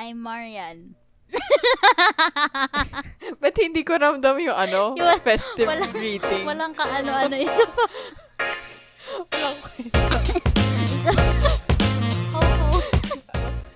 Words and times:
I'm 0.00 0.24
Marian. 0.24 0.96
Ba't 3.40 3.56
hindi 3.60 3.84
ko 3.84 4.00
ramdam 4.00 4.40
yung 4.40 4.56
ano? 4.56 4.92
Yung- 4.96 5.20
festive 5.20 5.68
walang- 5.68 5.92
greeting. 5.92 6.48
Walang 6.48 6.72
ka 6.72 6.88
ano-ano. 6.88 7.36
Isa 7.36 7.68
pa. 7.68 7.84
Walang 9.28 9.60
kwenta. 9.60 10.16
Isa 10.80 11.12
Ho, 12.32 12.40
ho. 12.40 12.80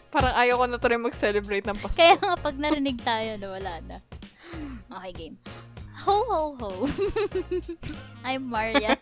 Parang 0.08 0.32
ayaw 0.32 0.56
ko 0.56 0.64
na 0.64 0.80
to 0.80 0.88
rin 0.88 1.04
mag-celebrate 1.04 1.68
ng 1.68 1.76
Pasko. 1.76 2.00
Kaya 2.00 2.16
nga 2.16 2.40
pag 2.40 2.56
narinig 2.56 3.04
tayo 3.04 3.36
na 3.36 3.48
wala 3.52 3.72
na. 3.84 3.96
Okay, 4.96 5.12
game. 5.12 5.36
Ho, 6.08 6.24
ho, 6.24 6.40
ho. 6.56 6.70
I'm 8.24 8.48
Marian. 8.48 8.96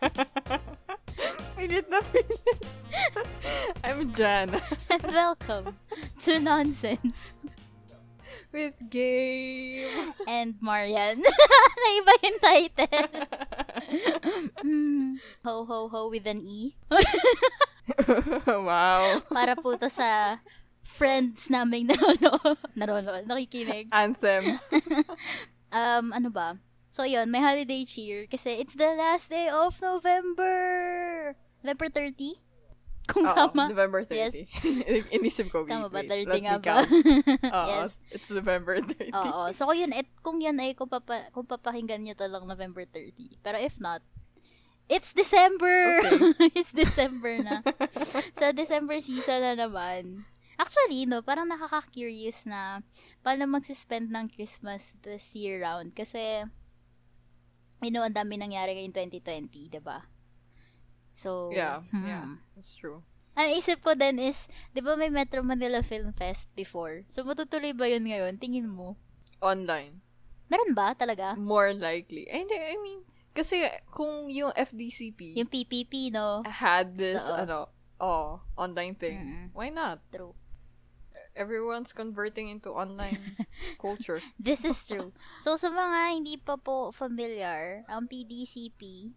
Minute 1.57 1.89
na 1.91 2.01
minute. 2.11 2.65
I'm 3.85 4.13
Jana. 4.13 4.61
And 4.91 5.05
welcome 5.13 5.77
to 6.25 6.41
Nonsense. 6.41 7.33
With 8.53 8.77
game. 8.91 10.13
And 10.29 10.57
Marian. 10.61 11.23
Naiba 11.83 12.15
yung 12.23 12.39
title. 12.41 13.09
Hmm. 14.63 15.19
Ho, 15.45 15.67
ho, 15.67 15.89
ho 15.91 16.09
with 16.09 16.25
an 16.25 16.41
E. 16.41 16.73
wow. 18.47 19.21
Para 19.29 19.59
po 19.59 19.75
to 19.77 19.91
sa 19.91 20.39
friends 20.87 21.51
naming 21.51 21.91
nanonood. 21.91 22.57
Nanonood. 22.79 23.27
Nakikinig. 23.27 23.91
Anthem. 23.91 24.57
Um, 25.73 26.15
ano 26.15 26.29
ba? 26.31 26.57
So, 26.93 27.09
yun, 27.09 27.33
may 27.33 27.41
holiday 27.41 27.89
cheer 27.89 28.29
kasi 28.29 28.61
it's 28.61 28.77
the 28.77 28.93
last 28.93 29.33
day 29.33 29.49
of 29.49 29.73
November. 29.81 31.33
November 31.65 31.89
30? 31.89 32.37
Kung 33.11 33.25
Oo, 33.25 33.33
tama. 33.33 33.73
November 33.73 34.05
30. 34.05 34.13
Yes. 34.13 34.33
Inisip 35.17 35.49
ko, 35.49 35.65
wait, 35.65 35.73
Tama 35.73 35.89
ba? 35.89 36.05
wait. 36.05 36.29
30 36.29 36.29
Let 36.29 36.43
nga 36.45 36.57
ba? 36.61 36.77
Oo, 37.57 37.69
yes. 37.73 37.97
it's 38.13 38.29
November 38.29 38.85
30. 38.85 39.09
Oo. 39.09 39.43
So, 39.57 39.65
kung 39.65 39.81
yun, 39.81 39.93
et, 39.97 40.09
kung 40.21 40.39
yun 40.45 40.61
ay 40.61 40.77
kung, 40.77 40.93
papa, 40.93 41.33
kung 41.33 41.49
papakinggan 41.49 42.05
nyo 42.05 42.13
to 42.13 42.29
lang 42.29 42.45
November 42.45 42.85
30. 42.85 43.41
Pero 43.41 43.57
if 43.57 43.81
not, 43.81 44.05
it's 44.93 45.17
December! 45.17 45.97
it's 46.53 46.77
December 46.77 47.41
na. 47.41 47.65
so, 48.37 48.53
December 48.53 49.01
season 49.01 49.41
na 49.41 49.57
naman. 49.57 50.29
Actually, 50.61 51.09
no, 51.09 51.25
parang 51.25 51.49
nakaka-curious 51.49 52.45
na 52.45 52.85
paano 53.25 53.49
magsispend 53.49 54.13
ng 54.13 54.29
Christmas 54.29 54.93
this 55.01 55.33
year 55.33 55.65
round. 55.65 55.97
Kasi, 55.97 56.45
you 57.83 57.91
know, 57.91 58.07
ang 58.07 58.15
dami 58.15 58.39
nangyari 58.39 58.79
ngayong 58.79 58.95
2020, 59.13 59.75
'di 59.75 59.81
ba? 59.83 60.07
So, 61.13 61.51
Yeah, 61.53 61.85
hmm. 61.93 62.07
yeah. 62.07 62.27
That's 62.57 62.73
true. 62.73 63.03
Ang 63.35 63.57
isip 63.57 63.81
ko 63.83 63.93
din 63.93 64.23
is, 64.23 64.47
'di 64.73 64.81
ba 64.81 64.95
may 64.95 65.11
Metro 65.11 65.43
Manila 65.43 65.83
Film 65.83 66.15
Fest 66.15 66.49
before? 66.55 67.05
So, 67.11 67.27
matutuloy 67.27 67.75
ba 67.75 67.91
yun 67.91 68.07
ngayon? 68.07 68.39
Tingin 68.39 68.71
mo? 68.71 68.97
Online. 69.43 69.99
Meron 70.47 70.73
ba 70.77 70.95
talaga? 70.95 71.35
More 71.35 71.73
likely. 71.75 72.29
Eh, 72.29 72.45
Hindi, 72.45 72.57
I 72.57 72.77
mean, 72.79 73.01
kasi 73.33 73.65
kung 73.89 74.29
yung 74.29 74.53
FDCP 74.53 75.33
Yung 75.41 75.49
PPP, 75.49 76.13
no? 76.13 76.45
had 76.45 76.93
this, 77.01 77.25
Oo. 77.33 77.37
ano, 77.41 77.59
oh, 77.97 78.45
online 78.55 78.93
thing, 78.95 79.17
Mm-mm. 79.17 79.47
why 79.57 79.73
not? 79.73 80.05
True. 80.13 80.37
Everyone's 81.37 81.93
converting 81.93 82.49
into 82.49 82.71
online 82.71 83.37
culture. 83.83 84.21
This 84.39 84.65
is 84.65 84.79
true. 84.87 85.13
So, 85.41 85.57
sa 85.57 85.69
mga 85.69 86.17
hindi 86.17 86.37
pa 86.39 86.57
po 86.57 86.93
familiar, 86.93 87.85
ang 87.89 88.09
PDCP 88.09 89.13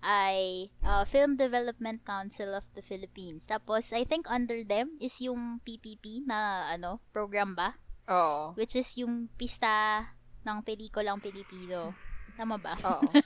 ay 0.00 0.68
uh, 0.80 1.04
Film 1.04 1.36
Development 1.36 2.00
Council 2.04 2.56
of 2.56 2.64
the 2.72 2.80
Philippines. 2.80 3.44
Tapos, 3.44 3.92
I 3.92 4.08
think 4.08 4.24
under 4.32 4.64
them 4.64 4.96
is 4.96 5.20
yung 5.20 5.60
PPP 5.60 6.24
na 6.24 6.70
ano 6.72 7.04
program 7.12 7.52
ba? 7.52 7.76
Oo. 8.08 8.56
Which 8.56 8.74
is 8.74 8.88
yung 8.96 9.28
pista 9.36 10.02
ng 10.42 10.64
pelikulang 10.64 11.20
Pilipino. 11.20 11.92
Tama 12.34 12.56
ba? 12.56 12.74
Oo. 12.80 13.04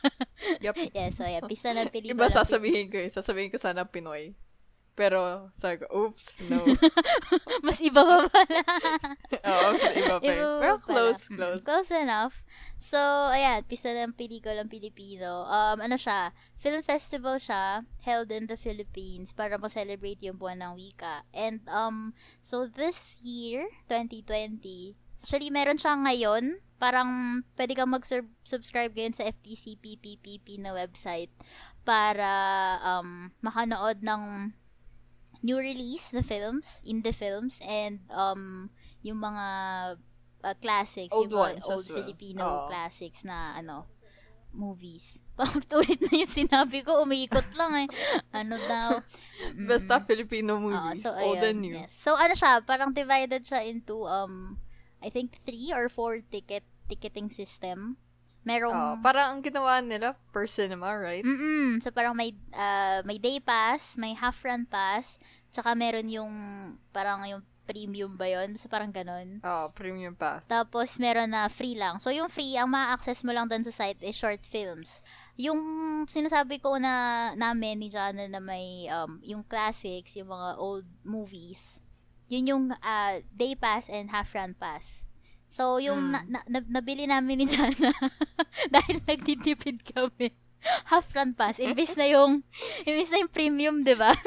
Yep. 0.61 0.93
yes, 0.93 1.17
so 1.17 1.25
yeah, 1.25 1.41
pista 1.41 1.73
ng 1.73 1.89
Iba 1.89 1.95
pelikulang 1.95 2.29
Pilipino. 2.29 2.37
sasabihin 2.43 2.87
ko 2.93 2.99
eh. 3.01 3.09
Sasabihin 3.09 3.49
ko 3.49 3.57
sana 3.57 3.87
Pinoy. 3.89 4.37
Pero, 4.95 5.51
sabi 5.51 5.83
ko, 5.83 5.87
oops, 5.91 6.39
no. 6.47 6.63
Mas 7.67 7.83
iba 7.83 7.99
pa 7.99 8.31
pala. 8.31 8.59
Oo, 9.51 9.69
kasi 9.75 9.95
iba 9.99 10.17
pa. 10.23 10.31
Iba 10.31 10.47
pa 10.63 10.87
close, 10.87 11.23
pala. 11.27 11.35
Close. 11.35 11.63
Close 11.67 11.91
enough. 11.91 12.35
So, 12.79 12.99
ayan, 13.35 13.67
pista 13.67 13.91
ng 13.91 14.15
pelikulang 14.15 14.71
Pilipino. 14.71 15.51
Um, 15.51 15.83
ano 15.83 15.99
siya, 15.99 16.31
film 16.63 16.79
festival 16.87 17.43
siya, 17.43 17.83
held 18.07 18.31
in 18.31 18.47
the 18.47 18.55
Philippines 18.55 19.35
para 19.35 19.59
ma-celebrate 19.59 20.23
yung 20.23 20.39
buwan 20.39 20.63
ng 20.63 20.79
wika. 20.79 21.27
And, 21.35 21.67
um, 21.67 22.15
so 22.39 22.71
this 22.71 23.19
year, 23.19 23.67
2020, 23.91 24.95
actually, 25.19 25.51
meron 25.51 25.83
siya 25.83 25.99
ngayon, 25.99 26.63
parang 26.79 27.43
pwede 27.59 27.75
kang 27.75 27.91
mag-subscribe 27.91 28.95
ngayon 28.95 29.17
sa 29.17 29.27
FTCP 29.27 29.99
PPP 29.99 30.63
na 30.63 30.71
website 30.71 31.33
para 31.83 32.31
um, 32.85 33.33
makanood 33.41 34.05
ng 34.05 34.55
new 35.45 35.61
release 35.61 36.17
na 36.17 36.25
films, 36.25 36.81
indie 36.89 37.13
films, 37.13 37.61
and 37.61 38.01
um, 38.09 38.73
yung 39.05 39.21
mga 39.21 39.47
uh, 40.41 40.57
classics, 40.65 41.13
Old 41.13 41.29
yung 41.29 41.61
ones 41.61 41.69
old 41.69 41.85
well. 41.85 42.01
Filipino 42.01 42.45
Oo. 42.49 42.69
classics 42.73 43.29
na 43.29 43.53
ano, 43.61 43.85
movies. 44.57 45.21
Paulit 45.69 46.01
na 46.01 46.15
yung 46.17 46.33
sinabi 46.33 46.81
ko, 46.81 47.05
umiikot 47.05 47.45
lang 47.61 47.85
eh. 47.85 47.89
Ano 48.41 48.57
daw? 48.57 49.05
Mm. 49.53 49.69
Basta 49.69 50.01
Filipino 50.01 50.57
movies. 50.57 51.05
so, 51.05 51.13
old 51.13 51.43
and 51.45 51.61
ayun, 51.61 51.61
new. 51.61 51.75
yes. 51.77 51.93
So, 51.93 52.17
ano 52.17 52.33
siya, 52.33 52.65
parang 52.65 52.97
divided 52.97 53.45
siya 53.45 53.69
into, 53.69 54.09
um, 54.09 54.57
I 55.05 55.13
think, 55.13 55.45
three 55.45 55.75
or 55.75 55.93
four 55.93 56.25
ticket 56.25 56.65
ticketing 56.89 57.29
system. 57.29 58.01
Merong, 58.45 58.77
Oo, 58.77 58.95
parang 59.01 59.37
ang 59.37 59.41
ginawa 59.41 59.81
nila 59.81 60.21
per 60.29 60.45
cinema, 60.45 60.93
right? 60.93 61.25
Mm-mm. 61.25 61.81
So, 61.81 61.89
parang 61.89 62.13
may, 62.13 62.37
uh, 62.53 63.01
may 63.09 63.17
day 63.17 63.41
pass, 63.41 63.97
may 63.97 64.13
half 64.13 64.45
run 64.45 64.69
pass, 64.69 65.17
tsaka 65.49 65.73
meron 65.73 66.13
yung, 66.13 66.33
parang 66.93 67.25
yung 67.25 67.41
premium 67.65 68.21
ba 68.21 68.29
yun? 68.29 68.61
So, 68.61 68.69
parang 68.69 68.93
ganon. 68.93 69.41
Oo, 69.41 69.73
premium 69.73 70.13
pass. 70.13 70.53
Tapos, 70.53 71.01
meron 71.01 71.33
na 71.33 71.49
free 71.49 71.75
lang. 71.75 71.97
So, 71.97 72.13
yung 72.13 72.29
free, 72.29 72.61
ang 72.61 72.69
ma-access 72.69 73.25
mo 73.25 73.33
lang 73.33 73.49
doon 73.49 73.65
sa 73.65 73.73
site 73.73 74.05
is 74.05 74.13
short 74.13 74.45
films. 74.45 75.01
Yung 75.41 75.59
sinasabi 76.07 76.61
ko 76.61 76.77
na 76.77 77.33
namin 77.35 77.81
ni 77.81 77.89
Jana 77.91 78.29
na 78.29 78.39
may 78.39 78.87
um, 78.93 79.19
yung 79.25 79.43
classics, 79.43 80.15
yung 80.15 80.31
mga 80.31 80.61
old 80.61 80.87
movies, 81.03 81.83
yun 82.31 82.45
yung 82.47 82.65
uh, 82.71 83.15
day 83.35 83.59
pass 83.59 83.91
and 83.91 84.15
half 84.15 84.31
run 84.37 84.55
pass. 84.55 85.09
So, 85.55 85.79
yung 85.79 86.11
Mm. 86.11 86.11
na, 86.11 86.21
na, 86.27 86.41
na- 86.51 86.71
nabili 86.83 87.07
namin 87.07 87.39
ni 87.39 87.47
Jana 87.47 87.95
dahil 88.75 88.99
nagtitipid 89.07 89.87
kami. 89.87 90.35
Half 90.91 91.15
run 91.15 91.31
pass. 91.31 91.63
Imbis 91.63 91.95
na 91.95 92.11
yung, 92.11 92.43
imbis 92.91 93.15
na 93.15 93.23
yung 93.23 93.31
premium, 93.31 93.87
di 93.87 93.95
ba? 93.95 94.19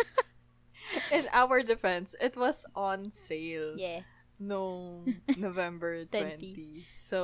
In 1.12 1.28
our 1.36 1.68
defense, 1.68 2.16
it 2.24 2.40
was 2.40 2.64
on 2.72 3.12
sale 3.12 3.76
yeah. 3.76 4.08
noong 4.40 5.20
November 5.36 6.08
20. 6.08 6.88
20. 6.88 6.88
So, 6.88 7.20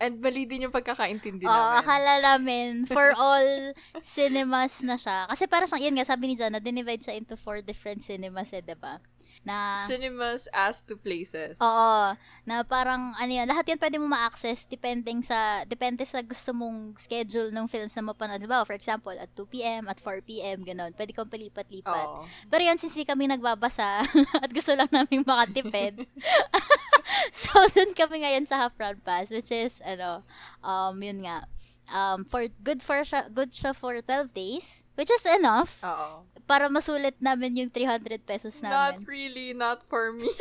and 0.00 0.16
mali 0.24 0.48
din 0.48 0.64
yung 0.64 0.72
pagkakaintindi 0.72 1.44
Oo, 1.44 1.52
namin. 1.52 1.76
akala 1.84 2.12
namin 2.24 2.68
for 2.88 3.12
all 3.12 3.76
cinemas 4.00 4.80
na 4.80 4.96
siya. 4.96 5.28
Kasi 5.28 5.44
parang 5.44 5.68
siyang, 5.68 5.92
yun 5.92 5.94
nga, 6.00 6.08
sabi 6.08 6.32
ni 6.32 6.40
Jana, 6.40 6.56
dinivide 6.56 7.04
siya 7.04 7.20
into 7.20 7.36
four 7.36 7.60
different 7.60 8.00
cinemas 8.00 8.48
eh, 8.56 8.64
diba? 8.64 8.96
Na, 9.48 9.88
Cinemas 9.88 10.48
as 10.52 10.84
to 10.84 11.00
places. 11.00 11.56
oo, 11.60 12.00
na 12.44 12.60
parang, 12.60 13.16
ano 13.16 13.32
yan, 13.32 13.48
lahat 13.48 13.72
yan 13.72 13.80
pwede 13.80 13.96
mo 13.96 14.06
ma-access 14.10 14.68
depending 14.68 15.24
sa, 15.24 15.64
depende 15.64 16.04
sa 16.04 16.20
gusto 16.20 16.52
mong 16.52 17.00
schedule 17.00 17.48
ng 17.48 17.64
films 17.64 17.96
na 17.96 18.04
mapanood. 18.04 18.40
Diba? 18.40 18.60
For 18.68 18.76
example, 18.76 19.16
at 19.16 19.32
2pm, 19.32 19.88
at 19.88 19.96
4pm, 19.96 20.64
ganun. 20.64 20.92
Pwede 20.92 21.16
kang 21.16 21.30
palipat-lipat. 21.32 22.06
Oo. 22.06 22.28
Pero 22.52 22.62
yan, 22.62 22.76
since 22.76 23.00
kami 23.00 23.32
nagbabasa 23.32 24.04
at 24.44 24.50
gusto 24.52 24.76
lang 24.76 24.92
namin 24.92 25.24
makatipid. 25.24 26.04
so, 27.32 27.52
dun 27.72 27.92
kami 27.96 28.22
ngayon 28.22 28.46
sa 28.46 28.66
half 28.66 28.74
round 28.78 29.02
pass, 29.02 29.30
which 29.30 29.50
is, 29.50 29.80
ano, 29.82 30.22
um, 30.62 30.94
yun 31.00 31.24
nga, 31.24 31.46
um, 31.90 32.24
for, 32.24 32.46
good 32.62 32.80
for 32.80 33.02
siya, 33.02 33.28
good 33.28 33.52
siya 33.52 33.74
for 33.74 33.98
12 33.98 34.32
days, 34.32 34.82
which 34.94 35.10
is 35.10 35.22
enough 35.26 35.82
Oo. 35.82 36.24
para 36.46 36.66
masulit 36.66 37.14
namin 37.18 37.56
yung 37.56 37.70
300 37.70 38.22
pesos 38.24 38.58
Not 38.62 38.96
namin. 38.96 39.06
really, 39.06 39.52
not 39.52 39.82
for 39.86 40.10
me. 40.10 40.30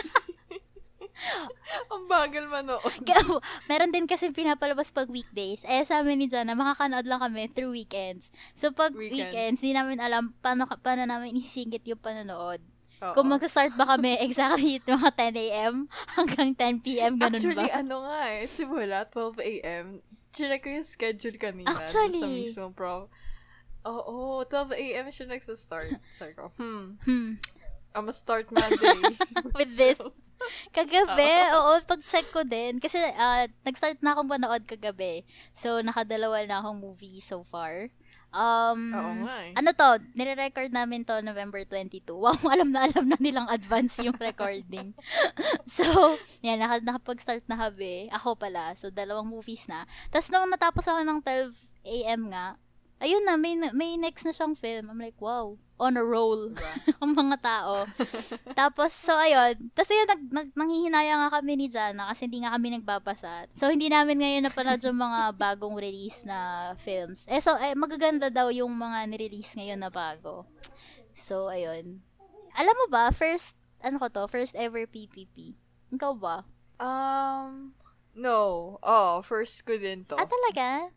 Ang 1.91 2.07
bagal 2.07 2.47
manood. 2.47 3.03
Meron 3.69 3.91
din 3.91 4.07
kasi 4.07 4.31
pinapalabas 4.31 4.89
pag 4.89 5.11
weekdays. 5.11 5.67
Eh, 5.67 5.83
sa 5.83 5.99
amin 5.99 6.15
ni 6.15 6.27
Jana, 6.31 6.55
makakanood 6.55 7.03
lang 7.03 7.19
kami 7.19 7.51
through 7.51 7.75
weekends. 7.75 8.31
So, 8.55 8.71
pag 8.71 8.95
Weekends. 8.95 9.35
weekends, 9.35 9.59
di 9.59 9.75
namin 9.75 9.99
alam 9.99 10.31
paano, 10.39 10.63
paano 10.79 11.03
namin 11.03 11.35
isisingit 11.35 11.83
yung 11.83 11.99
panonood. 11.99 12.63
Oo. 12.99 13.13
Kung 13.15 13.31
magsa-start 13.31 13.75
ba 13.75 13.95
kami 13.95 14.15
exactly 14.25 14.79
at 14.79 14.87
mga 14.87 15.09
10 15.35 15.43
a.m. 15.47 15.73
hanggang 16.15 16.49
10 16.55 16.83
p.m. 16.87 17.13
ganun 17.15 17.35
Actually, 17.39 17.67
ba? 17.67 17.79
ano 17.79 17.95
nga 18.03 18.19
eh, 18.31 18.43
simula 18.47 18.97
12 19.07 19.39
a.m. 19.59 19.85
Chinek 20.33 20.61
ko 20.61 20.69
yung 20.69 20.87
schedule 20.87 21.37
kanina. 21.41 21.69
Actually. 21.73 22.21
Sa 22.21 22.27
mismong 22.29 22.75
prof. 22.75 23.09
Oo, 23.87 24.43
12 24.45 24.75
a.m. 24.75 25.07
siya 25.09 25.25
nagsastart. 25.31 25.97
Sabi 26.17 26.33
ko, 26.35 26.51
hmm, 26.59 26.99
Hmm. 27.07 27.31
I'ma 27.89 28.13
start 28.13 28.53
my 28.53 28.69
day. 28.69 29.01
with 29.57 29.73
this. 29.73 29.97
Kagabi, 30.77 31.33
oo, 31.57 31.81
pag-check 31.89 32.29
ko 32.29 32.45
din. 32.45 32.77
Kasi 32.77 33.01
ah, 33.01 33.49
nag-start 33.65 33.97
na 34.05 34.13
akong 34.13 34.29
manood 34.29 34.61
kagabi. 34.69 35.25
So, 35.57 35.81
nakadalawa 35.81 36.45
na 36.45 36.61
akong 36.61 36.77
movie 36.77 37.17
so 37.17 37.41
far. 37.49 37.89
Um, 38.29 38.93
Oo 38.93 39.13
nga 39.25 39.37
eh. 39.41 39.53
ano 39.57 39.69
to, 39.73 39.89
nire-record 40.13 40.69
namin 40.69 41.01
to 41.01 41.17
November 41.25 41.65
22. 41.65 42.13
Wow, 42.29 42.37
alam 42.45 42.69
na 42.69 42.85
alam 42.85 43.09
na 43.09 43.17
nilang 43.17 43.49
advance 43.49 43.97
yung 44.05 44.17
recording. 44.29 44.93
so, 45.65 45.85
yan, 46.45 46.61
naka, 46.61 46.83
nakapag-start 46.85 47.41
na 47.49 47.57
habi. 47.57 48.05
Ako 48.13 48.37
pala. 48.37 48.77
So, 48.77 48.93
dalawang 48.93 49.29
movies 49.29 49.65
na. 49.65 49.89
Tapos, 50.13 50.29
nung 50.29 50.45
natapos 50.51 50.85
ako 50.85 51.01
ng 51.01 51.19
12 51.25 51.57
a.m. 51.89 52.21
nga, 52.29 52.53
ayun 53.01 53.23
na, 53.25 53.33
may, 53.33 53.57
may 53.73 53.97
next 53.97 54.27
na 54.27 54.33
siyang 54.35 54.53
film. 54.53 54.93
I'm 54.93 55.01
like, 55.01 55.17
wow, 55.17 55.57
on 55.79 55.95
a 55.95 56.03
roll 56.03 56.51
ang 57.01 57.15
mga 57.15 57.39
tao. 57.39 57.87
Tapos, 58.59 58.91
so 58.91 59.15
ayun. 59.15 59.71
Tapos 59.71 59.89
ayun, 59.89 60.07
nag, 60.11 60.23
nag, 60.29 60.49
nanghihinaya 60.53 61.13
nga 61.25 61.29
kami 61.39 61.55
ni 61.55 61.67
Jana 61.71 62.11
kasi 62.11 62.27
hindi 62.27 62.43
nga 62.43 62.53
kami 62.53 62.75
nagbabasa. 62.75 63.47
So, 63.55 63.71
hindi 63.71 63.87
namin 63.87 64.19
ngayon 64.19 64.43
napanood 64.45 64.83
yung 64.83 64.99
mga 64.99 65.21
bagong 65.43 65.79
release 65.79 66.27
na 66.27 66.71
films. 66.75 67.25
Eh, 67.31 67.39
so, 67.39 67.55
eh, 67.55 67.73
magaganda 67.73 68.27
daw 68.27 68.51
yung 68.51 68.75
mga 68.75 69.07
nirelease 69.07 69.55
ngayon 69.55 69.79
na 69.79 69.89
bago. 69.89 70.45
So, 71.15 71.47
ayun. 71.47 72.03
Alam 72.59 72.75
mo 72.75 72.85
ba, 72.91 73.09
first, 73.15 73.55
ano 73.79 73.97
ko 73.97 74.11
to, 74.11 74.23
first 74.27 74.53
ever 74.59 74.83
PPP. 74.83 75.55
Ikaw 75.95 76.13
ba? 76.19 76.43
Um, 76.79 77.73
no. 78.11 78.75
Oh, 78.83 79.23
first 79.23 79.63
ko 79.63 79.79
din 79.79 80.03
to. 80.03 80.19
Ah, 80.19 80.27
talaga? 80.27 80.91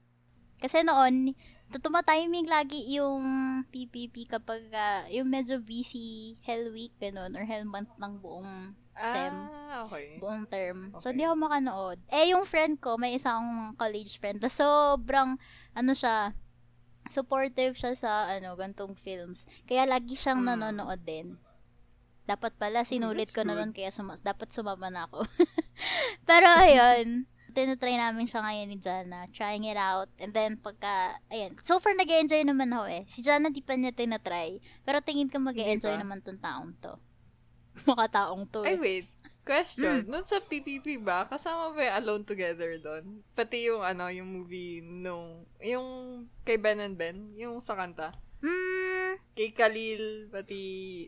Kasi 0.62 0.86
noon, 0.86 1.34
tumatiming 1.78 2.44
lagi 2.44 2.76
yung 2.92 3.22
PPP 3.68 4.26
kapag 4.26 4.66
ah, 4.72 5.06
yung 5.08 5.28
medyo 5.28 5.56
busy 5.56 6.36
Hell 6.42 6.68
Week, 6.68 6.92
ganun, 6.98 7.32
or 7.32 7.44
Hell 7.44 7.64
Month 7.64 7.94
ng 7.96 8.18
buong 8.18 8.74
SEM. 8.92 9.32
Ah, 9.48 9.88
okay. 9.88 10.20
buong 10.20 10.44
term. 10.44 10.92
So, 10.96 11.08
Okay. 11.08 11.16
hindi 11.16 11.24
ako 11.24 11.36
makanood. 11.38 11.98
Eh, 12.08 12.32
yung 12.32 12.44
friend 12.44 12.76
ko, 12.76 13.00
may 13.00 13.16
isang 13.16 13.40
college 13.74 14.20
friend. 14.20 14.36
na 14.36 14.52
sobrang, 14.52 15.40
ano 15.72 15.92
siya, 15.92 16.36
supportive 17.08 17.72
siya 17.72 17.96
sa, 17.96 18.12
ano, 18.28 18.52
gantong 18.52 18.92
films. 18.92 19.48
Kaya 19.64 19.88
lagi 19.88 20.12
siyang 20.12 20.44
Mm. 20.44 20.48
nanonood 20.50 21.00
din. 21.02 21.40
Dapat 22.22 22.54
pala, 22.54 22.84
sinulit 22.84 23.28
that's 23.28 23.34
ko 23.34 23.42
na 23.42 23.56
nun, 23.56 23.72
kaya 23.72 23.88
suma- 23.88 24.20
dapat 24.20 24.52
sumama 24.52 24.86
na 24.86 25.08
ako. 25.08 25.24
Pero, 26.28 26.46
ayun, 26.46 27.24
tinatry 27.52 27.94
namin 27.94 28.24
siya 28.24 28.40
ngayon 28.40 28.68
ni 28.68 28.78
Jana, 28.78 29.28
trying 29.30 29.62
it 29.62 29.76
out. 29.76 30.08
And 30.16 30.32
then, 30.32 30.56
pagka, 30.56 31.20
ayan, 31.28 31.54
so 31.62 31.78
far, 31.78 31.92
nag 31.92 32.08
enjoy 32.08 32.42
naman 32.42 32.72
ako 32.72 32.86
eh. 32.88 33.02
Si 33.06 33.20
Jana, 33.20 33.48
di 33.48 33.60
pa 33.60 33.76
niya 33.76 33.92
tinatry. 33.92 34.58
Pero 34.82 34.98
tingin 34.98 35.28
ko 35.28 35.38
mag 35.38 35.54
enjoy 35.54 35.92
Hindi 35.92 36.00
pa. 36.00 36.02
naman 36.02 36.18
tong 36.20 36.40
taong 36.40 36.72
to. 36.80 36.92
Mukha 37.86 38.08
taong 38.08 38.44
to 38.48 38.64
Ay, 38.64 38.74
eh. 38.74 38.80
wait. 38.80 39.06
Question. 39.42 40.06
Noon 40.06 40.22
sa 40.22 40.38
PPP 40.38 41.02
ba, 41.02 41.26
kasama 41.26 41.74
ba 41.74 41.82
yung 41.82 41.96
Alone 41.98 42.24
Together 42.24 42.78
doon? 42.78 43.26
Pati 43.34 43.66
yung 43.66 43.82
ano, 43.82 44.06
yung 44.06 44.30
movie 44.30 44.78
nung, 44.78 45.42
yung 45.58 45.86
kay 46.42 46.62
Ben 46.62 46.78
and 46.78 46.94
Ben, 46.94 47.34
yung 47.34 47.58
sa 47.58 47.74
kanta. 47.74 48.14
Mm, 48.42 49.18
Kay 49.34 49.50
Khalil, 49.50 50.26
pati 50.28 50.62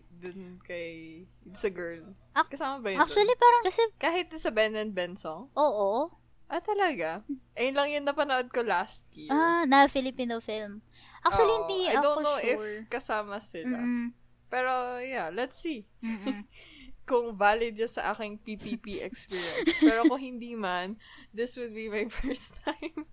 dun 0.08 0.58
kay, 0.62 1.22
sa 1.52 1.66
girl. 1.66 2.14
Kasama 2.32 2.78
ba 2.78 2.90
yun 2.90 2.98
Actually, 2.98 3.34
parang 3.34 3.62
kasi? 3.62 3.82
Kahit 3.98 4.30
sa 4.34 4.50
Ben 4.50 4.74
and 4.74 4.94
Ben 4.94 5.14
song? 5.14 5.50
oo. 5.54 6.10
Ah, 6.48 6.60
talaga? 6.60 7.24
Ayun 7.56 7.74
lang 7.74 7.88
yung 7.90 8.06
napanood 8.06 8.52
ko 8.52 8.60
last 8.62 9.08
year. 9.16 9.32
Ah, 9.32 9.64
na 9.64 9.88
Filipino 9.88 10.38
film. 10.44 10.84
Actually, 11.24 11.56
Oo. 11.56 11.58
hindi 11.64 11.78
I 11.88 11.96
ako 11.96 12.04
don't 12.04 12.22
know 12.22 12.38
sure. 12.38 12.52
if 12.52 12.60
kasama 12.92 13.40
sila. 13.40 13.80
Mm-mm. 13.80 14.12
Pero, 14.52 15.00
yeah, 15.00 15.32
let's 15.32 15.58
see. 15.58 15.88
Mm-mm. 16.04 16.44
kung 17.08 17.36
valid 17.36 17.76
yun 17.76 17.88
sa 17.88 18.16
aking 18.16 18.40
PPP 18.40 19.04
experience. 19.04 19.76
Pero 19.76 20.08
kung 20.08 20.20
hindi 20.20 20.56
man, 20.56 20.96
this 21.36 21.56
would 21.60 21.76
be 21.76 21.92
my 21.92 22.08
first 22.22 22.60
time. 22.64 23.04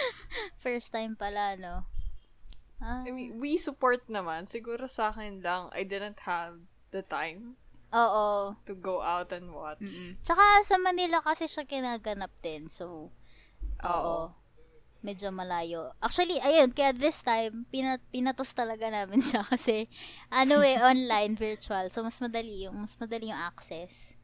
First 0.64 0.92
time 0.92 1.16
pala, 1.16 1.56
no? 1.56 1.88
Ah, 2.78 3.02
I 3.02 3.10
mean, 3.10 3.40
we 3.40 3.56
support 3.56 4.06
naman. 4.06 4.46
Siguro 4.46 4.86
sa 4.86 5.10
akin 5.10 5.40
lang, 5.40 5.72
I 5.72 5.82
didn't 5.82 6.28
have 6.28 6.60
the 6.92 7.00
time 7.00 7.56
oo. 7.92 8.54
to 8.68 8.74
go 8.76 9.00
out 9.00 9.32
and 9.32 9.48
watch. 9.52 9.80
Mm-mm. 9.80 10.20
Tsaka 10.20 10.64
sa 10.64 10.76
Manila 10.76 11.24
kasi 11.24 11.48
siya 11.48 11.64
kinaganap 11.64 12.32
din. 12.44 12.68
So, 12.68 13.10
oo. 13.84 13.88
Oo. 13.88 14.18
Medyo 14.98 15.30
malayo. 15.30 15.94
Actually, 16.02 16.42
ayun, 16.42 16.74
kaya 16.74 16.90
this 16.90 17.22
time, 17.22 17.62
pinat 17.70 18.02
pinatos 18.10 18.50
talaga 18.50 18.90
namin 18.90 19.22
siya 19.28 19.46
kasi, 19.46 19.86
ano 20.26 20.58
eh, 20.60 20.74
online, 20.90 21.38
virtual. 21.38 21.86
So, 21.94 22.02
mas 22.02 22.18
madali 22.18 22.66
yung, 22.66 22.74
mas 22.82 22.98
madali 22.98 23.30
yung 23.30 23.38
access. 23.38 24.18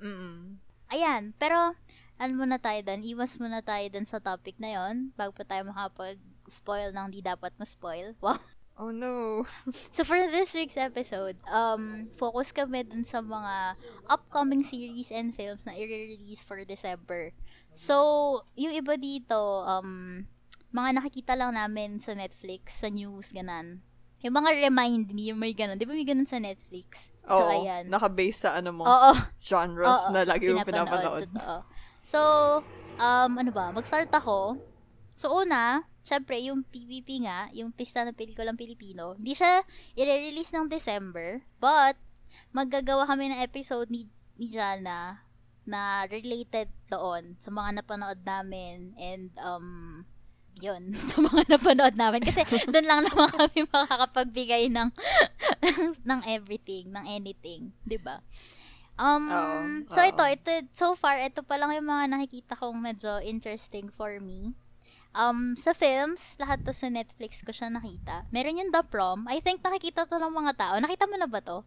Mm-mm. 0.00 0.56
Ayan, 0.88 1.36
pero 1.36 1.76
ano 2.20 2.32
muna 2.36 2.56
tayo 2.60 2.80
doon? 2.84 3.04
Iwas 3.04 3.36
muna 3.36 3.60
tayo 3.60 3.84
doon 3.92 4.06
sa 4.08 4.20
topic 4.20 4.56
na 4.60 4.70
yon 4.76 5.10
bago 5.16 5.32
pa 5.32 5.44
tayo 5.44 5.66
makapag-spoil 5.68 6.92
ng 6.92 7.08
di 7.12 7.20
dapat 7.20 7.52
ma-spoil. 7.60 8.16
Wow. 8.22 8.40
Oh 8.80 8.90
no. 8.90 9.44
So 9.94 10.04
for 10.04 10.16
this 10.16 10.56
week's 10.56 10.80
episode, 10.80 11.36
um, 11.48 12.08
focus 12.16 12.52
kami 12.52 12.88
dun 12.88 13.04
sa 13.04 13.20
mga 13.20 13.76
upcoming 14.08 14.64
series 14.64 15.12
and 15.12 15.36
films 15.36 15.62
na 15.68 15.76
i-release 15.76 16.40
for 16.40 16.58
December. 16.64 17.36
So, 17.72 17.96
yung 18.52 18.76
iba 18.76 19.00
dito, 19.00 19.64
um, 19.64 20.22
mga 20.72 21.00
nakikita 21.00 21.36
lang 21.36 21.56
namin 21.56 22.00
sa 22.00 22.12
Netflix, 22.12 22.80
sa 22.84 22.88
news, 22.88 23.32
ganan. 23.32 23.80
Yung 24.22 24.36
mga 24.36 24.54
remind 24.68 25.12
me, 25.12 25.32
yung 25.32 25.40
may 25.40 25.52
ganon. 25.52 25.76
Di 25.80 25.88
ba 25.88 25.96
may 25.96 26.06
ganon 26.06 26.28
sa 26.28 26.38
Netflix? 26.38 27.10
So, 27.26 27.42
Oo, 27.42 27.50
ayan. 27.64 27.88
Naka-base 27.88 28.38
sa 28.48 28.50
ano 28.60 28.70
mo, 28.76 28.84
Oo. 28.84 29.12
genres 29.40 30.08
Oo, 30.08 30.12
na 30.14 30.22
lagi 30.24 30.52
mo 30.52 30.62
pinapanood. 30.62 31.28
Totoo. 31.32 31.60
So, 32.02 32.20
um, 33.00 33.32
ano 33.36 33.50
ba, 33.50 33.72
mag-start 33.74 34.12
ako. 34.14 34.58
So, 35.16 35.32
una, 35.32 35.84
syempre, 36.02 36.38
yung 36.42 36.66
PPP 36.66 37.26
nga, 37.26 37.48
yung 37.54 37.70
pista 37.70 38.02
ng 38.02 38.14
pelikulang 38.14 38.58
Pilipino, 38.58 39.14
hindi 39.16 39.34
siya 39.34 39.62
i-release 39.94 40.52
ng 40.54 40.66
December, 40.70 41.42
but, 41.62 41.98
maggagawa 42.52 43.08
kami 43.08 43.32
ng 43.32 43.40
episode 43.44 43.88
ni, 43.88 44.08
ni 44.36 44.48
Jana 44.48 45.24
na 45.62 46.04
related 46.10 46.68
doon 46.90 47.38
sa 47.38 47.54
mga 47.54 47.80
napanood 47.80 48.20
namin 48.26 48.92
and, 48.98 49.30
um, 49.38 50.02
yun, 50.60 50.92
sa 51.08 51.22
mga 51.22 51.48
napanood 51.48 51.94
namin. 51.96 52.20
Kasi, 52.20 52.44
doon 52.68 52.86
lang 52.86 53.00
naman 53.06 53.30
kami 53.38 53.64
makakapagbigay 53.70 54.68
ng, 54.68 54.88
ng 56.08 56.20
everything, 56.28 56.92
ng 56.92 57.06
anything, 57.08 57.72
di 57.86 57.96
ba? 57.96 58.20
Um, 59.00 59.24
Oo, 59.32 59.60
so 59.88 60.00
oo. 60.04 60.08
ito, 60.08 60.22
ito, 60.28 60.50
so 60.76 60.92
far, 60.92 61.16
ito 61.16 61.40
pa 61.40 61.56
lang 61.56 61.72
yung 61.72 61.88
mga 61.88 62.12
nakikita 62.12 62.52
kong 62.58 62.76
medyo 62.76 63.22
interesting 63.24 63.88
for 63.88 64.20
me. 64.20 64.52
Um, 65.12 65.54
sa 65.60 65.76
films, 65.76 66.40
lahat 66.40 66.64
to 66.64 66.72
sa 66.72 66.88
Netflix 66.88 67.44
ko 67.44 67.52
siya 67.52 67.68
nakita. 67.68 68.24
Meron 68.32 68.56
yung 68.56 68.72
The 68.72 68.80
Prom. 68.84 69.28
I 69.28 69.44
think 69.44 69.60
nakikita 69.60 70.08
to 70.08 70.16
ng 70.16 70.32
mga 70.32 70.52
tao. 70.56 70.74
Nakita 70.80 71.04
mo 71.04 71.16
na 71.20 71.28
ba 71.28 71.44
to? 71.44 71.64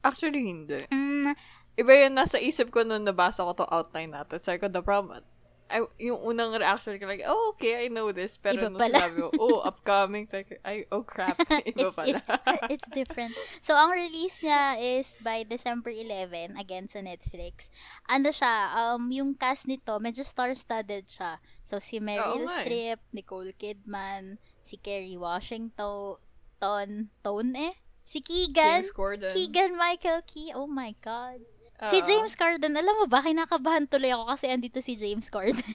Actually, 0.00 0.42
hindi. 0.48 0.88
Mm, 0.88 1.36
Iba 1.72 2.04
yun, 2.04 2.12
nasa 2.12 2.36
isip 2.36 2.68
ko 2.68 2.84
nung 2.84 3.08
nabasa 3.08 3.40
ko 3.48 3.56
to 3.56 3.66
outline 3.72 4.12
natin. 4.12 4.36
Sabi 4.36 4.60
ko, 4.60 4.68
the 4.68 4.84
problem, 4.84 5.24
I, 5.72 5.80
yung 6.04 6.20
unang 6.20 6.52
reaction 6.52 7.00
ko, 7.00 7.08
like, 7.08 7.24
oh, 7.24 7.56
okay, 7.56 7.84
I 7.84 7.88
know 7.88 8.12
this. 8.12 8.36
Pero 8.36 8.60
Iba 8.60 8.68
nung 8.68 8.76
pala. 8.76 9.08
sinabi 9.08 9.12
ko, 9.16 9.28
oh, 9.40 9.64
upcoming, 9.70 10.28
ko, 10.28 10.44
ay, 10.62 10.84
oh, 10.92 11.00
crap. 11.02 11.40
Iba 11.72 11.88
it's, 11.88 11.96
pala. 11.96 12.20
it- 12.20 12.64
it's 12.76 12.88
different. 12.92 13.32
So, 13.64 13.72
ang 13.72 13.96
release 13.96 14.44
niya 14.44 14.76
is 14.76 15.16
by 15.24 15.48
December 15.48 15.88
11, 15.88 16.60
again 16.60 16.86
sa 16.86 17.00
Netflix. 17.00 17.72
Ano 18.06 18.28
siya, 18.28 18.76
um, 18.76 19.08
yung 19.08 19.32
cast 19.32 19.64
nito, 19.64 19.96
medyo 19.96 20.20
star-studded 20.20 21.08
siya. 21.08 21.40
So, 21.64 21.80
si 21.80 21.98
Meryl 21.98 22.44
eh. 22.44 22.60
Streep, 22.60 23.00
Nicole 23.16 23.56
Kidman, 23.56 24.36
si 24.60 24.76
Kerry 24.76 25.16
Washington, 25.16 26.20
Ton, 26.60 27.10
Ton 27.24 27.48
eh? 27.56 27.74
Si 28.04 28.20
Keegan. 28.20 28.84
James 28.84 28.92
Corden. 28.92 29.32
Keegan 29.32 29.74
Michael 29.74 30.22
Key. 30.26 30.52
Oh 30.54 30.66
my 30.66 30.92
God. 31.02 31.40
Si. 31.90 31.98
James 32.06 32.34
Corden, 32.38 32.74
alam 32.78 32.94
mo 32.94 33.06
ba, 33.10 33.24
kinakabahan 33.24 33.90
tuloy 33.90 34.14
ako 34.14 34.30
kasi 34.30 34.46
andito 34.46 34.78
si 34.78 34.94
James 34.94 35.26
Corden. 35.26 35.62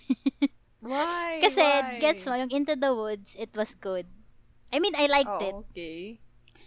Why? 0.79 1.43
kasi, 1.43 1.59
Why? 1.59 1.99
gets 1.99 2.23
mo, 2.23 2.37
yung 2.37 2.53
Into 2.53 2.79
the 2.79 2.95
Woods, 2.95 3.35
it 3.35 3.51
was 3.51 3.75
good. 3.75 4.07
I 4.71 4.79
mean, 4.79 4.95
I 4.95 5.07
liked 5.11 5.41
it. 5.43 5.55
Oh, 5.55 5.67
okay. 5.67 6.19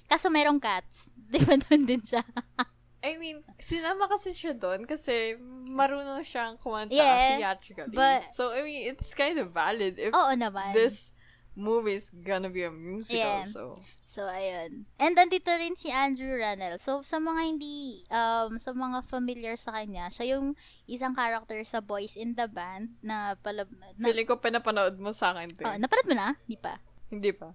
Kaso 0.05 0.29
merong 0.29 0.61
cats. 0.61 1.09
Di 1.33 1.41
ba 1.41 1.57
doon 1.57 1.87
din 1.87 2.03
siya? 2.03 2.21
I 3.07 3.17
mean, 3.17 3.41
sinama 3.57 4.05
kasi 4.05 4.37
siya 4.37 4.53
doon 4.53 4.85
kasi 4.85 5.33
marunong 5.65 6.21
siyang 6.21 6.61
kumanta 6.61 6.93
Yeah, 6.93 7.41
theatrically. 7.41 7.97
but- 7.97 8.29
so, 8.29 8.53
I 8.53 8.61
mean, 8.61 8.93
it's 8.93 9.17
kind 9.17 9.41
of 9.41 9.57
valid 9.57 9.97
if 9.97 10.13
Oo 10.13 10.37
naman. 10.37 10.77
this 10.77 11.17
movie 11.57 11.99
is 11.99 12.11
gonna 12.11 12.51
be 12.51 12.63
a 12.63 12.71
musical. 12.71 13.21
Yeah. 13.21 13.45
So, 13.45 13.83
So, 14.11 14.27
ayun. 14.27 14.91
And 14.99 15.15
nandito 15.15 15.55
rin 15.55 15.79
si 15.79 15.87
Andrew 15.87 16.35
Rannell. 16.35 16.83
So, 16.83 17.07
sa 17.07 17.23
mga 17.23 17.41
hindi, 17.47 18.03
um, 18.11 18.59
sa 18.59 18.75
mga 18.75 19.07
familiar 19.07 19.55
sa 19.55 19.71
kanya, 19.71 20.11
siya 20.11 20.35
yung 20.35 20.59
isang 20.91 21.15
character 21.15 21.63
sa 21.63 21.79
Boys 21.79 22.19
in 22.19 22.35
the 22.35 22.51
Band 22.51 22.99
na 23.07 23.39
pala, 23.39 23.71
na, 23.71 23.95
feeling 24.03 24.27
ko 24.27 24.43
pinapanood 24.43 24.99
mo 24.99 25.15
sa 25.15 25.31
akin 25.31 25.55
to. 25.55 25.63
oh, 25.63 25.79
napanood 25.79 26.11
mo 26.11 26.17
na? 26.19 26.35
Di 26.43 26.59
pa? 26.59 26.83
Hindi 27.11 27.31
pa. 27.31 27.51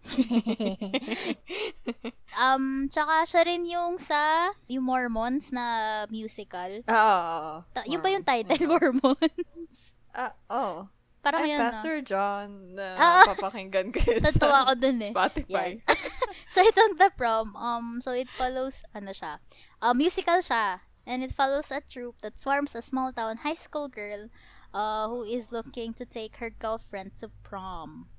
um, 2.40 2.88
tsaka 2.88 3.28
siya 3.28 3.42
rin 3.48 3.64
yung 3.68 4.00
sa, 4.00 4.52
yung 4.72 4.88
Mormons 4.88 5.52
na 5.52 5.64
musical. 6.08 6.88
Ah, 6.88 7.04
oo, 7.04 7.20
oo. 7.20 7.56
Ta- 7.76 7.88
yun 7.88 8.00
ba 8.00 8.16
yung 8.16 8.24
title, 8.24 8.64
Mormons? 8.72 9.92
Ah, 10.16 10.32
oh. 10.48 10.88
Parang 11.26 11.42
I'm 11.42 11.50
yun, 11.50 11.58
no? 11.58 11.66
Pastor 11.74 11.98
John 12.06 12.48
na 12.78 12.86
Ah, 13.02 13.26
papakinggan 13.34 13.90
ko 13.90 13.98
yun 14.06 14.22
sa 14.30 14.62
ako 14.62 14.78
dun 14.78 15.02
eh. 15.02 15.10
Spotify. 15.10 15.70
so, 16.54 16.62
itong 16.62 17.02
The 17.02 17.10
Prom, 17.18 17.58
um, 17.58 17.98
so 17.98 18.14
it 18.14 18.30
follows, 18.30 18.86
ano 18.94 19.10
siya, 19.10 19.42
uh, 19.82 19.98
musical 19.98 20.38
siya. 20.46 20.86
And 21.06 21.22
it 21.22 21.34
follows 21.34 21.70
a 21.70 21.82
troupe 21.86 22.22
that 22.22 22.38
swarms 22.38 22.74
a 22.74 22.82
small 22.82 23.14
town 23.14 23.46
high 23.46 23.58
school 23.58 23.90
girl 23.90 24.30
uh, 24.74 25.06
who 25.10 25.22
is 25.22 25.54
looking 25.54 25.94
to 26.02 26.06
take 26.06 26.38
her 26.38 26.50
girlfriend 26.50 27.14
to 27.22 27.30
prom. 27.46 28.10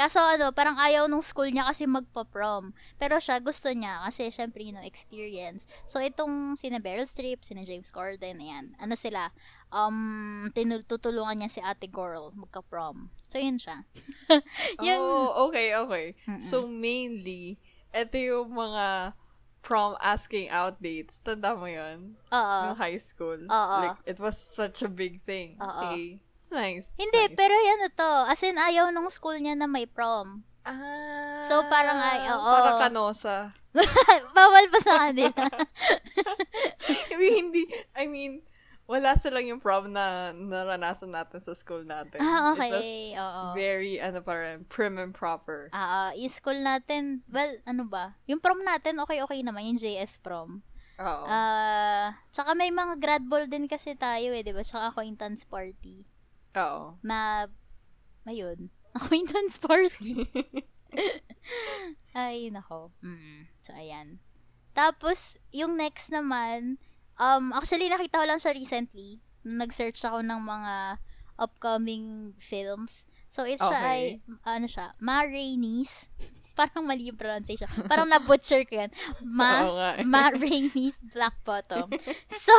Kaso 0.00 0.16
ano, 0.16 0.48
parang 0.48 0.80
ayaw 0.80 1.04
nung 1.12 1.20
school 1.20 1.52
niya 1.52 1.68
kasi 1.68 1.84
magpa-prom. 1.84 2.72
Pero 2.96 3.20
siya, 3.20 3.36
gusto 3.36 3.68
niya 3.68 4.00
kasi 4.08 4.32
syempre, 4.32 4.64
you 4.64 4.72
know, 4.72 4.80
experience. 4.80 5.68
So, 5.84 6.00
itong 6.00 6.56
sina 6.56 6.80
Beryl 6.80 7.04
Streep, 7.04 7.44
sina 7.44 7.68
James 7.68 7.92
Corden, 7.92 8.40
ayan. 8.40 8.72
Ano 8.80 8.96
sila? 8.96 9.28
Um, 9.70 10.50
tutulungan 10.84 11.38
niya 11.38 11.50
si 11.50 11.60
ate 11.62 11.86
girl 11.86 12.34
magka-prom. 12.34 13.06
So, 13.30 13.38
yun 13.38 13.54
siya. 13.56 13.86
Yung- 14.86 14.98
Oh, 14.98 15.46
okay, 15.46 15.74
okay. 15.78 16.06
Mm-mm. 16.26 16.42
So, 16.42 16.66
mainly, 16.66 17.62
ito 17.94 18.18
yung 18.18 18.50
mga 18.50 19.14
prom 19.62 19.94
asking 20.02 20.50
out 20.50 20.82
dates. 20.82 21.22
Tanda 21.22 21.54
mo 21.54 21.70
yun? 21.70 22.18
Oo. 22.34 22.58
Yung 22.66 22.78
high 22.82 22.98
school. 22.98 23.38
Oo. 23.46 23.76
Like, 23.86 24.00
it 24.06 24.18
was 24.18 24.34
such 24.34 24.82
a 24.82 24.90
big 24.90 25.22
thing. 25.22 25.54
Oo. 25.62 25.70
Okay. 25.94 26.18
It's 26.34 26.50
nice. 26.50 26.96
It's 26.96 26.98
Hindi, 26.98 27.30
nice. 27.30 27.36
pero 27.38 27.54
yan 27.54 27.86
to. 27.94 28.12
As 28.26 28.40
in, 28.42 28.58
ayaw 28.58 28.90
nung 28.90 29.06
school 29.12 29.38
niya 29.38 29.54
na 29.54 29.70
may 29.70 29.86
prom. 29.86 30.42
Ah. 30.66 31.44
So, 31.46 31.62
parang 31.70 31.94
ay- 31.94 32.26
oo. 32.26 32.42
Para 32.42 32.90
kanosa. 32.90 33.54
Bawal 34.34 34.66
pa 34.66 34.78
sa 34.82 34.94
kanila. 35.06 35.30
I 37.12 37.14
mean, 37.14 37.34
hindi, 37.38 37.62
I 37.94 38.04
mean, 38.10 38.42
wala 38.90 39.14
silang 39.14 39.46
yung 39.46 39.62
prom 39.62 39.94
na 39.94 40.34
naranasan 40.34 41.14
natin 41.14 41.38
sa 41.38 41.54
school 41.54 41.86
natin. 41.86 42.18
ah, 42.18 42.58
It 42.58 42.74
was 42.74 42.82
okay. 42.82 43.14
Oo. 43.14 43.42
very, 43.54 44.02
ano 44.02 44.18
parang, 44.18 44.66
prim 44.66 44.98
and 44.98 45.14
proper. 45.14 45.70
Ah, 45.70 46.10
ah, 46.10 46.18
yung 46.18 46.34
school 46.34 46.58
natin, 46.58 47.22
well, 47.30 47.54
ano 47.62 47.86
ba? 47.86 48.18
Yung 48.26 48.42
prom 48.42 48.66
natin, 48.66 48.98
okay-okay 48.98 49.46
naman. 49.46 49.70
Yung 49.70 49.78
JS 49.78 50.18
prom. 50.18 50.66
Oo. 50.98 51.24
Ah, 51.30 52.18
tsaka 52.34 52.58
may 52.58 52.74
mga 52.74 52.98
grad 52.98 53.24
ball 53.30 53.46
din 53.46 53.70
kasi 53.70 53.94
tayo 53.94 54.34
eh, 54.34 54.42
di 54.42 54.50
ba? 54.50 54.66
Tsaka 54.66 54.90
acquaintance 54.90 55.46
party. 55.46 56.02
Oo. 56.58 56.98
Ma, 57.06 57.46
ayun. 58.26 58.74
Acquaintance 58.98 59.54
party. 59.62 60.26
Ay, 62.10 62.50
nako. 62.50 62.90
Mm. 63.06 63.46
So, 63.62 63.70
ayan. 63.70 64.18
Tapos, 64.74 65.38
yung 65.54 65.78
next 65.78 66.10
naman, 66.10 66.82
um, 67.20 67.52
actually, 67.52 67.92
nakita 67.92 68.18
ko 68.18 68.26
lang 68.26 68.40
siya 68.40 68.56
recently. 68.56 69.20
Nag-search 69.44 70.00
ako 70.02 70.24
ng 70.24 70.40
mga 70.40 70.74
upcoming 71.36 72.32
films. 72.40 73.04
So, 73.30 73.44
it's 73.44 73.62
siya 73.62 73.78
ay, 73.78 74.02
Okay. 74.18 74.48
ano 74.48 74.66
siya, 74.66 74.96
Ma 74.98 75.22
Rainey's. 75.22 76.08
Parang 76.58 76.84
mali 76.84 77.08
yung 77.08 77.16
pronunciation. 77.16 77.70
Parang 77.88 78.04
na-butcher 78.10 78.66
ko 78.68 78.84
yan. 78.84 78.90
Ma. 79.24 79.70
Ma 80.12 80.28
Rainey's 80.34 80.98
Black 81.14 81.38
Bottom. 81.46 81.88
so, 82.44 82.54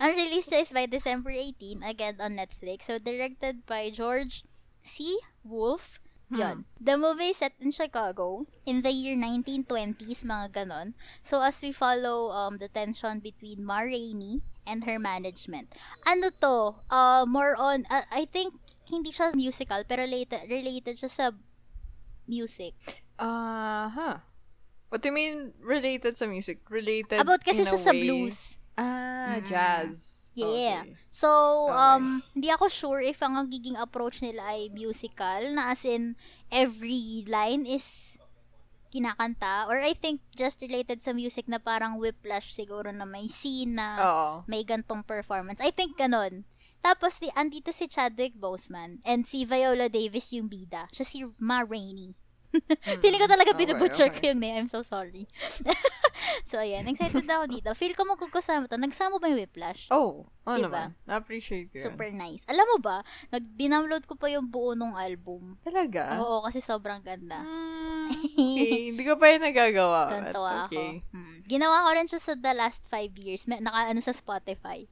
ang 0.00 0.16
release 0.16 0.48
siya 0.48 0.64
is 0.64 0.72
by 0.72 0.86
December 0.86 1.34
18, 1.34 1.82
again 1.84 2.16
on 2.22 2.38
Netflix. 2.38 2.88
So, 2.88 2.96
directed 2.96 3.66
by 3.68 3.90
George 3.92 4.46
C. 4.80 5.18
Wolfe. 5.44 6.00
Yun. 6.32 6.64
The 6.80 6.96
movie 6.96 7.32
set 7.32 7.52
in 7.60 7.70
Chicago 7.70 8.46
in 8.64 8.82
the 8.82 8.90
year 8.90 9.14
1920s, 9.14 10.24
mga 10.24 10.50
ganon. 10.52 10.94
So, 11.22 11.42
as 11.42 11.60
we 11.62 11.70
follow 11.70 12.32
um, 12.32 12.58
the 12.58 12.68
tension 12.68 13.20
between 13.20 13.62
Ma 13.64 13.84
Rainey 13.84 14.40
and 14.66 14.84
her 14.84 14.98
management. 14.98 15.70
Ano 16.06 16.30
to? 16.40 16.80
Uh, 16.90 17.24
more 17.28 17.54
on, 17.54 17.84
uh, 17.90 18.02
I 18.10 18.24
think, 18.24 18.54
hindi 18.90 19.12
siya 19.12 19.34
musical, 19.36 19.84
pero 19.86 20.02
related, 20.02 20.48
related 20.48 20.96
siya 20.96 21.10
sa 21.12 21.26
music. 22.26 22.74
Ah, 23.18 23.92
huh. 23.92 24.16
What 24.88 25.02
do 25.02 25.08
you 25.08 25.14
mean 25.14 25.52
related 25.60 26.16
sa 26.16 26.26
music? 26.26 26.62
Related 26.70 27.20
About 27.20 27.44
kasi 27.44 27.62
siya 27.66 27.78
sa 27.78 27.90
way- 27.92 28.02
blues. 28.06 28.56
Ah, 28.74 29.38
Mm-mm. 29.38 29.46
jazz. 29.46 30.23
Yeah. 30.34 30.82
Okay. 30.82 30.98
So, 31.10 31.30
Okay. 31.70 31.78
um, 31.78 32.04
hindi 32.34 32.50
ako 32.50 32.66
sure 32.66 33.00
if 33.00 33.22
ang 33.22 33.38
giging 33.46 33.78
approach 33.78 34.18
nila 34.18 34.54
ay 34.54 34.68
musical, 34.74 35.54
na 35.54 35.70
as 35.70 35.86
in, 35.86 36.18
every 36.50 37.22
line 37.30 37.66
is 37.66 38.18
kinakanta. 38.90 39.66
Or 39.70 39.78
I 39.78 39.94
think 39.94 40.22
just 40.34 40.62
related 40.62 41.02
sa 41.02 41.14
music 41.14 41.46
na 41.46 41.58
parang 41.58 41.98
whiplash 41.98 42.54
siguro 42.54 42.90
na 42.90 43.06
may 43.06 43.26
scene 43.30 43.78
na 43.78 43.86
Oo. 43.98 44.30
may 44.46 44.62
gantong 44.62 45.06
performance. 45.06 45.58
I 45.62 45.70
think 45.70 45.98
ganon. 45.98 46.46
Tapos, 46.84 47.16
di, 47.16 47.32
andito 47.32 47.72
si 47.72 47.88
Chadwick 47.88 48.36
Boseman 48.36 49.00
and 49.08 49.24
si 49.24 49.48
Viola 49.48 49.88
Davis 49.88 50.30
yung 50.36 50.52
bida. 50.52 50.84
Siya 50.92 51.06
si 51.06 51.24
Ma 51.40 51.64
Rainey. 51.64 52.12
Feeling 53.02 53.18
ko 53.18 53.26
talaga 53.26 53.50
Okay, 53.50 53.66
binubutcher 53.66 54.08
okay. 54.12 54.20
ko 54.20 54.22
yung 54.30 54.38
name. 54.38 54.54
I'm 54.62 54.70
so 54.70 54.84
sorry. 54.84 55.26
so, 56.42 56.58
ayan. 56.58 56.86
Excited 56.90 57.24
ako 57.24 57.44
dito. 57.46 57.70
Feel 57.78 57.94
ko 57.94 58.02
magkukasama 58.04 58.66
to. 58.66 58.76
Nagsama 58.76 59.22
ba 59.22 59.30
yung 59.30 59.38
Whiplash? 59.38 59.86
Oh, 59.94 60.26
oh 60.44 60.56
Diba? 60.60 60.68
naman. 60.68 60.88
Na-appreciate 61.08 61.72
ko 61.72 61.80
yun. 61.80 61.84
Super 61.88 62.08
nice. 62.12 62.44
Alam 62.48 62.66
mo 62.76 62.78
ba, 62.80 63.00
nag-download 63.32 64.04
ko 64.04 64.14
pa 64.16 64.28
yung 64.28 64.48
buo 64.48 64.76
nung 64.76 64.92
album. 64.92 65.56
Talaga? 65.64 66.20
Oo, 66.20 66.44
kasi 66.44 66.60
sobrang 66.60 67.00
ganda. 67.00 67.40
Mm, 67.40 68.08
okay, 68.36 68.80
hindi 68.92 69.02
ko 69.04 69.16
pa 69.16 69.32
yun 69.32 69.42
nagagawa. 69.42 70.00
Tuntua 70.12 70.68
okay. 70.68 71.00
ako. 71.00 71.16
Mm. 71.16 71.36
Ginawa 71.44 71.84
ko 71.84 71.90
rin 71.96 72.08
siya 72.08 72.20
sa 72.20 72.32
the 72.36 72.52
last 72.52 72.84
five 72.88 73.12
years. 73.20 73.48
May, 73.48 73.60
naka, 73.60 73.88
ano, 73.88 74.00
sa 74.04 74.12
Spotify. 74.12 74.84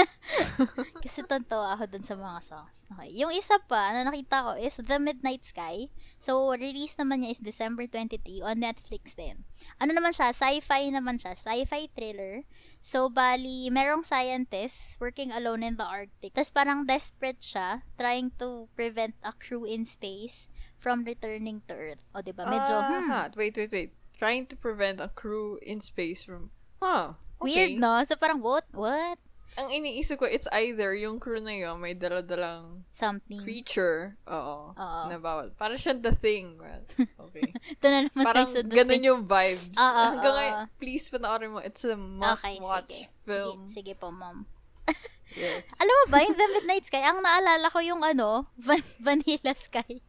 Kasi 1.04 1.24
tuntua 1.24 1.76
ako 1.76 1.88
dun 1.88 2.04
sa 2.04 2.16
mga 2.16 2.40
songs. 2.44 2.88
Okay. 2.92 3.08
Yung 3.16 3.32
isa 3.32 3.56
pa 3.64 3.92
na 3.92 4.04
nakita 4.04 4.48
ko 4.48 4.50
is 4.56 4.76
The 4.76 5.00
Midnight 5.00 5.44
Sky. 5.44 5.88
So, 6.20 6.52
release 6.52 6.96
naman 7.00 7.24
niya 7.24 7.36
is 7.36 7.40
December 7.40 7.88
23 7.88 8.44
on 8.44 8.60
Netflix 8.60 9.16
din. 9.16 9.44
Ano 9.80 9.96
naman 9.96 10.12
siya? 10.12 10.32
Sci-fi 10.32 10.92
naman 10.92 11.16
siya. 11.16 11.32
Sci-fi 11.36 11.88
thriller. 11.92 12.44
So, 12.80 13.10
bali, 13.10 13.68
merong 13.68 14.06
scientist 14.06 14.96
working 15.00 15.30
alone 15.34 15.62
in 15.62 15.76
the 15.76 15.84
Arctic. 15.84 16.32
Tapos 16.32 16.54
parang 16.54 16.86
desperate 16.86 17.42
siya, 17.42 17.82
trying 17.98 18.32
to 18.38 18.70
prevent 18.78 19.14
a 19.22 19.34
crew 19.34 19.66
in 19.66 19.84
space 19.84 20.48
from 20.78 21.04
returning 21.04 21.60
to 21.66 21.74
Earth. 21.74 22.02
O, 22.14 22.22
diba? 22.22 22.46
Medyo, 22.46 22.76
Ah, 22.78 22.88
hmm, 22.88 23.08
ha. 23.10 23.20
Wait, 23.36 23.56
wait, 23.58 23.72
wait. 23.72 23.92
Trying 24.16 24.46
to 24.50 24.56
prevent 24.56 25.00
a 25.02 25.10
crew 25.10 25.58
in 25.62 25.80
space 25.80 26.24
from... 26.24 26.50
Huh. 26.82 27.18
Okay. 27.42 27.74
weird, 27.74 27.82
no? 27.82 28.02
So, 28.06 28.16
parang, 28.16 28.42
what? 28.42 28.66
What? 28.72 29.18
Ang 29.56 29.72
iniisip 29.72 30.18
ko, 30.18 30.26
it's 30.26 30.46
either 30.52 30.92
yung 30.92 31.16
crew 31.16 31.40
na 31.40 31.50
yun 31.50 31.80
may 31.80 31.94
daladalang 31.94 32.84
Something. 32.92 33.40
creature. 33.40 34.18
Oo. 34.28 34.70
Oo. 34.70 35.00
Na 35.08 35.16
bawal. 35.16 35.50
Parang 35.54 35.74
siya 35.74 35.94
the 35.94 36.12
thing. 36.12 36.60
Well, 36.60 36.84
okay. 37.26 37.48
Ito 37.74 37.86
na 37.86 37.98
naman 38.04 38.24
Parang 38.24 38.48
sa 38.50 38.60
ganun 38.60 39.02
yung 39.02 39.22
vibes. 39.24 39.74
Oo, 39.74 40.02
Hanggang 40.12 40.30
oo. 40.30 40.38
ngayon, 40.38 40.56
please 40.76 41.08
panoorin 41.08 41.50
mo. 41.50 41.58
It's 41.58 41.82
a 41.82 41.96
must-watch 41.96 43.08
sige. 43.08 43.24
film. 43.24 43.66
Sige, 43.66 43.92
sige 43.92 43.92
po, 43.96 44.12
ma'am. 44.12 44.44
Yes. 45.28 45.76
Alam 45.76 45.92
mo 45.92 46.04
ba, 46.08 46.24
yung 46.24 46.32
The 46.32 46.46
Midnight 46.56 46.88
Sky, 46.88 47.04
ang 47.04 47.20
naalala 47.20 47.68
ko 47.68 47.84
yung 47.84 48.00
ano, 48.00 48.48
Van- 48.56 48.96
Vanilla 48.96 49.52
Sky. 49.52 50.00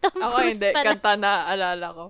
Tom 0.00 0.16
Ako 0.16 0.40
Cruise 0.40 0.56
hindi. 0.56 0.72
pala. 0.72 0.86
Kanta 0.96 1.12
na 1.20 1.44
alala 1.44 1.86
ko. 1.92 2.04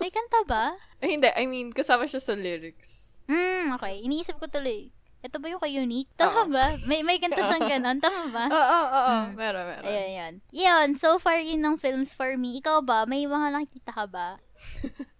May 0.00 0.08
kanta 0.08 0.40
ba? 0.48 0.72
Eh, 1.04 1.12
hindi. 1.12 1.28
I 1.28 1.44
mean, 1.44 1.76
kasama 1.76 2.08
siya 2.08 2.24
sa 2.24 2.32
lyrics. 2.32 3.20
Hmm, 3.28 3.76
okay. 3.76 4.00
Iniisip 4.00 4.40
ko 4.40 4.48
tuloy. 4.48 4.88
Ito 5.26 5.42
ba 5.42 5.50
yung 5.50 5.58
kay 5.58 5.74
Unique? 5.74 6.06
Tama 6.14 6.46
ba? 6.46 6.78
May, 6.86 7.02
may 7.02 7.18
kanta 7.18 7.42
siyang 7.42 7.66
ganon. 7.72 7.98
Tama 7.98 8.30
ba? 8.30 8.44
Oo, 8.46 8.54
oo, 8.54 8.86
oo. 8.94 9.14
Mm. 9.26 9.34
Meron, 9.34 9.64
meron. 9.66 9.84
Ayun, 9.84 10.10
yun. 10.14 10.34
Yun, 10.54 10.88
so 10.94 11.18
far 11.18 11.34
yun 11.36 11.58
ng 11.60 11.76
films 11.76 12.14
for 12.14 12.38
me. 12.38 12.62
Ikaw 12.62 12.78
ba? 12.80 13.04
May 13.04 13.26
mga 13.26 13.50
nakikita 13.50 13.90
ka 13.90 14.06
ba? 14.06 14.38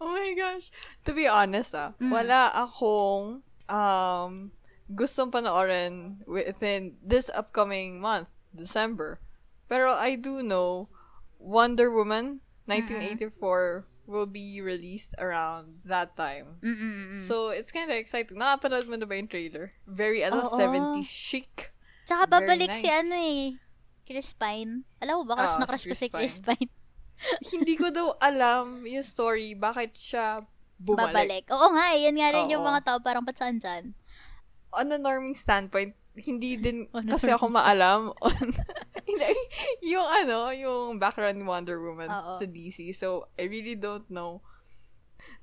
Oh 0.00 0.08
my 0.16 0.32
gosh. 0.34 0.72
To 1.04 1.12
be 1.12 1.28
honest, 1.28 1.76
ah, 1.76 1.92
Mm. 2.00 2.08
wala 2.10 2.48
akong 2.56 3.44
um, 3.68 4.32
gustong 4.88 5.28
panoorin 5.30 6.24
within 6.24 6.96
this 7.04 7.28
upcoming 7.30 8.00
month, 8.00 8.32
December. 8.50 9.20
Pero 9.68 9.92
I 9.92 10.16
do 10.16 10.40
know 10.40 10.88
Wonder 11.36 11.92
Woman 11.92 12.40
1984 12.64 13.84
will 14.06 14.26
be 14.26 14.60
released 14.60 15.14
around 15.18 15.82
that 15.86 16.16
time. 16.16 16.58
Mm-mm. 16.62 17.20
So, 17.22 17.50
it's 17.50 17.70
kind 17.70 17.90
of 17.90 17.96
exciting. 17.96 18.38
Nakapanood 18.38 18.90
mo 18.90 18.96
na 18.98 19.06
ba 19.06 19.14
yung 19.14 19.30
trailer? 19.30 19.72
Very, 19.86 20.26
ano, 20.26 20.42
Oo. 20.42 20.52
70s 20.52 21.08
chic. 21.08 21.70
Tsaka 22.04 22.26
babalik 22.26 22.72
si 22.74 22.90
nice. 22.90 23.00
ano 23.06 23.14
eh. 23.14 23.42
Chris 24.02 24.34
Pine. 24.34 24.82
Alam 24.98 25.22
mo 25.22 25.24
ba, 25.30 25.38
crush 25.38 25.54
Oo, 25.54 25.60
na 25.62 25.66
si 25.66 25.70
crush 25.70 25.84
ko 25.86 25.88
Chris 25.94 26.02
si 26.02 26.08
Chris 26.10 26.36
Pine. 26.42 26.70
Hindi 27.54 27.74
ko 27.78 27.86
daw 27.94 28.18
alam 28.18 28.82
yung 28.82 29.06
story, 29.06 29.54
bakit 29.54 29.94
siya 29.94 30.42
bumalik. 30.82 31.14
Babalik. 31.14 31.44
Oo 31.54 31.70
nga, 31.70 31.94
eh, 31.94 32.10
yan 32.10 32.18
nga 32.18 32.34
rin 32.34 32.50
yung 32.50 32.66
Oo. 32.66 32.70
mga 32.74 32.82
tao 32.82 32.98
parang 32.98 33.22
ba't 33.22 33.38
saan 33.38 33.62
dyan? 33.62 33.94
on 34.72 34.92
a 34.92 34.98
norming 34.98 35.36
standpoint, 35.36 35.92
hindi 36.16 36.56
din 36.56 36.88
On 36.92 37.04
a 37.04 37.12
kasi 37.16 37.28
ako 37.32 37.52
maalam 37.52 38.12
on, 38.24 38.46
yung 39.92 40.06
ano, 40.06 40.50
yung 40.50 40.98
background 40.98 41.38
Wonder 41.42 41.78
Woman 41.80 42.10
Oo. 42.10 42.30
sa 42.30 42.44
DC. 42.44 42.92
So, 42.94 43.28
I 43.38 43.46
really 43.46 43.74
don't 43.74 44.08
know. 44.10 44.42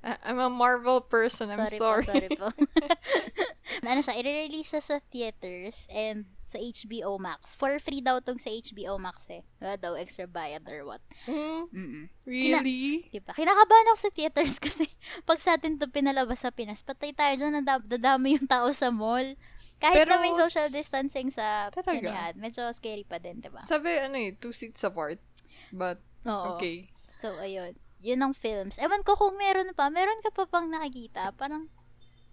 I- 0.03 0.19
I'm 0.27 0.39
a 0.39 0.51
Marvel 0.51 0.99
person. 1.01 1.51
I'm 1.51 1.67
sorry. 1.67 2.03
Po, 2.03 2.11
sorry 2.11 2.29
po. 2.35 2.51
ano 3.89 3.99
siya, 4.03 4.15
i-release 4.19 4.75
siya 4.75 4.83
sa 4.83 4.99
theaters 5.11 5.87
and 5.91 6.27
sa 6.49 6.57
HBO 6.57 7.21
Max. 7.21 7.53
For 7.53 7.77
free 7.77 8.01
daw 8.01 8.19
tong 8.19 8.41
sa 8.41 8.49
HBO 8.49 8.97
Max 8.97 9.29
eh. 9.29 9.45
Wala 9.61 9.77
daw 9.77 9.93
extra 9.93 10.25
bayad 10.25 10.65
or 10.65 10.81
what. 10.81 11.03
Hmm, 11.29 11.69
Mm-mm. 11.69 12.03
really? 12.25 13.05
Diba? 13.13 13.37
Kinakabahan 13.37 13.87
ako 13.93 13.99
sa 14.09 14.11
theaters 14.11 14.57
kasi 14.57 14.89
pag 15.29 15.37
sa 15.37 15.55
atin 15.55 15.77
to 15.77 15.85
pinalabas 15.87 16.41
sa 16.41 16.49
Pinas, 16.49 16.81
patay 16.81 17.13
tayo 17.13 17.37
dyan, 17.37 17.61
nadab- 17.61 17.85
dadami 17.87 18.35
yung 18.35 18.49
tao 18.49 18.73
sa 18.73 18.89
mall. 18.89 19.37
Kahit 19.79 19.95
Pero 19.95 20.11
na 20.11 20.19
may 20.19 20.35
social 20.35 20.67
distancing 20.67 21.31
sa 21.31 21.71
Talaga? 21.71 21.95
sinehan, 21.95 22.33
medyo 22.35 22.67
scary 22.69 23.07
pa 23.07 23.15
din, 23.15 23.39
diba? 23.39 23.63
Sabi, 23.63 23.95
ano 23.95 24.19
eh, 24.19 24.35
two 24.35 24.51
seats 24.51 24.83
apart. 24.83 25.23
But, 25.71 26.03
Oo. 26.27 26.59
okay. 26.59 26.91
So, 27.23 27.39
ayun. 27.39 27.79
Yun 27.99 28.19
ang 28.19 28.35
films. 28.35 28.75
Ewan 28.75 29.03
ko 29.03 29.15
kung 29.15 29.35
meron 29.35 29.71
pa. 29.71 29.87
Meron 29.87 30.19
ka 30.19 30.31
pa 30.31 30.47
bang 30.47 30.67
nakikita? 30.67 31.31
Parang, 31.35 31.67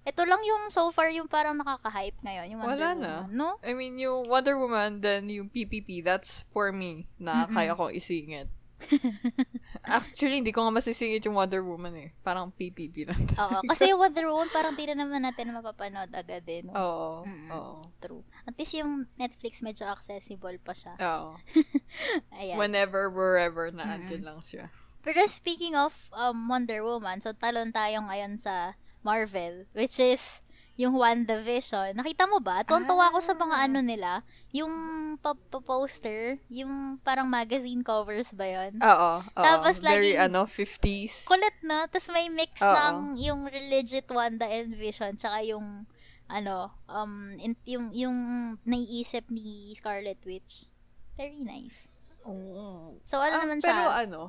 ito 0.03 0.23
lang 0.23 0.39
yung 0.43 0.71
so 0.71 0.91
far 0.91 1.11
yung 1.11 1.27
parang 1.27 1.59
nakaka-hype 1.59 2.19
ngayon. 2.23 2.47
Yung 2.55 2.61
Wonder 2.63 2.79
Wala 2.79 2.91
Woman. 2.95 3.03
na. 3.03 3.15
No? 3.31 3.49
I 3.63 3.75
mean, 3.75 3.99
yung 3.99 4.27
Wonder 4.27 4.55
Woman, 4.55 5.03
then 5.03 5.27
yung 5.31 5.51
PPP, 5.51 6.03
that's 6.03 6.47
for 6.51 6.71
me 6.71 7.11
na 7.19 7.47
Mm-mm. 7.47 7.55
kaya 7.55 7.75
kong 7.75 7.95
isingit. 7.95 8.47
Actually, 9.87 10.45
hindi 10.45 10.53
ko 10.53 10.63
nga 10.63 10.73
masisingit 10.75 11.25
yung 11.25 11.37
Wonder 11.37 11.65
Woman 11.65 11.95
eh. 11.97 12.09
Parang 12.21 12.53
PPP 12.53 13.09
lang. 13.09 13.21
Oo. 13.41 13.61
Kasi 13.67 13.91
yung 13.91 14.01
Wonder 14.01 14.29
Woman, 14.29 14.49
parang 14.53 14.77
di 14.77 14.85
na 14.87 14.97
naman 15.01 15.25
natin 15.25 15.53
mapapanood 15.53 16.13
agad 16.13 16.45
din. 16.45 16.69
Oo. 16.71 17.25
Mm-mm. 17.25 17.51
Oo. 17.53 17.89
True. 17.99 18.23
At 18.45 18.55
least 18.61 18.77
yung 18.77 19.09
Netflix 19.17 19.65
medyo 19.65 19.89
accessible 19.89 20.61
pa 20.61 20.77
siya. 20.77 20.95
Oo. 21.01 21.41
Ayan. 22.39 22.57
Whenever, 22.61 23.09
wherever 23.09 23.73
na 23.73 23.97
andyan 23.97 24.23
lang 24.23 24.41
siya. 24.45 24.69
Pero 25.07 25.23
speaking 25.31 25.79
of 25.79 25.95
um, 26.13 26.51
Wonder 26.51 26.83
Woman, 26.83 27.23
so 27.23 27.31
talon 27.31 27.71
tayo 27.71 28.03
ngayon 28.05 28.43
sa 28.43 28.75
Marvel, 29.07 29.71
which 29.71 30.03
is 30.03 30.43
yung 30.77 30.95
WandaVision. 30.95 31.97
Nakita 31.97 32.29
mo 32.29 32.37
ba? 32.39 32.61
Tuwan-tuwa 32.61 33.09
ako 33.09 33.19
sa 33.19 33.33
mga 33.33 33.57
Ah. 33.57 33.65
ano 33.65 33.81
nila. 33.81 34.11
Yung 34.53 34.73
pa- 35.17 35.33
pa- 35.33 35.59
poster, 35.59 36.37
yung 36.47 37.01
parang 37.01 37.25
magazine 37.27 37.81
covers 37.81 38.33
ba 38.33 38.45
yun? 38.45 38.77
Oo. 38.77 39.13
oo. 39.19 39.33
Tapos 39.35 39.81
Very, 39.81 40.13
laging- 40.13 40.21
ano, 40.23 40.41
50s. 40.45 41.25
Kulit 41.25 41.57
na. 41.63 41.89
Tapos 41.89 42.09
may 42.09 42.29
mix 42.29 42.61
Oo. 42.61 42.69
ng 42.69 43.17
yung 43.19 43.41
legit 43.49 44.05
Wanda 44.07 44.45
and 44.45 44.77
Vision, 44.77 45.17
tsaka 45.17 45.41
yung 45.43 45.89
ano, 46.27 46.75
um, 46.87 47.39
yung, 47.65 47.95
yung 47.95 48.17
naiisip 48.63 49.31
ni 49.31 49.71
Scarlet 49.73 50.19
Witch. 50.27 50.67
Very 51.15 51.41
nice. 51.41 51.87
Oo. 52.27 52.99
So, 53.01 53.17
ano 53.17 53.33
Ah, 53.33 53.43
naman 53.47 53.63
Pero 53.63 53.79
siya? 53.87 54.03
ano, 54.03 54.21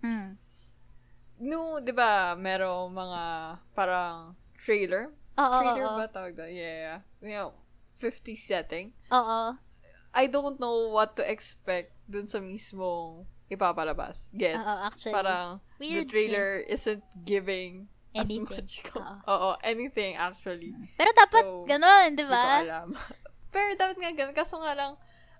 Hmm. 0.00 0.40
no, 1.38 1.78
di 1.78 1.92
ba, 1.92 2.32
merong 2.34 2.88
mga 2.88 3.22
parang 3.70 4.32
trailer? 4.56 5.12
Oo, 5.34 5.56
trailer 5.58 5.86
oo, 5.86 5.96
ba 5.96 6.06
tawag 6.06 6.32
doon? 6.34 6.50
Yeah. 6.50 7.00
You 7.20 7.30
know, 7.30 7.50
50 7.96 8.34
setting. 8.34 8.92
Oo. 9.08 9.56
I 10.12 10.24
don't 10.26 10.60
know 10.60 10.92
what 10.92 11.16
to 11.16 11.24
expect 11.24 11.96
dun 12.04 12.28
sa 12.28 12.38
mismong 12.38 13.24
ipapalabas. 13.48 14.28
Gets? 14.32 14.58
Oo, 14.58 14.76
actually. 14.84 15.14
Parang, 15.14 15.46
the 15.76 15.88
Weird 15.88 16.08
trailer 16.08 16.60
isn't 16.66 17.00
giving 17.22 17.88
Anything. 18.12 18.44
as 18.44 18.52
much. 18.52 18.72
Co- 18.84 19.00
Oo. 19.00 19.16
Oo, 19.24 19.50
anything 19.64 20.14
actually. 20.14 20.76
Pero 20.94 21.10
dapat 21.12 21.42
So, 21.42 21.64
ganun, 21.64 22.12
di 22.12 22.20
Hindi 22.20 22.24
ko 22.24 22.32
ba? 22.32 22.60
alam. 22.60 22.88
Pero 23.52 23.68
dapat 23.72 23.96
nga 23.96 24.10
ganun. 24.12 24.36
Kaso 24.36 24.60
nga 24.60 24.72
lang, 24.72 24.92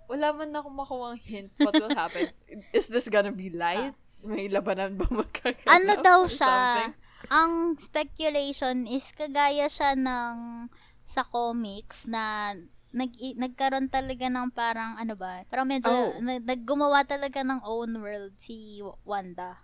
wala 0.05 0.33
man 0.33 0.49
ako 0.51 0.67
makuha 0.69 1.13
hint 1.15 1.53
what 1.57 1.73
will 1.73 1.93
happen. 1.93 2.33
Is 2.77 2.89
this 2.89 3.05
gonna 3.07 3.33
be 3.33 3.53
light? 3.53 3.93
May 4.23 4.49
labanan 4.49 4.95
ba 4.95 5.05
magkaganap? 5.05 5.69
Ano 5.69 5.93
daw 5.99 6.19
siya? 6.25 6.47
something? 6.47 6.91
Ang 7.33 7.81
speculation 7.81 8.85
is 8.85 9.09
kagaya 9.09 9.65
siya 9.65 9.97
ng 9.97 10.69
sa 11.01 11.25
comics 11.25 12.05
na 12.05 12.53
nag 12.93 13.09
nagkaroon 13.17 13.89
talaga 13.89 14.29
ng 14.29 14.53
parang 14.53 15.01
ano 15.01 15.17
ba? 15.17 15.41
Parang 15.49 15.65
medyo 15.65 15.89
Oh. 15.89 16.13
nag, 16.21 16.45
naggumawa 16.45 17.01
talaga 17.03 17.41
ng 17.41 17.65
own 17.65 17.97
world 17.97 18.37
si 18.37 18.77
Wanda. 19.01 19.57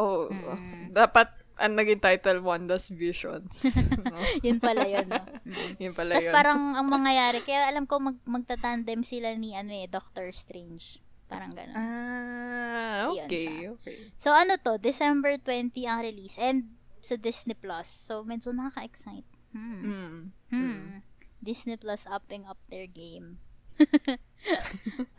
Oh, 0.00 0.32
Mm. 0.32 0.96
dapat 0.96 1.28
ang 1.60 1.76
naging 1.76 2.00
title, 2.00 2.40
Wanda's 2.40 2.88
Visions. 2.88 3.68
no? 4.08 4.16
Yun 4.40 4.56
pala 4.56 4.88
yun. 4.88 5.04
No? 5.04 5.20
Mm. 5.44 5.76
Yun 5.76 5.92
pala 5.92 6.16
Tapos 6.16 6.24
yun. 6.24 6.32
parang 6.32 6.60
ang 6.72 6.88
mangyayari, 6.88 7.44
kaya 7.44 7.68
alam 7.68 7.84
ko 7.84 8.00
mag, 8.00 8.16
magtatandem 8.24 9.04
sila 9.04 9.36
ni 9.36 9.52
ano 9.52 9.76
eh, 9.76 9.84
Doctor 9.84 10.32
Strange. 10.32 11.04
Parang 11.28 11.52
ganun. 11.52 11.76
Ah, 11.76 13.12
okay, 13.12 13.68
okay. 13.68 14.08
So 14.16 14.32
ano 14.32 14.56
to, 14.56 14.80
December 14.80 15.36
20 15.36 15.84
ang 15.84 16.00
release 16.00 16.40
and 16.40 16.79
sa 17.02 17.16
Disney 17.16 17.54
Plus. 17.54 17.86
So 17.86 18.22
medyo 18.22 18.52
nakaka-excite. 18.52 19.26
Hmm. 19.50 19.80
Mm. 19.82 20.18
Hmm. 20.52 20.82
Disney 21.40 21.76
Plus 21.76 22.04
upping 22.06 22.44
up 22.46 22.60
their 22.68 22.86
game. 22.86 23.40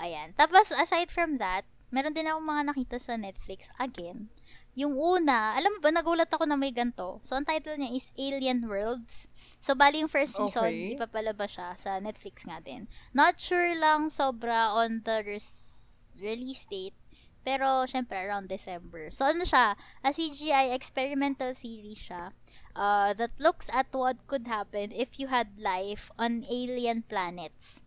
Ayan. 0.03 0.33
Tapos 0.37 0.69
aside 0.71 1.09
from 1.09 1.37
that, 1.37 1.65
meron 1.91 2.13
din 2.13 2.29
akong 2.29 2.45
mga 2.45 2.63
nakita 2.71 2.97
sa 3.01 3.17
Netflix 3.17 3.67
again. 3.77 4.29
Yung 4.71 4.95
una, 4.95 5.51
alam 5.59 5.75
mo 5.75 5.79
ba, 5.83 5.91
nagulat 5.91 6.31
ako 6.31 6.47
na 6.47 6.55
may 6.55 6.71
ganto. 6.71 7.19
So, 7.27 7.35
ang 7.35 7.43
title 7.43 7.75
niya 7.75 7.91
is 7.91 8.07
Alien 8.15 8.63
Worlds. 8.63 9.27
So, 9.59 9.75
bali 9.75 9.99
yung 9.99 10.07
first 10.07 10.31
season, 10.31 10.71
Okay. 10.71 10.95
ipapalabas 10.95 11.59
siya 11.59 11.75
sa 11.75 11.99
Netflix 11.99 12.47
nga 12.47 12.63
din. 12.63 12.87
Not 13.11 13.35
sure 13.35 13.75
lang 13.75 14.07
sobra 14.07 14.71
on 14.71 15.03
the 15.03 15.27
res- 15.27 16.15
release 16.15 16.63
date. 16.71 16.95
Pero, 17.41 17.89
syempre, 17.89 18.21
around 18.21 18.47
December. 18.47 19.09
So, 19.09 19.25
ano 19.25 19.41
siya? 19.41 19.73
A 20.05 20.09
CGI 20.13 20.73
experimental 20.77 21.57
series 21.57 21.97
siya 21.97 22.31
uh, 22.77 23.11
that 23.17 23.33
looks 23.41 23.67
at 23.73 23.89
what 23.91 24.21
could 24.29 24.45
happen 24.45 24.93
if 24.93 25.17
you 25.17 25.27
had 25.27 25.57
life 25.57 26.13
on 26.21 26.45
alien 26.47 27.01
planets. 27.05 27.81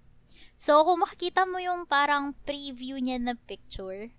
So, 0.58 0.82
kung 0.82 1.02
makikita 1.02 1.46
mo 1.46 1.58
yung 1.62 1.86
parang 1.86 2.34
preview 2.46 2.98
niya 2.98 3.18
na 3.22 3.34
picture, 3.34 4.10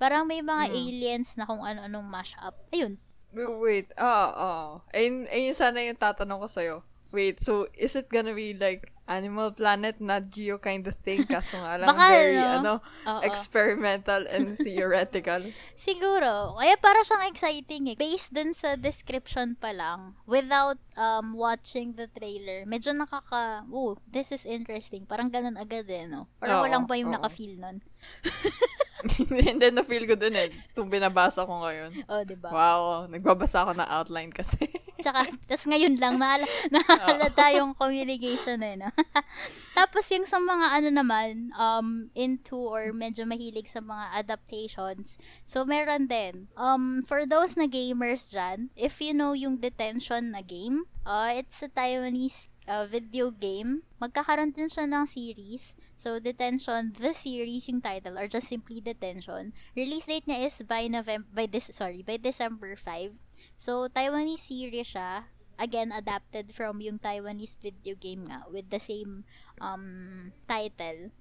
parang 0.00 0.26
may 0.26 0.40
mga 0.40 0.70
Mm. 0.70 0.74
aliens 0.74 1.28
na 1.36 1.44
kung 1.46 1.60
ano-anong 1.62 2.08
mashup. 2.08 2.56
Ayun. 2.72 2.96
Wait, 3.30 3.54
wait. 3.62 3.86
Ah, 3.94 4.30
ah. 4.34 4.68
Ayun, 4.90 5.30
ayun 5.30 5.54
sana 5.54 5.78
yung 5.86 5.98
tatanong 5.98 6.42
ko 6.42 6.48
sa'yo. 6.50 6.76
Wait, 7.10 7.42
so 7.42 7.66
is 7.74 7.94
it 7.98 8.06
gonna 8.10 8.34
be 8.34 8.54
like 8.54 8.90
Animal 9.10 9.50
Planet, 9.50 9.98
Nat 9.98 10.30
Geo 10.30 10.62
kind 10.62 10.86
of 10.86 10.94
thing? 11.02 11.26
Kaso 11.26 11.58
nga 11.58 11.74
lang, 11.82 11.90
Baka, 11.90 12.06
very, 12.14 12.38
no? 12.38 12.46
ano, 12.46 12.72
Oo. 13.10 13.20
experimental 13.26 14.22
and 14.30 14.54
theoretical. 14.64 15.42
Siguro. 15.74 16.54
Kaya 16.54 16.78
para 16.78 17.02
siyang 17.02 17.26
exciting 17.26 17.90
eh. 17.90 17.96
Based 17.98 18.30
dun 18.30 18.54
sa 18.54 18.78
description 18.78 19.58
pa 19.58 19.74
lang, 19.74 20.14
without 20.30 20.78
um 20.94 21.34
watching 21.34 21.98
the 21.98 22.06
trailer, 22.14 22.62
medyo 22.70 22.94
nakaka, 22.94 23.66
oh, 23.74 23.98
this 24.06 24.30
is 24.30 24.46
interesting. 24.46 25.02
Parang 25.10 25.26
ganun 25.26 25.58
agad 25.58 25.90
eh, 25.90 26.06
no? 26.06 26.30
Parang 26.38 26.62
Oo, 26.62 26.64
walang 26.70 26.84
pa 26.86 26.94
yung 26.94 27.10
oo. 27.10 27.16
naka-feel 27.18 27.58
nun. 27.58 27.82
And 29.50 29.58
then, 29.60 29.74
na-feel 29.76 30.04
ko 30.04 30.14
din 30.14 30.36
eh. 30.36 30.48
Itong 30.72 30.92
binabasa 30.92 31.46
ko 31.48 31.64
ngayon. 31.64 32.04
Oh, 32.06 32.22
di 32.24 32.36
ba? 32.36 32.52
Wow, 32.52 32.82
nagbabasa 33.08 33.64
ako 33.64 33.72
ng 33.76 33.88
outline 33.88 34.32
kasi. 34.32 34.68
Tsaka, 35.04 35.26
tas 35.48 35.64
ngayon 35.64 35.96
lang, 35.96 36.20
nahala, 36.20 36.44
nahalata 36.68 37.56
yung 37.56 37.72
communication 37.72 38.60
eh, 38.60 38.76
no? 38.76 38.92
Tapos 39.78 40.04
yung 40.12 40.28
sa 40.28 40.36
mga 40.36 40.66
ano 40.76 40.88
naman, 40.92 41.54
um, 41.56 42.12
into 42.12 42.56
or 42.56 42.92
medyo 42.92 43.24
mahilig 43.24 43.70
sa 43.72 43.80
mga 43.80 44.20
adaptations, 44.20 45.16
so 45.48 45.64
meron 45.64 46.04
din. 46.04 46.52
Um, 46.58 47.00
for 47.08 47.24
those 47.24 47.56
na 47.56 47.64
gamers 47.64 48.28
dyan, 48.28 48.68
if 48.76 49.00
you 49.00 49.16
know 49.16 49.32
yung 49.32 49.56
Detention 49.60 50.36
na 50.36 50.44
game, 50.44 50.84
uh, 51.08 51.32
it's 51.32 51.64
a 51.64 51.68
Taiwanese 51.72 52.50
uh, 52.70 52.86
video 52.86 53.34
game. 53.34 53.82
Magkakaroon 53.98 54.54
din 54.54 54.70
siya 54.70 54.86
ng 54.86 55.10
series. 55.10 55.74
So, 55.98 56.22
Detention, 56.22 56.94
the 56.94 57.10
series 57.10 57.66
yung 57.66 57.82
title, 57.82 58.14
or 58.14 58.30
just 58.30 58.46
simply 58.46 58.78
Detention. 58.78 59.50
Release 59.74 60.06
date 60.06 60.30
niya 60.30 60.46
is 60.46 60.62
by 60.62 60.86
November, 60.86 61.26
by 61.34 61.50
this, 61.50 61.74
sorry, 61.74 62.06
by 62.06 62.16
December 62.16 62.78
5. 62.78 63.18
So, 63.58 63.90
Taiwanese 63.90 64.46
series 64.46 64.94
siya. 64.94 65.26
Again, 65.60 65.92
adapted 65.92 66.56
from 66.56 66.80
yung 66.80 67.02
Taiwanese 67.02 67.60
video 67.60 67.92
game 67.92 68.32
nga 68.32 68.48
with 68.48 68.72
the 68.72 68.80
same 68.80 69.28
um, 69.60 70.32
title. 70.48 71.12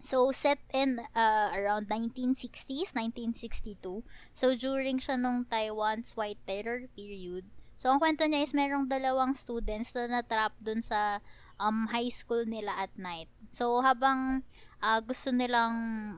So, 0.00 0.32
set 0.32 0.60
in 0.72 1.00
uh, 1.16 1.48
around 1.52 1.88
1960s, 1.88 2.92
1962. 2.92 4.04
So, 4.36 4.52
during 4.52 5.00
siya 5.00 5.16
nung 5.16 5.48
Taiwan's 5.48 6.12
White 6.12 6.40
Terror 6.44 6.92
period. 6.92 7.48
So, 7.80 7.88
ang 7.88 7.96
kwento 7.96 8.28
niya 8.28 8.44
is 8.44 8.52
merong 8.52 8.92
dalawang 8.92 9.32
students 9.32 9.96
na 9.96 10.20
natrap 10.20 10.52
dun 10.60 10.84
sa 10.84 11.24
um, 11.56 11.88
high 11.88 12.12
school 12.12 12.44
nila 12.44 12.76
at 12.76 12.92
night. 13.00 13.32
So, 13.48 13.80
habang 13.80 14.44
ah, 14.84 15.00
gusto 15.00 15.32
nilang 15.32 15.72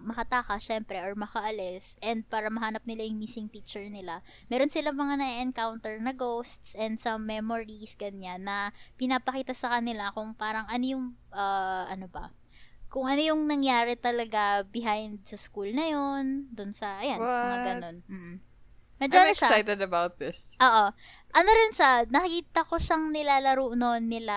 makataka, 0.07 0.59
syempre, 0.59 0.99
or 1.03 1.15
makaalis, 1.15 1.99
and 2.03 2.27
para 2.27 2.51
mahanap 2.51 2.83
nila 2.83 3.07
yung 3.07 3.19
missing 3.19 3.47
teacher 3.51 3.83
nila, 3.87 4.23
meron 4.47 4.71
silang 4.71 4.99
mga 4.99 5.19
na-encounter 5.19 5.99
na 5.99 6.15
ghosts 6.15 6.75
and 6.79 6.99
some 6.99 7.27
memories, 7.27 7.95
ganyan, 7.99 8.43
na 8.47 8.71
pinapakita 8.95 9.55
sa 9.55 9.79
kanila 9.79 10.15
kung 10.15 10.35
parang 10.35 10.67
ano 10.67 10.83
yung, 10.87 11.05
ah, 11.35 11.87
ano 11.91 12.07
ba, 12.07 12.31
kung 12.87 13.07
ano 13.07 13.23
yung 13.23 13.47
nangyari 13.47 13.99
talaga 13.99 14.63
behind 14.67 15.23
sa 15.27 15.39
school 15.39 15.71
na 15.75 15.91
yon 15.91 16.47
dun 16.51 16.71
sa, 16.75 17.03
ayan, 17.03 17.19
mga 17.19 17.59
What? 17.59 17.67
ganun. 17.67 17.97
Mm. 18.07 18.37
Medyo 19.03 19.19
I'm 19.19 19.27
ano 19.27 19.35
siya. 19.35 19.49
excited 19.51 19.81
about 19.83 20.15
this. 20.23 20.55
Oo. 20.63 20.95
Ano 21.33 21.49
rin 21.49 21.73
siya, 21.73 22.05
nakita 22.13 22.69
ko 22.69 22.77
siyang 22.77 23.09
nilalaro 23.09 23.73
noon 23.73 24.05
nila, 24.05 24.37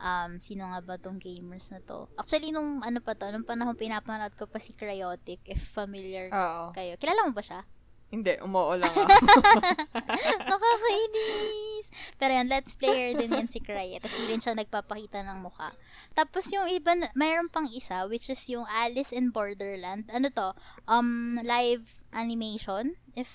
um, 0.00 0.40
sino 0.40 0.64
nga 0.72 0.80
ba 0.80 0.96
tong 0.96 1.20
gamers 1.20 1.68
na 1.68 1.84
to? 1.84 2.08
Actually, 2.16 2.56
nung 2.56 2.80
ano 2.80 3.04
pa 3.04 3.12
to, 3.12 3.28
nung 3.28 3.44
panahon 3.44 3.76
pinapanood 3.76 4.32
ko 4.32 4.48
pa 4.48 4.56
si 4.56 4.72
Cryotic, 4.72 5.44
if 5.44 5.60
familiar 5.60 6.32
Oo. 6.32 6.72
kayo. 6.72 6.96
Kilala 6.96 7.28
mo 7.28 7.36
ba 7.36 7.44
siya? 7.44 7.68
Hindi, 8.10 8.42
umuo 8.42 8.74
lang 8.74 8.90
ako. 8.90 9.06
Nakakainis! 10.50 11.86
Pero 12.18 12.32
yan, 12.34 12.50
let's 12.50 12.74
player 12.74 13.14
din 13.14 13.30
yan 13.30 13.46
si 13.46 13.62
Cry. 13.62 14.02
Tapos 14.02 14.18
di 14.18 14.26
rin 14.26 14.42
siya 14.42 14.58
nagpapakita 14.58 15.22
ng 15.22 15.38
mukha. 15.46 15.70
Tapos 16.18 16.50
yung 16.50 16.66
iba, 16.66 16.98
mayroon 17.14 17.46
pang 17.46 17.70
isa, 17.70 18.10
which 18.10 18.26
is 18.26 18.42
yung 18.50 18.66
Alice 18.66 19.14
in 19.14 19.30
Borderland. 19.30 20.10
Ano 20.10 20.26
to? 20.34 20.58
Um, 20.90 21.38
live 21.46 22.02
animation. 22.10 22.98
If 23.14 23.30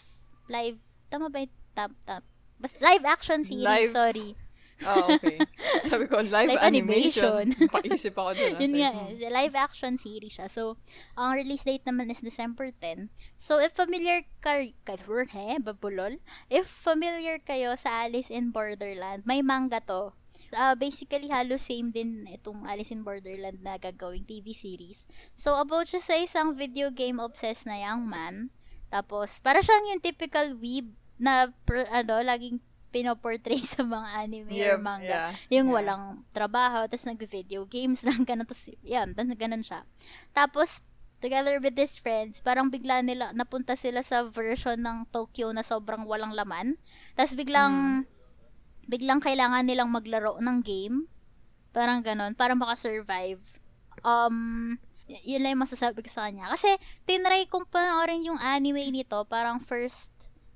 live, 0.51 0.84
tama 1.08 1.32
ba 1.32 1.47
yung 1.47 1.56
tap, 1.71 1.95
tap? 2.04 2.28
Basta 2.56 2.80
live 2.82 3.06
action 3.06 3.44
series, 3.44 3.65
Live 3.68 3.91
sorry. 3.91 4.36
oh, 4.84 5.15
okay. 5.15 5.39
Sabi 5.88 6.04
ko, 6.08 6.20
live, 6.20 6.52
Live 6.52 6.60
animation. 6.60 7.56
animation. 7.56 7.72
Paisip 7.76 8.15
ako 8.15 8.32
dun. 8.36 8.52
ah. 8.56 8.60
Yun 8.60 8.74
nga, 8.76 8.89
ko, 8.91 9.02
eh. 9.08 9.32
Live 9.32 9.56
action 9.56 9.94
series 9.96 10.36
siya. 10.36 10.48
So, 10.52 10.76
ang 11.15 11.36
release 11.39 11.63
date 11.63 11.88
naman 11.88 12.12
is 12.12 12.20
December 12.20 12.72
10. 12.76 13.08
So, 13.39 13.60
if 13.60 13.72
familiar 13.72 14.28
ka, 14.44 14.60
ka 14.84 15.00
he, 15.00 15.48
babulol. 15.63 16.20
If 16.52 16.68
familiar 16.68 17.39
kayo 17.39 17.80
sa 17.80 18.04
Alice 18.04 18.28
in 18.28 18.52
Borderland, 18.52 19.24
may 19.24 19.39
manga 19.39 19.80
to. 19.88 20.12
Uh, 20.56 20.76
basically, 20.76 21.28
halos 21.28 21.68
same 21.68 21.91
din 21.91 22.28
itong 22.32 22.63
Alice 22.68 22.91
in 22.91 23.04
Borderland 23.04 23.60
na 23.63 23.76
gagawing 23.76 24.24
TV 24.24 24.52
series. 24.56 25.04
So, 25.36 25.56
about 25.56 25.88
siya 25.88 26.04
sa 26.04 26.15
isang 26.20 26.56
video 26.56 26.91
game 26.91 27.20
obsessed 27.20 27.68
na 27.68 27.80
young 27.80 28.08
man. 28.08 28.52
Tapos, 28.91 29.39
para 29.39 29.60
siyang 29.60 29.96
yung 29.96 30.04
typical 30.04 30.56
weeb 30.56 30.91
na, 31.19 31.51
per, 31.63 31.88
ano, 31.89 32.19
laging 32.21 32.60
pinoportray 32.95 33.60
sa 33.75 33.84
mga 33.84 34.08
anime 34.23 34.51
Yeah, 34.56 34.75
or 34.75 34.80
manga. 34.80 35.04
yeah, 35.04 35.30
Yung 35.51 35.67
yeah. 35.67 35.75
walang 35.75 36.04
trabaho, 36.32 36.88
tapos 36.88 37.04
nag-video 37.04 37.67
games 37.67 38.08
lang, 38.08 38.23
ganun, 38.30 38.47
tapos 38.47 38.71
yan, 38.88 39.12
ganun 39.36 39.63
siya. 39.63 39.84
Tapos, 40.32 40.80
together 41.19 41.60
with 41.60 41.75
his 41.75 41.99
friends, 41.99 42.39
parang 42.39 42.71
bigla 42.71 43.04
nila, 43.04 43.36
napunta 43.36 43.75
sila 43.75 43.99
sa 43.99 44.23
version 44.32 44.80
ng 44.80 45.12
Tokyo 45.12 45.51
na 45.51 45.60
sobrang 45.63 46.08
walang 46.08 46.32
laman. 46.32 46.80
Tapos 47.19 47.36
biglang, 47.36 48.08
biglang 48.88 49.19
kailangan 49.19 49.67
nilang 49.67 49.91
maglaro 49.91 50.39
ng 50.39 50.63
game. 50.63 51.12
Parang 51.75 51.99
ganun, 51.99 52.32
para 52.39 52.56
makasurvive. 52.56 53.43
Um, 54.08 54.78
yun 55.08 55.43
lang 55.43 55.60
yung 55.60 55.65
masasabi 55.67 55.99
ko 55.99 56.08
sa 56.08 56.32
kanya. 56.32 56.47
Kasi, 56.47 56.80
tinry 57.04 57.43
kong 57.51 57.67
panoorin 57.67 58.23
yung 58.23 58.39
anime 58.39 58.88
nito, 58.88 59.19
parang 59.28 59.60
first 59.60 60.14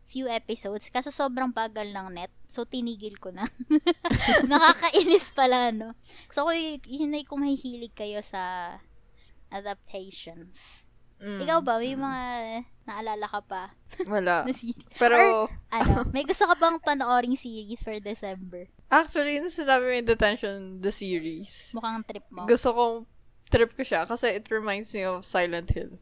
few 0.10 0.26
episodes, 0.26 0.89
kaso 0.89 1.13
sobrang 1.13 1.54
bagal 1.54 1.86
ng 1.86 2.10
net. 2.10 2.34
So, 2.50 2.65
tinigil 2.65 3.22
ko 3.22 3.30
na. 3.30 3.45
Nakakainis 4.50 5.30
pala, 5.32 5.69
no? 5.69 5.93
So, 6.34 6.50
yun 6.50 7.13
ay 7.13 7.24
kung 7.24 7.45
mahihilig 7.45 7.93
kayo 7.93 8.17
sa 8.26 8.74
adaptations. 9.54 10.86
Mm. 11.19 11.43
Ikaw 11.43 11.60
ba, 11.60 11.78
may 11.78 11.93
mga 11.93 12.24
naalala 12.88 13.28
ka 13.28 13.41
pa 13.43 13.63
Wala. 14.08 14.41
na 14.48 14.56
series? 14.56 14.88
Pero, 14.95 15.45
Ano, 15.76 16.08
may 16.10 16.24
gusto 16.24 16.48
ka 16.48 16.56
bang 16.56 16.80
panooring 16.80 17.36
series 17.36 17.84
for 17.84 17.93
December? 18.00 18.65
actually, 18.89 19.38
nung 19.38 19.54
sinabi 19.54 19.84
mo 19.86 19.91
yung 19.93 20.10
detention, 20.10 20.56
the 20.82 20.89
series, 20.89 21.76
Mukhang 21.76 22.02
trip 22.08 22.26
mo. 22.32 22.48
gusto 22.48 22.74
kong 22.74 22.95
trip 23.52 23.76
ko 23.76 23.84
siya 23.86 24.08
kasi 24.08 24.34
it 24.34 24.48
reminds 24.50 24.89
me 24.95 25.04
of 25.04 25.22
Silent 25.22 25.69
Hill. 25.69 26.00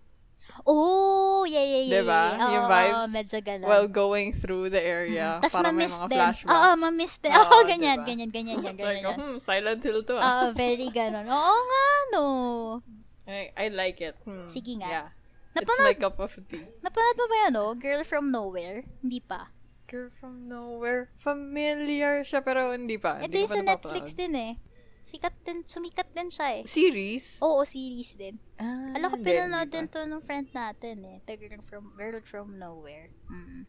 Oh, 0.63 1.43
yeah, 1.43 1.59
yeah, 1.59 1.83
yeah. 1.83 1.93
Diba? 1.99 2.23
yeah. 2.23 2.39
Oo, 2.39 2.51
Yung 2.51 2.63
oo, 2.63 2.71
vibes? 2.71 3.11
medyo 3.11 3.37
ganun. 3.39 3.67
While 3.67 3.87
going 3.87 4.29
through 4.31 4.69
the 4.69 4.79
area, 4.79 5.37
Tapos 5.39 5.53
para 5.53 5.69
may 5.69 5.85
mga 5.85 6.07
din. 6.07 6.15
flashbacks. 6.15 6.49
Oo, 6.49 6.69
ma-miss 6.75 7.13
din. 7.19 7.29
Oo, 7.29 7.43
Oo, 7.43 7.61
ganyan, 7.63 7.97
diba? 7.97 8.07
ganyan, 8.07 8.29
ganyan, 8.29 8.57
ganyan, 8.63 8.73
It's 8.73 8.81
like, 8.81 9.03
ganyan. 9.03 9.17
hmm, 9.17 9.35
Silent 9.37 9.81
Hill 9.81 10.01
to. 10.03 10.15
ah. 10.15 10.23
Oo, 10.23 10.45
very 10.53 10.89
ganun. 10.89 11.25
Oo 11.25 11.55
nga, 11.61 11.85
no. 12.11 12.23
I, 13.25 13.51
I 13.53 13.67
like 13.69 13.99
it. 13.99 14.15
Hmm, 14.23 14.47
Sige 14.47 14.77
nga. 14.77 14.87
Yeah. 14.87 15.07
It's 15.53 15.65
Napanood- 15.65 15.85
my 15.85 15.95
cup 15.95 16.17
of 16.17 16.31
tea. 16.43 16.63
Napanood 16.79 17.17
mo 17.17 17.25
ba 17.25 17.35
yan, 17.39 17.51
no? 17.51 17.65
Girl 17.73 18.01
from 18.01 18.29
Nowhere? 18.29 18.85
Hindi 19.01 19.19
pa. 19.19 19.49
Girl 19.87 20.11
from 20.13 20.51
nowhere. 20.51 21.07
Familiar 21.15 22.19
siya, 22.21 22.43
pero 22.43 22.75
hindi 22.75 22.99
pa. 22.99 23.23
Ito 23.23 23.31
yung 23.31 23.47
sa 23.47 23.63
Netflix 23.63 24.11
din 24.11 24.35
eh. 24.35 24.53
Sikat 25.07 25.39
din, 25.47 25.63
sumikat 25.63 26.11
din 26.11 26.27
siya 26.27 26.59
eh. 26.59 26.63
Series? 26.67 27.39
Oo, 27.39 27.63
series 27.63 28.11
din. 28.19 28.35
Ah, 28.59 28.91
Alam 28.91 29.15
ko, 29.15 29.15
pinanood 29.23 29.71
din 29.71 29.87
to 29.87 30.03
ng 30.03 30.19
friend 30.19 30.51
natin 30.51 30.99
eh. 31.07 31.17
The 31.23 31.39
Girl 31.39 31.63
from, 31.63 31.95
Girl 31.95 32.19
from 32.27 32.59
Nowhere. 32.59 33.07
Mm. 33.31 33.63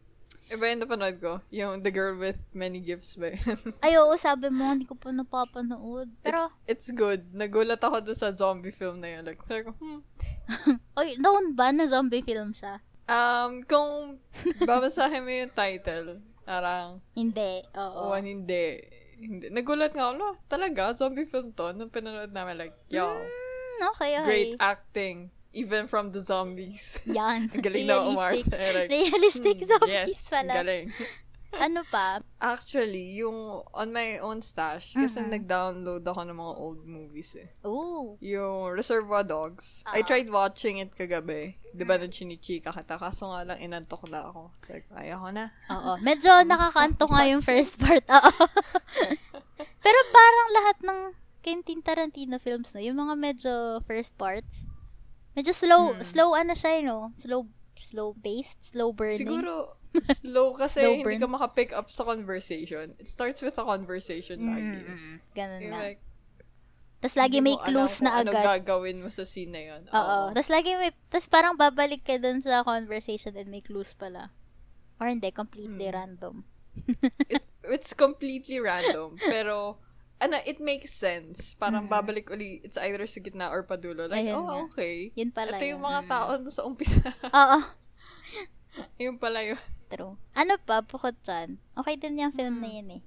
Iba 0.51 0.63
yung 0.67 0.81
napanood 0.83 1.17
ko. 1.23 1.39
Yung 1.47 1.79
The 1.79 1.95
Girl 1.95 2.19
with 2.19 2.43
Many 2.51 2.83
Gifts 2.83 3.15
ba 3.15 3.31
yun? 3.31 3.55
Ay, 3.85 3.95
oo, 3.95 4.11
sabi 4.19 4.51
mo, 4.51 4.67
hindi 4.67 4.83
ko 4.83 4.99
pa 4.99 5.15
napapanood. 5.15 6.11
Pero, 6.19 6.43
it's, 6.43 6.59
it's 6.67 6.89
good. 6.91 7.31
Nagulat 7.31 7.79
ako 7.79 8.03
doon 8.03 8.19
sa 8.19 8.35
zombie 8.35 8.75
film 8.75 8.99
na 8.99 9.07
yun. 9.07 9.23
Like, 9.23 9.39
ko, 9.39 9.71
hmm. 9.79 10.03
oy, 10.99 11.15
noon 11.23 11.55
ba 11.55 11.71
na 11.71 11.87
zombie 11.87 12.25
film 12.25 12.51
siya? 12.51 12.83
Um, 13.07 13.63
kung 13.63 14.19
babasahin 14.67 15.23
mo 15.23 15.31
yung 15.31 15.55
title, 15.55 16.19
parang, 16.43 16.99
Hindi, 17.15 17.63
oo. 17.79 18.11
oh, 18.11 18.19
hindi. 18.19 18.98
Hindi. 19.19 19.45
Nagulat 19.51 19.91
nga 19.91 20.09
ako, 20.09 20.13
"Lo, 20.15 20.27
talaga, 20.47 20.95
zombie 20.95 21.27
film 21.27 21.51
to. 21.53 21.75
Nung 21.75 21.91
pinanood 21.91 22.31
namin, 22.31 22.55
like, 22.57 22.75
yo, 22.87 23.05
Mm, 23.05 23.91
okay, 23.91 24.11
okay. 24.17 24.25
great 24.25 24.53
acting. 24.59 25.17
Even 25.49 25.89
from 25.89 26.13
the 26.13 26.21
zombies. 26.21 27.01
Yan. 27.09 27.49
Galing 27.65 27.89
na 27.89 28.05
umarte. 28.05 28.45
Realistic. 28.45 28.59
Like, 28.77 28.89
Realistic 28.89 29.57
hmm, 29.59 29.67
zombies 29.67 30.13
yes, 30.13 30.29
pala. 30.29 30.53
galing. 30.55 30.85
Ano 31.51 31.81
pa? 31.83 32.21
Actually, 32.37 33.17
yung 33.17 33.35
on 33.73 33.89
my 33.89 34.21
own 34.21 34.39
stash, 34.39 34.93
kasi 34.93 35.17
Mhm. 35.17 35.29
nag-download 35.33 36.03
ako 36.03 36.21
ng 36.23 36.37
mga 36.37 36.53
old 36.55 36.81
movies 36.83 37.33
eh. 37.33 37.49
Ooh. 37.65 38.15
Yung 38.21 38.69
Reservoir 38.69 39.25
Dogs. 39.25 39.81
I 39.89 40.01
Ah. 40.01 40.05
tried 40.05 40.29
watching 40.29 40.77
it 40.77 40.93
kagabi. 40.93 41.57
Di 41.69 41.83
ba 41.83 41.97
nung 41.97 42.13
chinichika 42.13 42.69
kita? 42.69 42.95
Kaso 42.95 43.33
nga 43.33 43.43
lang, 43.43 43.57
inantok 43.57 44.05
na 44.07 44.29
ako. 44.29 44.53
It's 44.57 44.69
like, 44.69 44.85
ayaw 44.93 45.25
ko 45.25 45.29
na. 45.31 45.45
Oo. 45.69 45.91
Medyo 45.99 46.45
nakakaantok 46.45 47.09
nga 47.09 47.25
yung 47.25 47.41
first 47.41 47.77
part. 47.77 48.05
Oo. 48.21 48.31
Pero 49.79 49.99
parang 50.11 50.47
lahat 50.53 50.77
ng 50.81 50.99
Quentin 51.39 51.81
Tarantino 51.81 52.37
films 52.37 52.75
na, 52.75 52.83
yung 52.83 52.99
mga 52.99 53.15
medyo 53.15 53.53
first 53.83 54.13
parts, 54.15 54.67
medyo 55.33 55.49
slow, 55.49 55.95
Hmm. 55.95 56.03
slow 56.03 56.35
ano 56.35 56.53
siya, 56.53 56.71
eh, 56.77 56.83
no? 56.83 57.09
Slow, 57.15 57.47
slow 57.73 58.11
paced, 58.13 58.59
slow 58.59 58.91
burning. 58.91 59.17
Siguro, 59.23 59.78
slow 59.99 60.53
kasi 60.53 60.81
Slow 60.81 60.93
hindi 60.95 61.17
burn. 61.17 61.21
ka 61.21 61.27
makapick 61.27 61.71
up 61.71 61.89
sa 61.89 62.03
conversation. 62.03 62.93
It 62.95 63.07
starts 63.07 63.41
with 63.41 63.53
a 63.53 63.63
conversation 63.63 64.37
Mm, 64.37 64.47
lagi. 64.47 64.77
mm, 64.77 64.87
mm. 64.87 65.15
Ganun 65.33 65.61
Yung 65.61 65.73
nga. 65.73 65.81
like, 65.83 66.01
Tapos 66.99 67.15
lagi 67.15 67.39
may 67.39 67.55
clues 67.55 68.03
na 68.03 68.19
agad. 68.19 68.35
Ano 68.35 68.43
gagawin 68.43 68.99
mo 68.99 69.07
sa 69.07 69.23
scene 69.23 69.49
na 69.49 69.61
yun. 69.63 69.81
Oo. 69.87 70.19
Tapos 70.29 70.51
lagi 70.51 70.75
may, 70.75 70.91
tapos 71.07 71.25
parang 71.25 71.55
babalik 71.55 72.03
ka 72.03 72.15
dun 72.15 72.43
sa 72.43 72.59
conversation 72.61 73.31
and 73.33 73.47
may 73.47 73.63
clues 73.63 73.95
pala. 73.95 74.35
Or 74.99 75.07
hindi, 75.07 75.31
completely 75.31 75.87
Hmm. 75.87 75.95
random. 75.95 76.35
it, 77.31 77.39
it's 77.65 77.95
completely 77.95 78.59
random. 78.59 79.15
Pero, 79.17 79.79
ano, 80.19 80.35
it 80.43 80.59
makes 80.59 80.91
sense. 80.91 81.55
Parang 81.55 81.87
Mm. 81.87 81.91
babalik 81.93 82.27
uli, 82.27 82.59
it's 82.61 82.75
either 82.75 83.07
sa 83.07 83.23
gitna 83.23 83.47
or 83.47 83.63
padulo. 83.63 84.03
Like, 84.05 84.27
Ayun 84.27 84.35
oh, 84.35 84.43
nga. 84.43 84.55
okay. 84.67 85.15
Yun 85.15 85.31
pala 85.31 85.55
Ito 85.55 85.63
yun. 85.63 85.79
yung 85.79 85.83
mga 85.87 86.01
Mm. 86.03 86.09
tao 86.11 86.29
doon 86.35 86.51
sa 86.51 86.63
umpisa. 86.67 87.09
Oo. 87.25 87.59
yung 89.01 89.17
pala 89.17 89.41
yun. 89.41 89.59
True. 89.89 90.15
Ano 90.33 90.53
pa, 90.59 90.81
bukod 90.81 91.17
dyan? 91.21 91.57
Okay 91.73 91.95
din 91.95 92.17
yung 92.17 92.31
film 92.31 92.57
Hmm. 92.57 92.63
na 92.63 92.69
yun 92.69 92.89
eh. 92.91 93.01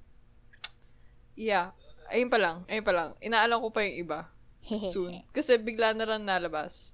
Yeah. 1.35 1.67
Ayun 2.11 2.27
pa 2.27 2.37
lang. 2.37 2.67
Ayun 2.67 2.83
pa 2.83 2.93
lang. 2.93 3.09
Inaalam 3.19 3.57
ko 3.59 3.69
pa 3.69 3.81
yung 3.81 3.97
iba. 3.99 4.19
Soon. 4.93 5.23
Kasi 5.31 5.57
bigla 5.57 5.91
na 5.91 6.05
lang 6.05 6.23
nalabas 6.23 6.93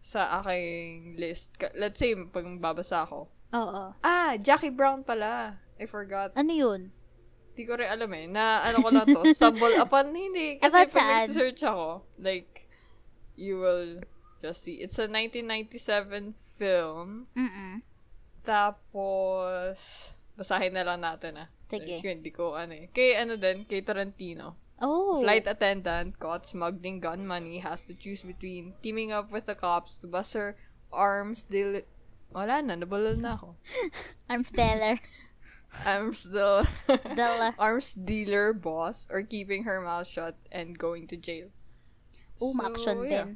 sa 0.00 0.40
aking 0.40 1.14
list. 1.14 1.52
Let's 1.74 1.98
say, 1.98 2.16
pag 2.28 2.48
babasa 2.58 3.04
ako. 3.04 3.28
Oo. 3.50 3.82
Ah, 3.98 4.34
Jackie 4.36 4.72
Brown 4.72 5.02
pala. 5.02 5.60
I 5.76 5.84
forgot. 5.84 6.32
Ano 6.34 6.50
yun? 6.50 6.90
Di 7.54 7.62
ko 7.62 7.74
rin 7.74 7.86
alam 7.86 8.10
eh. 8.12 8.26
Na 8.26 8.62
ano 8.62 8.80
ko 8.80 8.88
lang 8.88 9.06
to. 9.06 9.22
Stumble 9.36 9.76
upon. 9.76 10.10
Hindi. 10.10 10.56
Kasi 10.58 10.84
About 10.84 10.90
pag 10.90 10.98
saan? 10.98 11.12
nag-search 11.22 11.60
ako, 11.62 11.88
like, 12.18 12.66
you 13.36 13.58
will 13.58 14.02
just 14.40 14.64
see. 14.64 14.78
It's 14.78 14.98
a 14.98 15.06
1997 15.06 16.34
film. 16.56 17.30
Mm-mm. 17.34 17.82
Tapos, 18.48 19.76
basahin 20.32 20.72
na 20.72 20.88
lang 20.88 21.04
natin 21.04 21.44
ah. 21.44 21.48
Sige. 21.60 22.00
Sige, 22.00 22.16
Hindi 22.16 22.32
ko 22.32 22.56
ano 22.56 22.72
eh. 22.72 22.88
Kay 22.88 23.20
ano 23.20 23.36
din, 23.36 23.68
kay 23.68 23.84
Tarantino. 23.84 24.56
Oh. 24.80 25.20
Flight 25.20 25.44
attendant 25.44 26.16
caught 26.16 26.48
smuggling 26.48 27.02
gun 27.02 27.28
money 27.28 27.60
has 27.60 27.84
to 27.84 27.92
choose 27.92 28.24
between 28.24 28.72
teaming 28.80 29.12
up 29.12 29.28
with 29.28 29.44
the 29.44 29.58
cops 29.58 30.00
to 30.00 30.08
bust 30.08 30.32
her 30.32 30.56
arms 30.88 31.44
deal... 31.44 31.84
Wala 32.32 32.64
na, 32.64 32.76
nabulol 32.78 33.20
na 33.20 33.36
ako. 33.36 33.60
I'm 34.28 34.44
Stellar. 34.44 35.00
Arms 35.84 36.24
the... 36.24 36.64
Dala. 37.18 37.52
arms 37.60 37.92
dealer 37.92 38.56
boss 38.56 39.04
or 39.12 39.20
keeping 39.20 39.64
her 39.64 39.84
mouth 39.84 40.08
shut 40.08 40.36
and 40.48 40.80
going 40.80 41.04
to 41.08 41.16
jail. 41.16 41.52
Oh, 42.40 42.54
ma-action 42.54 43.04
yeah. 43.04 43.10
din. 43.10 43.28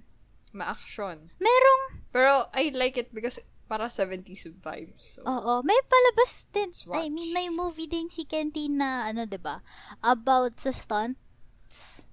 Ma-action. 0.53 1.33
Merong, 1.37 1.83
Pero 2.13 2.49
I 2.53 2.73
like 2.77 2.97
it 2.97 3.13
because 3.13 3.41
para 3.73 3.89
70s 3.89 4.53
vibes. 4.53 5.17
So, 5.17 5.25
oo, 5.25 5.65
may 5.65 5.81
palabas 5.89 6.45
din. 6.53 6.69
I 6.93 7.09
mean, 7.09 7.33
may 7.33 7.49
movie 7.49 7.89
din 7.89 8.13
si 8.13 8.29
Kentin 8.29 8.77
na, 8.77 9.09
ano, 9.09 9.25
'di 9.25 9.41
ba 9.41 9.65
About 10.05 10.61
sa 10.61 10.69
stunts. 10.69 12.05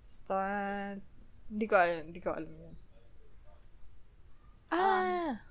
stunt. 0.00 1.02
Hindi 1.50 1.66
ko 1.66 1.74
alam. 1.74 2.06
Hindi 2.06 2.20
ko 2.22 2.30
alam 2.30 2.52
yun. 2.54 2.74
Ah! 4.70 5.42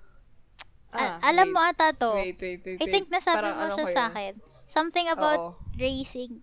Al- 0.93 1.19
alam 1.21 1.47
mo 1.51 1.59
ata 1.59 1.91
to. 1.91 2.15
Wait, 2.15 2.39
wait, 2.39 2.63
wait, 2.63 2.79
I 2.79 2.85
wait. 2.85 2.93
think 2.93 3.11
nasabi 3.11 3.43
Parang 3.43 3.53
mo 3.53 3.63
ano 3.67 3.73
siya 3.75 3.87
sa 3.91 4.03
akin. 4.07 4.33
Something 4.67 5.07
about 5.11 5.39
Oo. 5.41 5.51
racing. 5.75 6.39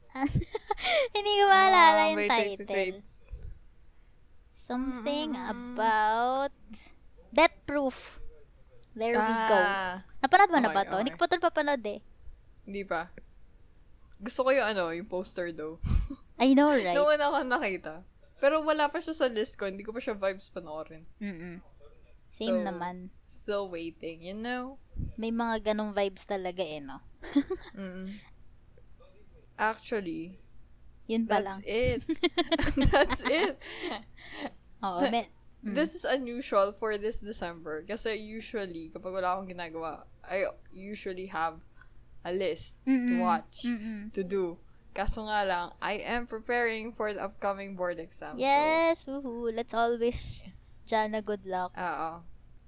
Hindi 1.16 1.32
ko 1.32 1.44
maalala 1.48 2.02
Ah, 2.02 2.10
yung 2.12 2.20
wait, 2.20 2.28
wait, 2.28 2.58
title. 2.60 2.68
wait, 2.68 2.92
wait. 2.92 2.96
Something 4.52 5.28
Mm. 5.32 5.48
about 5.48 6.54
Death 7.30 7.56
Proof. 7.64 8.20
There 8.94 9.14
we 9.14 9.34
go. 9.50 9.58
Ah, 9.58 10.06
Napanood 10.22 10.50
mo 10.50 10.58
na 10.58 10.70
Okay, 10.70 10.76
ba 10.76 10.82
to? 10.86 10.96
Hindi 11.02 11.12
ko 11.12 11.18
okay. 11.18 11.22
pa 11.22 11.28
ito 11.28 11.36
napapanood 11.36 11.82
eh. 11.84 12.00
Hindi 12.64 12.82
pa. 12.86 13.00
Gusto 14.22 14.46
ko 14.46 14.50
yung 14.54 14.68
ano, 14.70 14.94
yung 14.94 15.10
poster 15.10 15.50
though. 15.50 15.82
I 16.40 16.54
know, 16.54 16.70
right? 16.70 16.94
Noong 16.94 17.14
una 17.14 17.30
ko 17.30 17.38
nakita. 17.42 17.94
Pero 18.38 18.62
wala 18.62 18.86
pa 18.88 19.02
siya 19.02 19.14
sa 19.14 19.26
list 19.26 19.58
ko. 19.58 19.66
Hindi 19.66 19.82
ko 19.82 19.90
pa 19.90 19.98
siya 19.98 20.14
vibes 20.14 20.46
panoorin. 20.48 21.04
Mm-mm. 21.18 21.58
Same 22.30 22.62
So, 22.62 22.66
naman. 22.66 23.14
Still 23.26 23.66
waiting, 23.70 24.22
you 24.22 24.34
know? 24.34 24.78
May 25.14 25.30
mga 25.30 25.74
ganong 25.74 25.94
vibes 25.94 26.26
talaga 26.26 26.62
eh, 26.62 26.82
no? 26.82 27.02
Mm. 27.78 28.18
Actually, 29.54 30.38
Yun 31.06 31.26
pa 31.26 31.38
that's 31.38 31.58
lang. 31.58 31.66
it. 31.66 32.00
that's 32.90 33.22
it. 33.26 33.54
Oo, 34.82 34.98
me- 35.10 35.30
mm. 35.64 35.74
This 35.74 35.94
is 35.96 36.04
unusual 36.04 36.72
for 36.76 36.96
this 37.00 37.24
December. 37.24 37.82
Kasi 37.88 38.14
usually, 38.20 38.92
kapag 38.92 39.12
wala 39.12 39.34
akong 39.34 39.48
ginagawa, 39.48 40.04
I 40.24 40.46
usually 40.72 41.26
have 41.32 41.60
a 42.24 42.32
list 42.32 42.76
to 42.84 42.92
Mm-mm. 42.92 43.20
watch, 43.20 43.64
Mm-mm. 43.64 44.12
to 44.12 44.20
do. 44.24 44.56
Kaso 44.94 45.26
nga 45.26 45.42
lang, 45.42 45.66
I 45.82 46.04
am 46.04 46.28
preparing 46.28 46.94
for 46.94 47.12
the 47.12 47.20
upcoming 47.24 47.74
board 47.74 47.98
exam. 47.98 48.38
Yes, 48.38 49.04
woohoo. 49.10 49.50
Let's 49.50 49.74
all 49.74 49.98
wish 49.98 50.40
Jana 50.86 51.20
good 51.20 51.44
luck. 51.48 51.72
So, 51.74 51.82
oo. 51.84 52.12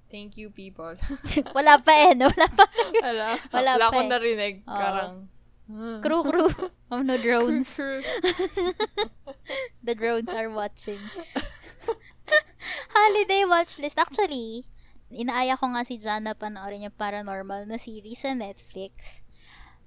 Thank 0.06 0.38
you, 0.38 0.50
people. 0.54 0.94
Wala 1.56 1.82
pa 1.82 1.92
eh, 2.10 2.14
no? 2.14 2.30
Wala 2.30 2.48
pa. 2.48 2.64
wala. 3.02 3.28
Wala 3.54 3.70
Wala 3.74 3.74
pa 3.78 3.86
akong 3.90 4.06
eh. 4.06 4.12
narinig. 4.14 4.54
Oo. 4.64 4.78
Karang, 4.78 5.16
Crew, 5.66 6.22
crew. 6.22 6.46
Oh, 6.94 7.02
no 7.02 7.18
drones. 7.18 7.66
Crew. 7.74 7.98
The 9.82 9.98
drones 9.98 10.30
are 10.30 10.46
watching. 10.46 11.02
Holiday 12.96 13.42
watch 13.46 13.78
list. 13.78 13.98
Actually, 13.98 14.66
inaaya 15.10 15.54
ko 15.58 15.70
nga 15.70 15.86
si 15.86 15.98
Jana 15.98 16.34
panoorin 16.34 16.86
yung 16.86 16.96
paranormal 16.98 17.66
na 17.70 17.78
series 17.78 18.22
sa 18.22 18.34
Netflix 18.34 19.22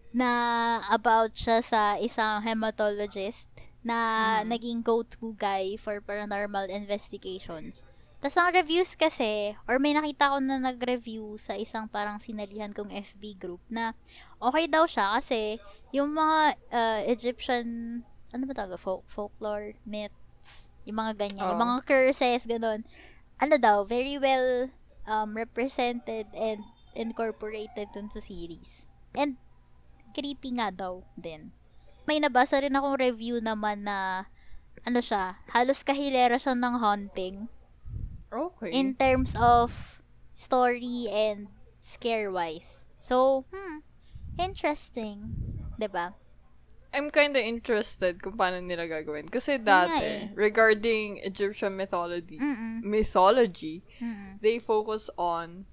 na 0.09 0.81
about 0.89 1.37
siya 1.37 1.61
sa 1.61 1.81
isang 2.01 2.41
hematologist 2.41 3.51
na 3.85 4.41
naging 4.43 4.83
go-to 4.83 5.37
guy 5.37 5.77
for 5.79 6.01
paranormal 6.01 6.67
investigations. 6.67 7.85
Tapos 8.19 8.35
ang 8.35 8.51
reviews 8.51 8.99
kasi, 8.99 9.55
or 9.63 9.79
may 9.79 9.95
nakita 9.95 10.35
ko 10.35 10.43
na 10.43 10.59
nag-review 10.59 11.39
sa 11.39 11.55
isang 11.55 11.87
parang 11.87 12.19
sinalihan 12.19 12.75
kong 12.75 12.91
FB 12.91 13.39
group 13.39 13.63
na 13.71 13.95
okay 14.43 14.67
daw 14.67 14.83
siya 14.83 15.15
kasi 15.15 15.55
yung 15.95 16.11
mga 16.11 16.59
uh, 16.67 16.99
Egyptian, 17.07 17.67
ano 18.35 18.43
ba 18.43 18.51
tawag? 18.51 18.75
Folk, 18.75 19.07
folklore, 19.07 19.79
myths, 19.87 20.19
yung 20.89 20.99
mga 20.99 21.13
ganyan, 21.21 21.53
yung 21.53 21.61
Oo. 21.61 21.65
mga 21.69 21.79
curses, 21.85 22.43
ganun. 22.49 22.81
Ano 23.37 23.55
daw, 23.61 23.85
very 23.85 24.17
well 24.17 24.73
um, 25.05 25.37
represented 25.37 26.25
and 26.33 26.65
incorporated 26.97 27.87
dun 27.93 28.09
sa 28.09 28.19
series. 28.19 28.89
And 29.13 29.37
creepy 30.11 30.57
nga 30.57 30.73
daw 30.73 31.05
din. 31.15 31.53
May 32.09 32.17
nabasa 32.17 32.57
rin 32.59 32.73
akong 32.73 32.97
review 32.97 33.37
naman 33.37 33.85
na 33.85 34.25
ano 34.81 34.99
siya, 34.99 35.37
halos 35.53 35.85
kahilera 35.85 36.41
siya 36.41 36.57
ng 36.57 36.75
haunting 36.81 37.37
Okay. 38.29 38.69
in 38.69 38.93
terms 38.93 39.33
of 39.37 39.99
story 40.33 41.09
and 41.09 41.49
scare-wise. 41.81 42.85
So, 43.01 43.45
hmm, 43.49 43.81
interesting. 44.37 45.33
ba? 45.79 46.13
I'm 46.89 47.13
kinda 47.13 47.37
interested 47.37 48.17
kung 48.17 48.33
paano 48.33 48.57
nila 48.65 48.89
gagawin. 48.89 49.29
Kasi 49.29 49.61
dati, 49.61 50.01
eh. 50.01 50.33
regarding 50.33 51.21
Egyptian 51.21 51.77
mythology, 51.77 52.41
Mm-mm. 52.41 52.81
mythology, 52.81 53.85
Mm-mm. 54.01 54.41
they 54.41 54.57
focus 54.57 55.09
on 55.13 55.69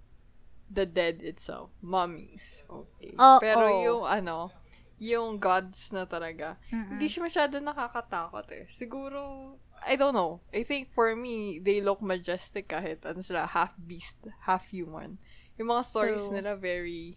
the 0.69 0.85
dead 0.85 1.25
itself. 1.25 1.73
Mummies. 1.81 2.69
Okay. 2.69 3.17
Oo. 3.17 3.41
Pero 3.41 3.65
yung 3.81 4.05
ano, 4.05 4.53
yung 5.01 5.41
gods 5.41 5.93
na 5.97 6.05
talaga, 6.05 6.61
Mm-mm. 6.69 6.97
hindi 6.97 7.09
siya 7.09 7.25
masyado 7.25 7.61
nakakatakot 7.65 8.45
eh. 8.53 8.65
Siguro, 8.69 9.57
I 9.85 9.97
don't 9.97 10.17
know. 10.17 10.41
I 10.53 10.65
think 10.65 10.93
for 10.93 11.17
me, 11.17 11.61
they 11.61 11.81
look 11.81 12.01
majestic 12.01 12.69
kahit 12.69 13.05
ano 13.09 13.21
sila, 13.21 13.49
half 13.49 13.77
beast, 13.77 14.21
half 14.49 14.69
human. 14.73 15.17
Yung 15.57 15.73
mga 15.73 15.85
stories 15.85 16.29
True. 16.29 16.37
nila 16.41 16.57
very, 16.57 17.17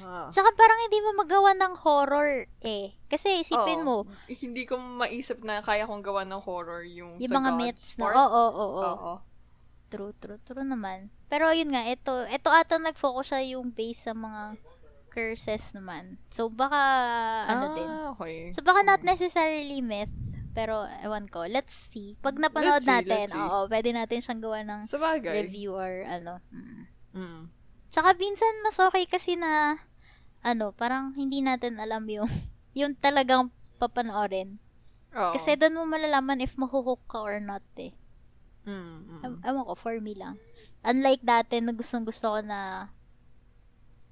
ah, 0.00 0.28
Tsaka 0.28 0.50
parang 0.54 0.78
hindi 0.86 0.98
mo 1.00 1.10
magawa 1.18 1.50
ng 1.54 1.74
horror 1.80 2.46
eh. 2.60 2.94
Kasi 3.06 3.42
isipin 3.42 3.82
Oo. 3.82 3.86
mo, 3.86 3.96
Hindi 4.26 4.64
ko 4.64 4.76
maisip 4.76 5.40
na 5.42 5.60
kaya 5.60 5.84
kong 5.84 6.04
gawa 6.04 6.22
ng 6.24 6.40
horror 6.42 6.84
yung, 6.84 7.16
yung 7.18 7.30
sa 7.30 7.38
mga 7.38 7.50
myths 7.56 7.96
na, 7.96 8.10
oo, 8.12 8.18
oo, 8.18 8.48
oo. 8.52 8.82
Oo. 8.84 9.12
True, 9.88 10.12
true, 10.20 10.36
true 10.44 10.66
naman. 10.66 11.08
Pero 11.32 11.48
yun 11.48 11.72
nga, 11.72 11.88
ito, 11.88 12.12
ito 12.28 12.48
ata 12.52 12.76
nag-focus 12.76 13.32
siya 13.32 13.56
yung 13.56 13.72
base 13.72 14.08
sa 14.08 14.12
mga 14.12 14.60
curses 15.08 15.72
naman. 15.72 16.20
So, 16.28 16.52
baka, 16.52 16.76
ano 17.48 17.64
ah, 17.64 17.74
din. 17.74 17.88
okay. 18.14 18.38
So, 18.52 18.60
baka 18.60 18.84
not 18.84 19.00
necessarily 19.00 19.80
myth, 19.80 20.12
pero 20.52 20.84
ewan 21.00 21.24
ko. 21.32 21.48
Let's 21.48 21.72
see. 21.72 22.20
Pag 22.20 22.36
napanood 22.36 22.84
Let's 22.84 22.86
see, 22.86 22.92
natin, 23.00 23.26
let's 23.26 23.32
see. 23.32 23.40
oo, 23.40 23.64
pwede 23.66 23.90
natin 23.96 24.20
siyang 24.20 24.42
gawa 24.44 24.58
ng 24.60 24.80
Sa 24.84 25.00
bagay. 25.00 25.48
review 25.48 25.72
or 25.72 26.04
ano. 26.04 26.44
Mm. 26.52 26.84
Mm. 27.16 27.42
Tsaka 27.88 28.12
minsan 28.20 28.52
mas 28.60 28.76
okay 28.76 29.08
kasi 29.08 29.40
na 29.40 29.80
ano, 30.40 30.70
parang 30.72 31.12
hindi 31.12 31.40
natin 31.40 31.78
alam 31.78 32.04
yung 32.06 32.28
yung 32.78 32.94
talagang 32.94 33.50
papanoorin. 33.76 34.58
Oo. 35.12 35.32
Kasi 35.32 35.56
doon 35.56 35.74
mo 35.74 35.82
malalaman 35.88 36.38
if 36.38 36.54
mahuhook 36.54 37.00
ka 37.06 37.18
or 37.18 37.38
not 37.38 37.64
eh. 37.76 37.94
Mm, 38.62 38.76
mm. 39.00 39.22
Ew- 39.24 39.40
Ewan 39.42 39.64
ko, 39.64 39.74
for 39.74 39.96
me 39.96 40.12
lang. 40.12 40.36
Unlike 40.80 41.22
dati 41.22 41.58
na 41.58 41.72
gustong 41.72 42.04
gusto 42.04 42.36
ko 42.36 42.38
na 42.38 42.86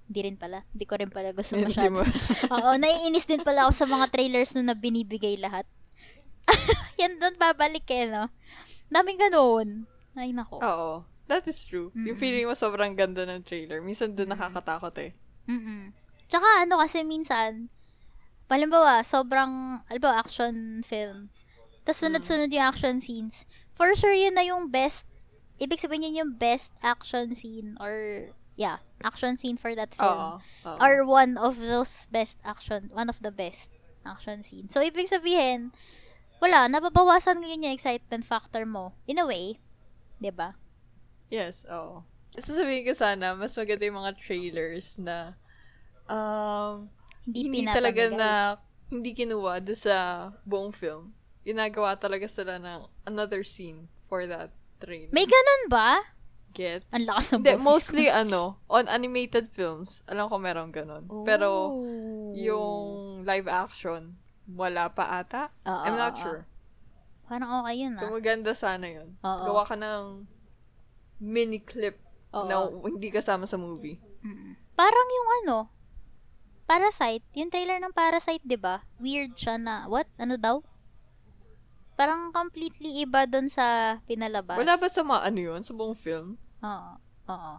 hindi 0.06 0.20
rin 0.22 0.38
pala. 0.38 0.62
Hindi 0.70 0.84
ko 0.86 0.94
rin 0.96 1.10
pala 1.10 1.30
gusto 1.30 1.58
masyado. 1.60 2.00
Oo, 2.54 2.70
naiinis 2.74 3.26
din 3.26 3.42
pala 3.42 3.66
ako 3.66 3.72
sa 3.74 3.86
mga 3.86 4.06
trailers 4.08 4.54
na 4.54 4.72
binibigay 4.72 5.36
lahat. 5.36 5.66
Yan 6.96 7.18
doon 7.18 7.36
babalik 7.36 7.84
eh, 7.86 8.06
no? 8.06 8.30
Daming 8.86 9.18
ganoon. 9.20 9.68
Ay, 10.14 10.30
nako. 10.30 10.62
Oo. 10.62 10.92
That 11.26 11.42
is 11.44 11.58
true. 11.60 11.90
Yung 11.92 12.14
Mm-mm. 12.14 12.22
feeling 12.22 12.46
mo 12.46 12.54
sobrang 12.54 12.94
ganda 12.94 13.26
ng 13.26 13.42
trailer. 13.42 13.82
Minsan 13.82 14.14
doon 14.14 14.30
nakakatakot 14.30 14.94
eh. 15.02 15.10
Mm-mm. 15.44 15.90
Tsaka 16.26 16.66
ano 16.66 16.78
kasi 16.82 17.02
minsan, 17.06 17.70
palimbawa, 18.50 19.02
sobrang, 19.06 19.82
alimbawa, 19.90 20.22
action 20.22 20.82
film. 20.82 21.30
Tapos 21.86 22.02
sunod-sunod 22.02 22.50
yung 22.50 22.66
action 22.66 22.98
scenes. 22.98 23.46
For 23.78 23.94
sure, 23.94 24.14
yun 24.14 24.34
na 24.34 24.42
yung 24.42 24.70
best, 24.70 25.06
ibig 25.62 25.78
sabihin 25.78 26.10
yun 26.10 26.20
yung 26.26 26.32
best 26.34 26.74
action 26.82 27.34
scene 27.38 27.78
or, 27.78 28.28
yeah, 28.58 28.82
action 29.06 29.38
scene 29.38 29.54
for 29.56 29.74
that 29.78 29.94
film. 29.94 30.10
Oo. 30.10 30.66
Oo. 30.66 30.78
Or 30.82 31.06
one 31.06 31.38
of 31.38 31.62
those 31.62 32.10
best 32.10 32.42
action, 32.42 32.90
one 32.90 33.06
of 33.06 33.22
the 33.22 33.30
best 33.30 33.70
action 34.02 34.42
scene. 34.42 34.66
So, 34.66 34.82
ibig 34.82 35.06
sabihin, 35.06 35.70
wala, 36.42 36.66
nababawasan 36.66 37.38
ngayon 37.38 37.70
yung 37.70 37.76
excitement 37.78 38.26
factor 38.26 38.66
mo. 38.66 38.98
In 39.06 39.22
a 39.22 39.26
way. 39.26 39.62
'di 40.20 40.32
ba? 40.32 40.56
Yes, 41.28 41.66
oo. 41.68 42.04
Sasabihin 42.36 42.84
ko 42.86 42.92
sana, 42.92 43.32
mas 43.32 43.56
maganda 43.56 43.84
yung 43.88 44.00
mga 44.00 44.12
trailers 44.20 45.00
na 45.00 45.36
um, 46.08 46.88
Hindi, 47.26 47.38
hindi, 47.42 47.60
talaga 47.66 48.02
na 48.10 48.30
hindi 48.86 49.10
kinuha 49.12 49.58
do 49.58 49.74
sa 49.74 50.30
buong 50.46 50.70
film. 50.70 51.10
Ginagawa 51.42 51.98
talaga 51.98 52.30
sila 52.30 52.58
ng 52.58 52.86
another 53.06 53.42
scene 53.42 53.90
for 54.06 54.26
that 54.30 54.54
trailer. 54.78 55.10
May 55.10 55.26
ganun 55.26 55.62
ba? 55.66 56.02
Gets? 56.54 56.88
Ang 56.94 57.04
lakas 57.04 57.26
ng 57.34 57.42
boses 57.42 57.60
mostly 57.60 58.06
ano, 58.08 58.62
on 58.70 58.86
animated 58.88 59.50
films, 59.50 60.00
alam 60.06 60.30
ko 60.30 60.38
meron 60.38 60.70
ganun. 60.72 61.04
Pero, 61.26 61.74
Oh. 61.74 62.32
yung 62.32 62.76
live 63.26 63.50
action, 63.50 64.16
wala 64.48 64.88
pa 64.88 65.20
ata. 65.20 65.50
Oo, 65.66 65.82
I'm 65.84 65.98
not 65.98 66.14
oo, 66.16 66.22
sure. 66.22 66.42
Parang 67.26 67.50
okay 67.60 67.82
yun 67.82 67.98
So, 67.98 68.06
ah. 68.06 68.14
maganda 68.14 68.54
sana 68.54 68.86
yun. 68.86 69.18
Oo. 69.20 69.44
Gawa 69.50 69.62
ka 69.66 69.74
ng 69.74 70.24
mini 71.20 71.58
clip 71.58 71.98
Oo. 72.32 72.46
na 72.46 72.62
hindi 72.86 73.10
kasama 73.10 73.44
sa 73.44 73.58
movie. 73.58 73.98
Mm. 74.22 74.54
Parang 74.78 75.08
yung 75.10 75.28
ano, 75.42 75.56
Parasite, 76.66 77.22
yung 77.33 77.48
trailer 77.48 77.79
ng 77.79 77.94
Parasite, 77.94 78.42
'di 78.42 78.59
ba? 78.59 78.83
Weird 78.98 79.38
siya 79.38 79.55
na 79.57 79.87
what? 79.87 80.11
Ano 80.18 80.35
daw? 80.35 80.61
Parang 81.96 82.29
completely 82.29 83.00
iba 83.00 83.24
dun 83.24 83.48
sa 83.48 83.96
pinalabas. 84.05 84.59
Wala 84.61 84.76
ba 84.76 84.90
sa 84.90 85.00
mga 85.00 85.20
ano 85.24 85.38
yun? 85.40 85.61
Sa 85.64 85.72
buong 85.72 85.96
film? 85.96 86.37
Oo. 86.61 86.92
Oo. 87.26 87.55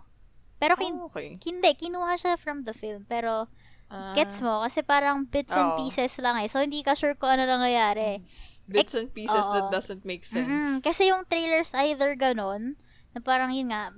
Pero 0.58 0.74
kin- 0.78 0.94
Oh, 0.94 1.10
okay. 1.10 1.34
hindi, 1.40 1.70
kinuha 1.74 2.14
siya 2.14 2.38
from 2.38 2.62
the 2.62 2.74
film. 2.74 3.06
Pero, 3.06 3.50
Ah, 3.88 4.12
gets 4.12 4.44
mo? 4.44 4.60
Kasi 4.62 4.84
parang 4.84 5.24
bits 5.24 5.56
and 5.56 5.80
pieces 5.80 6.20
lang 6.20 6.36
eh. 6.44 6.52
So, 6.52 6.60
hindi 6.60 6.84
ka 6.84 6.92
sure 6.92 7.16
kung 7.16 7.32
ano 7.32 7.48
nangyayari. 7.48 8.20
Bits 8.68 9.00
and 9.00 9.08
pieces 9.16 9.48
that 9.48 9.72
oo. 9.72 9.72
doesn't 9.72 10.04
make 10.04 10.28
sense. 10.28 10.44
Mm-mm. 10.44 10.84
Kasi 10.84 11.08
yung 11.08 11.24
trailers 11.24 11.72
either 11.72 12.12
ganon, 12.20 12.76
na 13.16 13.24
parang 13.24 13.56
yun 13.56 13.72
nga, 13.72 13.96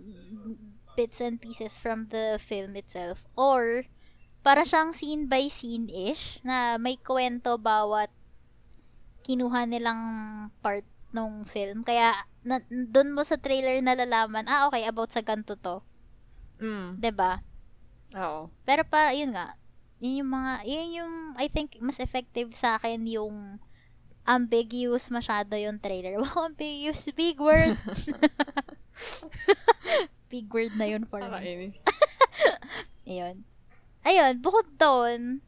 bits 0.94 1.18
and 1.20 1.42
pieces 1.42 1.82
from 1.82 2.06
the 2.14 2.38
film 2.38 2.78
itself. 2.78 3.26
Or, 3.34 3.90
para 4.40 4.64
siyang 4.64 4.96
scene 4.96 5.28
by 5.28 5.52
scene-ish, 5.52 6.40
na 6.44 6.80
may 6.80 6.96
kwento 6.96 7.60
bawat 7.60 8.10
kinuha 9.24 9.68
nilang 9.68 10.02
part 10.64 10.88
nung 11.12 11.44
film. 11.44 11.84
Kaya, 11.84 12.16
na, 12.46 12.64
dun 12.70 13.14
mo 13.14 13.26
sa 13.26 13.38
trailer 13.38 13.82
nalalaman, 13.84 14.48
ah, 14.48 14.72
okay, 14.72 14.88
about 14.88 15.12
sa 15.12 15.22
ganito 15.22 15.60
to. 15.60 15.84
Mm. 16.60 17.00
ba? 17.16 17.44
Oo. 18.16 18.50
Pero 18.66 18.82
para, 18.88 19.14
yun 19.14 19.36
nga, 19.36 19.60
yun 20.00 20.24
yung 20.24 20.32
mga, 20.32 20.52
yun 20.66 20.90
yung, 21.04 21.14
I 21.36 21.52
think, 21.52 21.76
mas 21.84 22.00
effective 22.00 22.56
sa 22.56 22.80
akin 22.80 23.04
yung 23.06 23.60
ambiguous 24.30 25.10
masyado 25.10 25.58
yung 25.58 25.82
trailer. 25.82 26.20
Wow, 26.22 26.54
ambiguous. 26.54 27.10
Big 27.18 27.42
word. 27.42 27.74
Big 30.32 30.46
word 30.54 30.78
na 30.78 30.86
yun 30.86 31.10
for 31.10 31.26
me. 31.26 31.74
Ayun. 33.10 33.42
Ayun, 34.02 34.40
bukod 34.40 34.66
doon, 34.76 35.44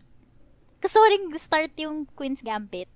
gusto 0.78 0.98
ko 0.98 1.06
rin 1.08 1.24
start 1.36 1.72
yung 1.78 2.04
Queen's 2.12 2.42
Gambit. 2.42 2.90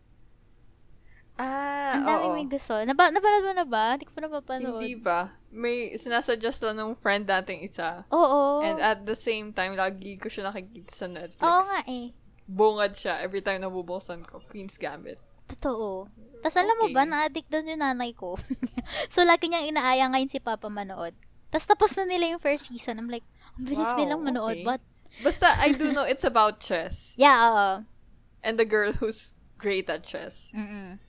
Ah, 1.35 1.91
Ang 1.93 2.03
daming 2.05 2.31
oo. 2.31 2.37
may 2.37 2.47
gusto. 2.47 2.73
Naba, 2.79 3.11
napanood 3.11 3.43
mo 3.43 3.53
na 3.53 3.67
ba? 3.67 3.85
Hindi 3.93 4.07
ko 4.07 4.13
pa 4.15 4.21
napapanood. 4.23 4.79
Hindi 4.79 4.95
ba? 4.95 5.35
May 5.51 5.91
sinasuggest 5.93 6.63
lang 6.63 6.79
ng 6.79 6.95
friend 6.95 7.27
nating 7.27 7.59
isa. 7.59 8.07
Oo. 8.07 8.63
And 8.63 8.79
at 8.79 9.03
the 9.03 9.15
same 9.15 9.51
time, 9.51 9.75
lagi 9.75 10.15
ko 10.15 10.31
siya 10.31 10.47
nakikita 10.47 10.95
sa 10.95 11.07
Netflix. 11.11 11.43
Oo 11.43 11.61
nga 11.61 11.79
eh. 11.85 12.15
Bungad 12.47 12.95
siya 12.95 13.19
every 13.19 13.43
time 13.43 13.59
nabubuksan 13.59 14.23
ko. 14.23 14.39
Queen's 14.47 14.79
Gambit. 14.79 15.19
Totoo. 15.45 16.07
Tapos 16.39 16.55
alam 16.55 16.75
mo 16.79 16.87
Okay. 16.87 16.95
ba, 16.95 17.03
na-addict 17.03 17.51
doon 17.51 17.67
yung 17.67 17.83
nanay 17.83 18.15
ko. 18.15 18.39
so, 19.13 19.19
lagi 19.21 19.51
niyang 19.51 19.75
inaaya 19.75 20.07
ngayon 20.07 20.31
si 20.31 20.39
Papa 20.39 20.71
manood. 20.71 21.11
Tapos 21.51 21.67
tapos 21.67 21.91
na 21.99 22.07
nila 22.07 22.31
yung 22.31 22.41
first 22.41 22.71
season. 22.71 22.95
I'm 22.95 23.11
like, 23.11 23.27
ang 23.59 23.67
bilis 23.67 23.83
Wow, 23.83 23.99
nilang 23.99 24.23
manood. 24.23 24.55
okay. 24.55 24.63
But, 24.63 24.79
Basta, 25.23 25.47
I 25.59 25.71
do 25.71 25.91
know 25.95 26.03
it's 26.03 26.23
about 26.23 26.59
chess. 26.59 27.13
yeah, 27.17 27.37
oo. 27.47 27.85
And 28.43 28.59
the 28.59 28.65
girl 28.65 28.91
who's 28.93 29.31
great 29.57 29.89
at 29.89 30.03
chess. 30.03 30.51
Mm-mm. 30.55 30.99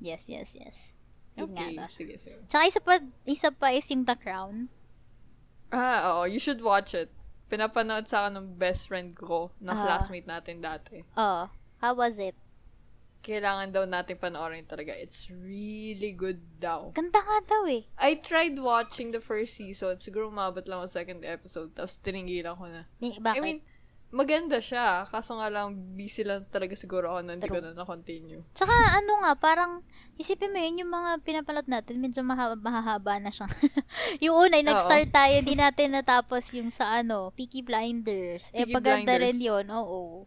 Yes, 0.00 0.24
yes, 0.26 0.56
yes. 0.56 0.94
Yun 1.36 1.52
Okay, 1.54 1.76
nga. 1.76 1.84
no. 1.84 1.86
sige, 1.86 2.16
sige. 2.18 2.40
Tsaka 2.48 2.64
isa 2.66 2.80
pa, 2.80 2.98
isa 3.28 3.50
pa 3.52 3.70
is 3.70 3.86
yung 3.90 4.04
The 4.04 4.16
Crown. 4.16 4.68
Ah, 5.70 6.18
oo. 6.18 6.24
You 6.26 6.38
should 6.42 6.62
watch 6.64 6.94
it. 6.94 7.12
Pinapanood 7.50 8.06
sa 8.08 8.26
akin 8.26 8.36
ng 8.38 8.46
best 8.58 8.88
friend 8.90 9.14
ko 9.14 9.50
na 9.62 9.74
Ah. 9.74 9.78
classmate 9.78 10.26
natin 10.26 10.58
dati. 10.62 11.04
Oh, 11.14 11.46
how 11.78 11.92
was 11.94 12.18
it? 12.18 12.34
Kailangan 13.20 13.68
daw 13.68 13.84
natin 13.84 14.16
panoorin 14.16 14.64
talaga. 14.64 14.96
It's 14.96 15.28
really 15.28 16.16
good 16.16 16.40
daw. 16.56 16.88
Ganda 16.96 17.20
nga 17.20 17.38
daw 17.44 17.68
eh. 17.68 17.84
I 18.00 18.16
tried 18.16 18.56
watching 18.56 19.12
the 19.12 19.20
first 19.20 19.60
season. 19.60 20.00
Siguro 20.00 20.32
umabot 20.32 20.64
lang 20.64 20.84
ang 20.84 20.90
second 20.92 21.20
episode. 21.24 21.76
Tapos 21.76 22.00
tininggilan 22.00 22.56
ko 22.56 22.64
na. 22.68 22.88
Ni, 22.96 23.20
bakit? 23.20 23.36
I 23.36 23.44
mean, 23.44 23.58
maganda 24.10 24.58
siya. 24.58 25.06
Kaso 25.06 25.38
nga 25.38 25.48
lang, 25.52 25.76
busy 25.94 26.26
lang 26.26 26.48
talaga 26.50 26.74
siguro 26.74 27.14
ako 27.14 27.20
na 27.24 27.32
hindi 27.38 27.46
ko 27.46 27.60
na 27.62 27.76
na-continue. 27.76 28.42
Tsaka 28.56 28.72
ano 28.72 29.22
nga, 29.22 29.32
parang, 29.38 29.72
isipin 30.18 30.50
mo 30.50 30.58
yun, 30.58 30.82
yung 30.84 30.92
mga 30.92 31.10
pinapalot 31.22 31.66
natin, 31.70 32.02
medyo 32.02 32.20
mahaba, 32.26 32.58
mahahaba 32.58 33.22
na 33.22 33.30
siya. 33.30 33.46
yung 34.24 34.36
una, 34.36 34.58
yung 34.58 34.68
nag-start 34.68 35.08
tayo, 35.14 35.32
hindi 35.44 35.54
natin 35.54 35.94
natapos 35.94 36.56
yung 36.58 36.74
sa 36.74 37.00
ano, 37.00 37.30
Peaky 37.38 37.62
Blinders. 37.62 38.50
eh, 38.50 38.66
Peaky 38.66 38.74
paganda 38.74 39.14
Blinders. 39.16 39.24
rin 39.24 39.38
yun, 39.38 39.66
oo. 39.70 40.26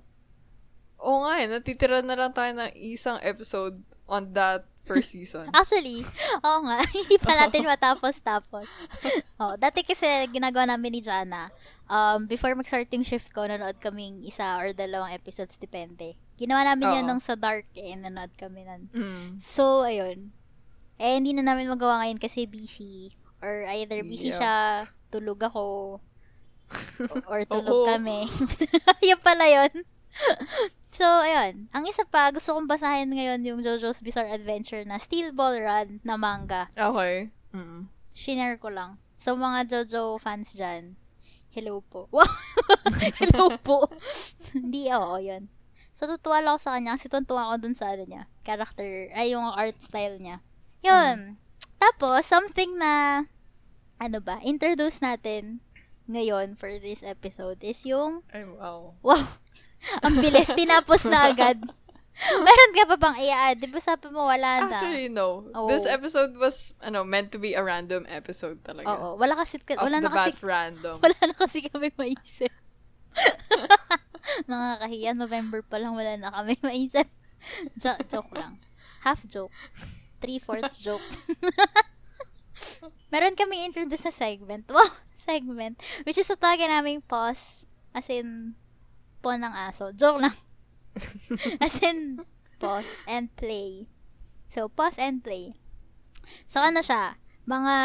Oo 1.03 1.27
nga 1.27 1.35
eh, 1.43 1.47
natitira 1.51 1.99
na 1.99 2.15
lang 2.15 2.31
tayo 2.31 2.55
ng 2.55 2.71
isang 2.79 3.19
episode 3.19 3.75
on 4.07 4.31
that 4.31 4.63
first 4.83 5.11
season. 5.15 5.51
Actually, 5.51 6.07
oo 6.39 6.59
nga, 6.63 6.79
hindi 6.95 7.19
pa 7.19 7.35
natin 7.35 7.67
matapos-tapos. 7.67 8.67
oh, 9.43 9.59
dati 9.59 9.83
kasi 9.83 10.07
ginagawa 10.31 10.71
namin 10.71 10.95
ni 10.95 11.01
Jana, 11.03 11.51
um, 11.91 12.23
before 12.23 12.55
mag-start 12.55 12.87
yung 12.91 13.03
shift 13.03 13.35
ko, 13.35 13.43
nanood 13.43 13.79
kaming 13.83 14.23
isa 14.23 14.55
or 14.55 14.71
dalawang 14.71 15.11
episodes, 15.11 15.59
depende. 15.59 16.15
Ginawa 16.39 16.63
namin 16.63 17.03
yan 17.03 17.05
Oo. 17.05 17.09
nung 17.15 17.23
sa 17.23 17.35
dark 17.35 17.67
eh, 17.75 17.95
nanood 17.95 18.31
kami 18.39 18.63
nun. 18.63 18.81
Mm. 18.95 19.27
So, 19.43 19.83
ayun. 19.83 20.31
Eh, 20.95 21.19
hindi 21.19 21.35
na 21.35 21.43
namin 21.43 21.67
magawa 21.67 21.99
ngayon 22.03 22.19
kasi 22.19 22.47
busy. 22.47 23.11
Or 23.43 23.67
either 23.75 23.99
busy 24.07 24.31
Yeah. 24.31 24.39
siya, 24.39 24.55
tulog 25.11 25.43
ako, 25.43 25.99
or 27.27 27.39
tulog 27.43 27.91
kami. 27.91 28.23
yun 29.03 29.19
pala 29.19 29.45
yun. 29.51 29.83
so, 30.97 31.03
ayun. 31.03 31.67
Ang 31.73 31.85
isa 31.89 32.05
pa, 32.05 32.29
gusto 32.29 32.53
kong 32.53 32.69
basahin 32.69 33.11
ngayon 33.13 33.41
yung 33.45 33.59
JoJo's 33.61 34.01
Bizarre 34.01 34.31
Adventure 34.33 34.85
na 34.85 35.01
Steel 35.01 35.33
Ball 35.33 35.59
Run 35.59 35.99
na 36.05 36.15
manga. 36.15 36.69
Okay. 36.73 37.33
Mm. 37.53 37.89
Shinare 38.13 38.57
ko 38.61 38.69
lang. 38.69 39.01
So, 39.17 39.33
mga 39.33 39.69
JoJo 39.69 40.19
fans 40.19 40.53
dyan, 40.53 40.99
hello 41.53 41.81
po. 41.85 42.09
Hello 43.19 43.55
po. 43.59 43.89
Hindi, 44.53 44.89
oo, 44.93 45.17
yun. 45.19 45.49
So, 45.93 46.09
tutuwa 46.09 46.41
lang 46.41 46.57
ako 46.57 46.61
sa 46.61 46.73
kanya 46.77 46.97
kasi 46.97 47.07
tuntua 47.07 47.41
ako 47.49 47.53
dun 47.63 47.75
sa 47.77 47.93
ano 47.93 48.03
niya, 48.05 48.25
character, 48.41 49.13
ay 49.13 49.37
yung 49.37 49.45
art 49.45 49.77
style 49.77 50.17
niya. 50.17 50.41
Yun. 50.81 51.37
Tapos, 51.77 52.25
something 52.25 52.75
na, 52.81 53.25
ano 54.01 54.17
ba, 54.19 54.41
introduce 54.41 54.99
natin 54.99 55.61
ngayon 56.09 56.59
for 56.59 56.67
this 56.81 57.05
episode 57.05 57.61
is 57.63 57.79
yung, 57.87 58.25
Ay, 58.33 58.43
wow. 58.43 58.97
wow, 59.05 59.23
ang 60.01 60.15
bilis, 60.19 60.49
tinapos 60.59 61.05
na 61.07 61.31
agad. 61.31 61.59
Meron 62.13 62.71
ka 62.77 62.83
pa 62.93 62.97
bang 62.97 63.17
i-add? 63.25 63.57
Di 63.57 63.67
ba 63.67 63.81
sabi 63.81 64.07
mo 64.13 64.29
wala 64.29 64.69
na? 64.69 64.71
Actually, 64.71 65.09
no. 65.09 65.49
Oo. 65.49 65.67
This 65.67 65.89
episode 65.89 66.37
was, 66.37 66.77
ano, 66.79 67.01
meant 67.01 67.33
to 67.33 67.41
be 67.41 67.57
a 67.57 67.63
random 67.65 68.05
episode 68.05 68.61
talaga. 68.61 68.87
Oo, 68.95 69.17
wala 69.17 69.33
kasi, 69.33 69.57
Off 69.59 69.89
wala 69.89 69.97
na 69.97 70.13
kasi 70.13 70.37
random. 70.39 70.97
Wala 71.03 71.17
na 71.19 71.35
kasi 71.35 71.65
kami 71.65 71.89
maisip. 71.97 72.53
Nakakahiya. 74.49 75.17
November 75.17 75.65
pa 75.65 75.81
lang 75.81 75.97
wala 75.97 76.15
na 76.15 76.29
kami 76.31 76.55
maisip. 76.61 77.09
Jo- 77.75 77.99
joke 78.07 78.31
lang. 78.37 78.61
Half 79.03 79.27
joke. 79.27 79.51
Three-fourths 80.23 80.79
joke. 80.79 81.03
Meron 83.11 83.35
kami 83.35 83.67
introduce 83.67 84.07
sa 84.07 84.13
segment. 84.13 84.63
Wow! 84.71 84.87
Segment. 85.19 85.75
Which 86.07 86.19
is 86.19 86.29
tatawagin 86.29 86.71
naming 86.71 87.03
pause. 87.03 87.67
As 87.91 88.07
in, 88.07 88.55
po 89.23 89.31
ng 89.31 89.55
aso. 89.55 89.95
Joke 89.95 90.19
lang. 90.27 90.35
As 91.63 91.79
in, 91.79 92.27
pause 92.59 93.01
and 93.07 93.31
play. 93.39 93.87
So, 94.51 94.67
pause 94.67 94.99
and 94.99 95.23
play. 95.23 95.55
So, 96.45 96.59
ano 96.59 96.83
siya? 96.83 97.15
Mga 97.47 97.75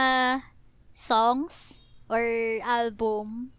songs 0.99 1.79
or 2.11 2.27
album 2.67 3.55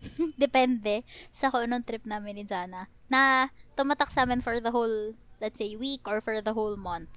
depende 0.40 1.04
sa 1.28 1.52
kung 1.52 1.68
anong 1.68 1.84
trip 1.84 2.08
namin 2.08 2.40
ni 2.40 2.44
Jana 2.48 2.88
na 3.12 3.52
tumatak 3.76 4.08
sa 4.08 4.24
amin 4.24 4.40
for 4.40 4.56
the 4.62 4.72
whole 4.72 5.12
let's 5.42 5.58
say 5.58 5.74
week 5.76 6.02
or 6.06 6.20
for 6.20 6.40
the 6.42 6.54
whole 6.54 6.76
month. 6.76 7.10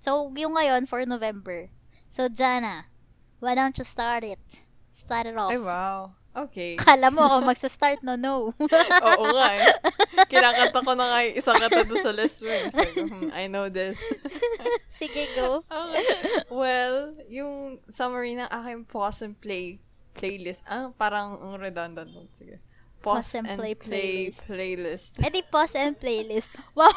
So, 0.00 0.32
yung 0.34 0.56
ngayon 0.56 0.88
for 0.88 1.04
November. 1.04 1.70
So, 2.08 2.26
Jana, 2.26 2.90
why 3.38 3.54
don't 3.54 3.76
you 3.76 3.84
start 3.84 4.24
it? 4.24 4.42
Start 4.90 5.26
it 5.28 5.36
off. 5.36 5.52
Ay, 5.52 5.60
wow. 5.60 6.16
Okay. 6.30 6.78
Kala 6.78 7.10
mo 7.10 7.26
ako 7.26 7.36
magsa-start, 7.42 8.06
no, 8.06 8.14
no. 8.14 8.54
Oo 9.18 9.24
nga 9.34 9.48
eh. 9.58 9.66
Kinakanta 10.30 10.78
ko 10.78 10.92
na 10.94 11.06
nga 11.10 11.18
yung 11.26 11.36
isang 11.36 11.58
kanta 11.58 11.82
doon 11.82 11.98
sa 11.98 12.14
mo. 12.14 12.50
eh. 12.54 12.70
Sabi 12.70 12.90
ko, 12.94 13.02
hmm, 13.10 13.30
I 13.34 13.50
know 13.50 13.66
this. 13.66 14.06
Sige, 15.00 15.26
go. 15.34 15.66
Okay. 15.66 16.06
Well, 16.46 17.18
yung 17.26 17.82
summary 17.90 18.38
ng 18.38 18.46
aking 18.46 18.86
pause 18.86 19.26
and 19.26 19.34
play 19.42 19.82
playlist. 20.14 20.62
Ah, 20.70 20.94
parang 20.94 21.34
ang 21.42 21.58
redundant 21.58 22.14
nun. 22.14 22.30
Sige. 22.30 22.62
Pause, 23.00 23.40
and, 23.40 23.56
play, 23.80 24.28
playlist. 24.28 25.24
E 25.24 25.32
di 25.32 25.40
pause 25.48 25.80
and 25.80 25.96
playlist. 25.96 26.52
Wow! 26.76 26.92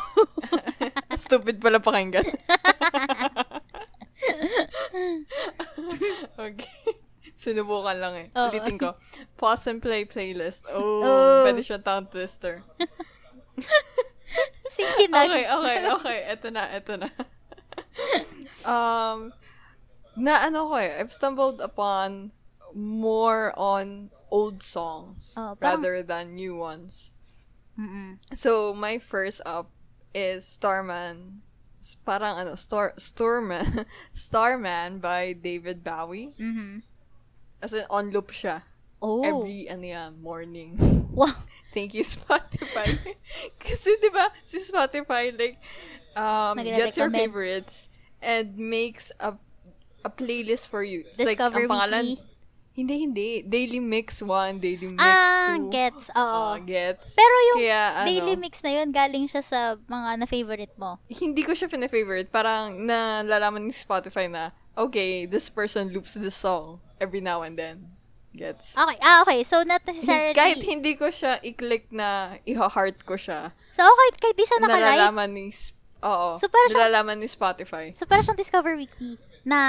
Stupid 1.15 1.63
pala 1.63 1.79
pakinggan. 1.79 2.27
okay. 6.35 7.02
Sinubukan 7.33 7.97
lang 7.97 8.13
eh. 8.15 8.27
Oo. 8.33 8.49
Ulitin 8.49 8.77
ko. 8.77 8.93
Pause 9.41 9.73
and 9.73 9.81
play 9.81 10.05
playlist. 10.05 10.69
Oh, 10.69 11.01
Oh. 11.01 11.41
pwede 11.43 11.61
siya 11.61 11.81
tongue 11.81 12.07
twister. 12.07 12.61
Sige 14.73 15.05
na. 15.09 15.25
Okay, 15.29 15.45
okay, 15.45 15.77
okay. 15.93 16.17
Eto 16.29 16.47
na, 16.49 16.63
eto 16.73 16.93
na. 16.97 17.09
um, 18.69 19.29
na 20.17 20.45
ano 20.45 20.69
ko 20.69 20.75
eh, 20.77 20.97
I've 20.97 21.13
stumbled 21.13 21.61
upon 21.61 22.33
more 22.73 23.53
on 23.53 24.09
old 24.33 24.61
songs 24.65 25.37
Oh, 25.37 25.53
parang- 25.53 25.81
rather 25.81 26.01
than 26.01 26.33
new 26.33 26.57
ones. 26.57 27.13
Mm-mm. 27.77 28.17
So, 28.33 28.73
my 28.73 28.97
first 28.97 29.41
up 29.45 29.69
is 30.13 30.45
Starman 30.45 31.41
parang 32.05 32.37
ano, 32.39 32.53
Star, 32.55 32.93
Starman, 32.97 33.83
Starman 34.13 34.97
by 35.03 35.33
David 35.33 35.83
Bowie. 35.83 36.31
Mhm. 36.39 36.81
As 37.63 37.71
in, 37.71 37.87
on 37.87 38.11
loop 38.11 38.35
siya. 38.35 38.67
Oh. 38.99 39.23
Every, 39.23 39.71
ano 39.71 39.87
yan, 39.87 40.11
morning. 40.19 40.75
wow. 41.15 41.31
Thank 41.71 41.95
you, 41.95 42.03
Spotify. 42.03 42.99
Kasi, 43.63 43.95
di 44.03 44.11
ba, 44.11 44.27
si 44.43 44.59
Spotify, 44.59 45.31
like, 45.31 45.63
um, 46.19 46.59
gets 46.59 46.99
your 46.99 47.09
favorites 47.09 47.87
and 48.19 48.59
makes 48.59 49.15
a 49.23 49.39
a 50.03 50.11
playlist 50.11 50.67
for 50.67 50.83
you. 50.83 51.07
It's 51.07 51.23
like, 51.23 51.39
Discover 51.39 51.63
ang 51.63 51.71
pangalan, 51.71 52.05
Weekly. 52.19 52.27
hindi, 52.75 52.95
hindi. 53.07 53.29
Daily 53.47 53.79
Mix 53.79 54.19
1, 54.19 54.59
Daily 54.59 54.91
Mix 54.91 54.99
2. 54.99 55.07
Ah, 55.07 55.55
gets. 55.71 56.05
Oo. 56.11 56.43
Ah, 56.51 56.55
gets. 56.59 57.15
Pero 57.15 57.35
yung 57.47 57.57
Kaya, 57.63 57.83
ano, 58.03 58.07
daily 58.11 58.35
mix 58.35 58.59
na 58.59 58.71
yun, 58.75 58.91
galing 58.91 59.25
siya 59.31 59.39
sa 59.39 59.79
mga 59.87 60.09
na-favorite 60.19 60.75
mo. 60.75 60.99
hindi 61.07 61.41
ko 61.47 61.55
siya 61.55 61.71
fina-favorite. 61.71 62.27
Parang 62.27 62.75
nalalaman 62.83 63.63
ni 63.63 63.71
Spotify 63.71 64.27
na, 64.27 64.51
okay, 64.75 65.23
this 65.23 65.47
person 65.47 65.89
loops 65.95 66.19
this 66.19 66.35
song 66.35 66.83
every 67.03 67.19
now 67.19 67.43
and 67.43 67.59
then. 67.59 67.91
Gets? 68.33 68.73
Okay. 68.73 68.97
Ah, 68.97 69.21
okay. 69.21 69.45
So, 69.45 69.61
not 69.61 69.85
necessarily. 69.85 70.33
Kahit 70.33 70.65
hindi 70.65 70.97
ko 70.97 71.13
siya 71.13 71.37
i-click 71.45 71.93
na 71.93 72.39
iha-heart 72.47 73.05
ko 73.05 73.13
siya, 73.13 73.53
So, 73.69 73.85
okay. 73.85 74.07
Kahit 74.17 74.35
di 74.37 74.45
siya 74.45 74.57
nakalike. 74.57 74.89
nalalaman 74.89 75.29
ni, 75.29 75.45
oo, 76.01 76.27
So, 76.41 76.49
siyang- 76.49 76.73
nalalaman 76.73 77.21
ni 77.21 77.29
Spotify. 77.29 77.93
So, 77.93 78.09
parang 78.09 78.25
siyang 78.25 78.39
Discover 78.39 78.73
Weekly. 78.73 79.21
Na, 79.45 79.59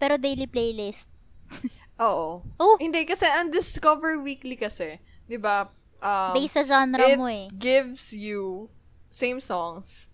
pero 0.00 0.16
daily 0.16 0.48
playlist. 0.48 1.04
Oo. 2.00 2.40
Oh, 2.56 2.74
Hindi, 2.80 3.04
kasi 3.04 3.28
ang 3.28 3.52
Discover 3.52 4.16
Weekly 4.24 4.56
kasi, 4.56 4.96
di 5.28 5.36
ba, 5.36 5.68
um, 6.00 6.32
based 6.32 6.56
sa 6.56 6.64
genre 6.64 6.96
it 7.04 7.20
mo 7.20 7.28
eh. 7.28 7.52
gives 7.52 8.16
you 8.16 8.72
same 9.12 9.36
songs 9.36 10.08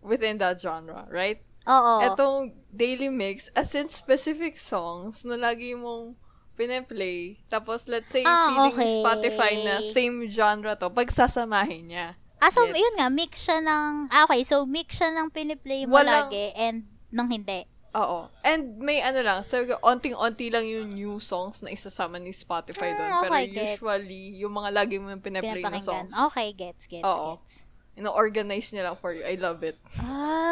within 0.00 0.40
that 0.40 0.56
genre, 0.56 1.04
right? 1.12 1.44
Oo. 1.66 1.94
Etong 2.04 2.36
daily 2.68 3.08
mix, 3.08 3.50
as 3.52 3.74
in 3.74 3.86
specific 3.86 4.54
songs 4.54 5.22
na 5.22 5.34
lagi 5.34 5.74
mong 5.74 6.14
pine-play. 6.56 7.36
Tapos, 7.46 7.84
let's 7.86 8.08
say, 8.08 8.22
Ah, 8.22 8.48
feeling 8.48 8.72
okay. 8.72 8.90
Spotify 8.96 9.52
na 9.60 9.74
same 9.80 10.24
genre 10.26 10.72
to, 10.74 10.88
pagsasamahin 10.88 11.84
niya. 11.86 12.06
ah, 12.36 12.48
so, 12.48 12.64
Gets? 12.64 12.76
yun 12.76 12.94
nga, 12.96 13.08
mix 13.08 13.32
siya 13.42 13.58
ng, 13.60 14.08
ah, 14.08 14.24
okay, 14.24 14.40
so, 14.42 14.64
mix 14.64 14.96
siya 14.96 15.12
ng 15.12 15.28
piniplay 15.30 15.84
mo 15.84 15.96
Walang- 15.96 16.28
lagi 16.28 16.52
and 16.54 16.84
nang 17.08 17.28
hindi. 17.28 17.64
Oo. 17.92 18.28
And 18.42 18.76
may 18.76 19.00
ano 19.00 19.20
lang, 19.20 19.40
so, 19.40 19.56
onting-onti 19.82 20.52
lang 20.52 20.64
yung 20.64 20.92
new 20.92 21.16
songs 21.16 21.60
na 21.60 21.72
isasama 21.72 22.16
ni 22.16 22.28
Spotify 22.30 22.92
doon. 22.92 23.10
Pero 23.20 23.32
okay, 23.32 23.44
gets. 23.48 23.80
usually, 23.80 24.36
yung 24.36 24.52
mga 24.52 24.70
lagi 24.70 24.96
mo 24.96 25.08
yung 25.08 25.20
pine-play 25.20 25.60
na 25.60 25.80
songs, 25.80 26.12
Okay, 26.28 26.52
gets, 26.52 26.84
gets, 26.86 27.02
Oo. 27.02 27.36
gets. 27.36 27.64
ino-organize 27.96 28.68
niya 28.70 28.92
lang 28.92 28.96
for 28.96 29.16
you. 29.16 29.24
I 29.24 29.40
love 29.40 29.64
it. 29.64 29.80
Ah, 29.96 30.45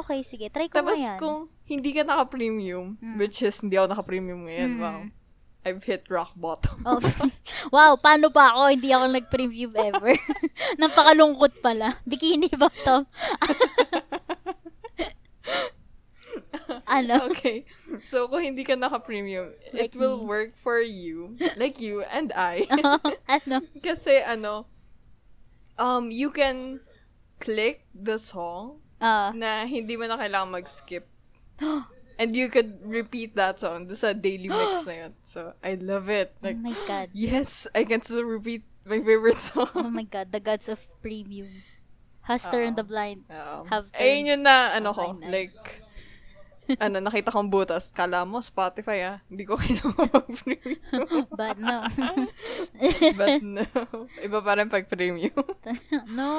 okay, 0.00 0.20
sige. 0.22 0.48
Try 0.48 0.66
ko 0.66 0.80
Tapos, 0.80 0.98
nga 0.98 1.14
yan. 1.14 1.18
kung 1.18 1.38
hindi 1.64 1.92
ka 1.92 2.02
naka-premium, 2.02 2.98
Mm. 2.98 3.16
which 3.16 3.40
is, 3.40 3.60
hindi 3.60 3.76
ako 3.76 3.92
naka-premium 3.92 4.44
ngayon, 4.44 4.70
Mm. 4.74 4.80
wow. 4.80 5.00
I've 5.60 5.84
hit 5.84 6.08
rock 6.08 6.32
bottom. 6.34 6.80
Oh. 6.88 6.96
wow, 7.74 7.92
paano 7.94 8.32
pa 8.32 8.56
ako? 8.56 8.72
Hindi 8.72 8.90
ako 8.90 9.06
nag-preview 9.12 9.68
ever. 9.76 10.16
Napakalungkot 10.80 11.60
pala. 11.60 12.00
Bikini 12.08 12.48
bottom. 12.56 13.04
ano? 16.88 17.28
okay. 17.28 17.68
So, 18.04 18.28
kung 18.28 18.40
hindi 18.40 18.64
ka 18.64 18.72
naka-premium, 18.72 19.52
Like 19.72 19.92
it 19.92 20.00
will 20.00 20.24
me. 20.24 20.26
work 20.26 20.56
for 20.56 20.80
you, 20.80 21.36
like 21.56 21.76
you 21.76 22.02
and 22.08 22.32
I. 22.32 22.64
ano? 23.28 23.60
Kasi, 23.78 24.24
ano, 24.24 24.64
um, 25.76 26.08
you 26.10 26.32
can 26.32 26.80
click 27.36 27.84
the 27.92 28.16
song 28.16 28.80
Ah. 29.00 29.32
na 29.32 29.64
hindi 29.64 29.96
mo 29.96 30.04
na 30.04 30.20
kailangan 30.20 30.60
mag-skip. 30.60 31.08
And 32.20 32.36
you 32.36 32.52
could 32.52 32.84
repeat 32.84 33.32
that 33.40 33.56
song 33.56 33.88
doon 33.88 33.96
sa 33.96 34.12
daily 34.12 34.52
mix 34.52 34.84
na 34.84 35.08
yun. 35.08 35.12
So, 35.24 35.56
I 35.64 35.80
love 35.80 36.12
it. 36.12 36.36
oh 36.36 36.44
Like, 36.44 36.60
my 36.60 36.76
God. 36.84 37.08
yes, 37.16 37.64
I 37.72 37.88
can 37.88 38.04
still 38.04 38.28
repeat 38.28 38.60
my 38.84 39.00
favorite 39.00 39.40
song. 39.50 39.72
Oh 39.72 39.88
my 39.88 40.04
God. 40.04 40.28
The 40.28 40.40
gods 40.40 40.68
of 40.68 40.84
premium. 41.00 41.64
Huster 42.28 42.60
and 42.60 42.76
the 42.76 42.84
blind. 42.84 43.24
Um, 43.32 43.66
Have 43.72 43.88
ayun 43.96 44.36
yun 44.36 44.42
na, 44.44 44.76
ano 44.76 44.92
ko, 44.92 45.16
like, 45.32 45.80
ano, 46.84 46.96
nakita 47.02 47.34
kong 47.34 47.50
butas. 47.50 47.90
Kala 47.90 48.22
mo, 48.22 48.38
Spotify 48.38 48.98
ah. 49.06 49.16
Hindi 49.26 49.44
ko 49.48 49.58
kailangan 49.58 50.06
mag-premium. 50.10 51.26
But 51.40 51.56
no. 51.58 51.78
But 53.18 53.42
no. 53.42 53.66
Iba 54.22 54.38
pa 54.44 54.52
rin 54.60 54.70
pag 54.70 54.86
premium. 54.86 55.34
no. 56.12 56.30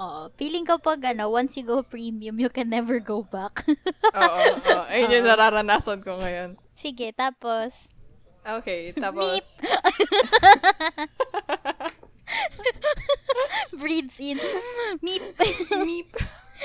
Oo. 0.00 0.22
Feeling 0.40 0.64
ko 0.64 0.80
pag 0.80 1.04
ano, 1.04 1.28
once 1.28 1.60
you 1.60 1.64
go 1.66 1.84
premium, 1.84 2.40
you 2.40 2.48
can 2.48 2.72
never 2.72 2.96
go 3.02 3.20
back. 3.26 3.66
Oo, 4.16 4.40
oo. 4.56 4.82
Ayun 4.88 5.20
yung 5.20 5.26
nararanasan 5.28 6.00
ko 6.00 6.16
ngayon. 6.16 6.56
Sige, 6.72 7.12
tapos. 7.12 7.92
Okay, 8.40 8.96
tapos, 8.96 9.60
breathes 13.76 14.16
in. 14.16 14.40
Meep. 15.04 15.36
meep. 15.84 16.08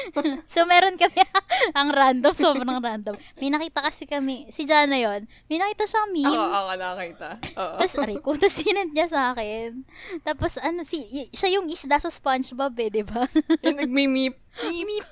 so, 0.54 0.66
meron 0.68 0.96
kami, 1.00 1.22
ang 1.80 1.90
random, 1.92 2.34
sobrang 2.36 2.80
random. 2.80 3.16
May 3.40 3.50
nakita 3.52 3.80
kasi 3.84 4.04
kami, 4.06 4.50
si 4.52 4.68
Jana 4.68 4.96
yon 4.96 5.28
may 5.48 5.58
nakita 5.60 5.86
siyang 5.88 6.10
meme. 6.12 6.30
Ako, 6.30 6.46
ako 6.52 6.72
nakakita. 6.78 7.30
Oo. 7.58 7.76
Tapos, 7.80 7.96
aray 8.00 8.18
ko, 8.20 8.30
tapos 8.36 8.56
sinend 8.56 8.92
niya 8.92 9.08
sa 9.10 9.22
akin. 9.34 9.84
Tapos, 10.22 10.52
ano, 10.60 10.82
si, 10.84 11.04
y- 11.10 11.32
siya 11.32 11.60
yung 11.60 11.68
isda 11.72 11.98
sa 12.00 12.12
Spongebob 12.12 12.76
eh, 12.80 12.90
di 12.92 13.04
ba? 13.04 13.26
yung 13.66 13.80
nagmi-meep. 13.80 14.36
Meep. 14.72 15.08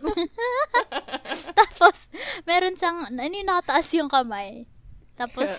Tapos, 1.52 2.08
meron 2.48 2.80
siyang, 2.80 3.12
ano 3.12 3.28
yung 3.28 3.50
nakataas 3.50 3.88
yung 3.98 4.08
kamay. 4.12 4.68
Tapos, 5.14 5.50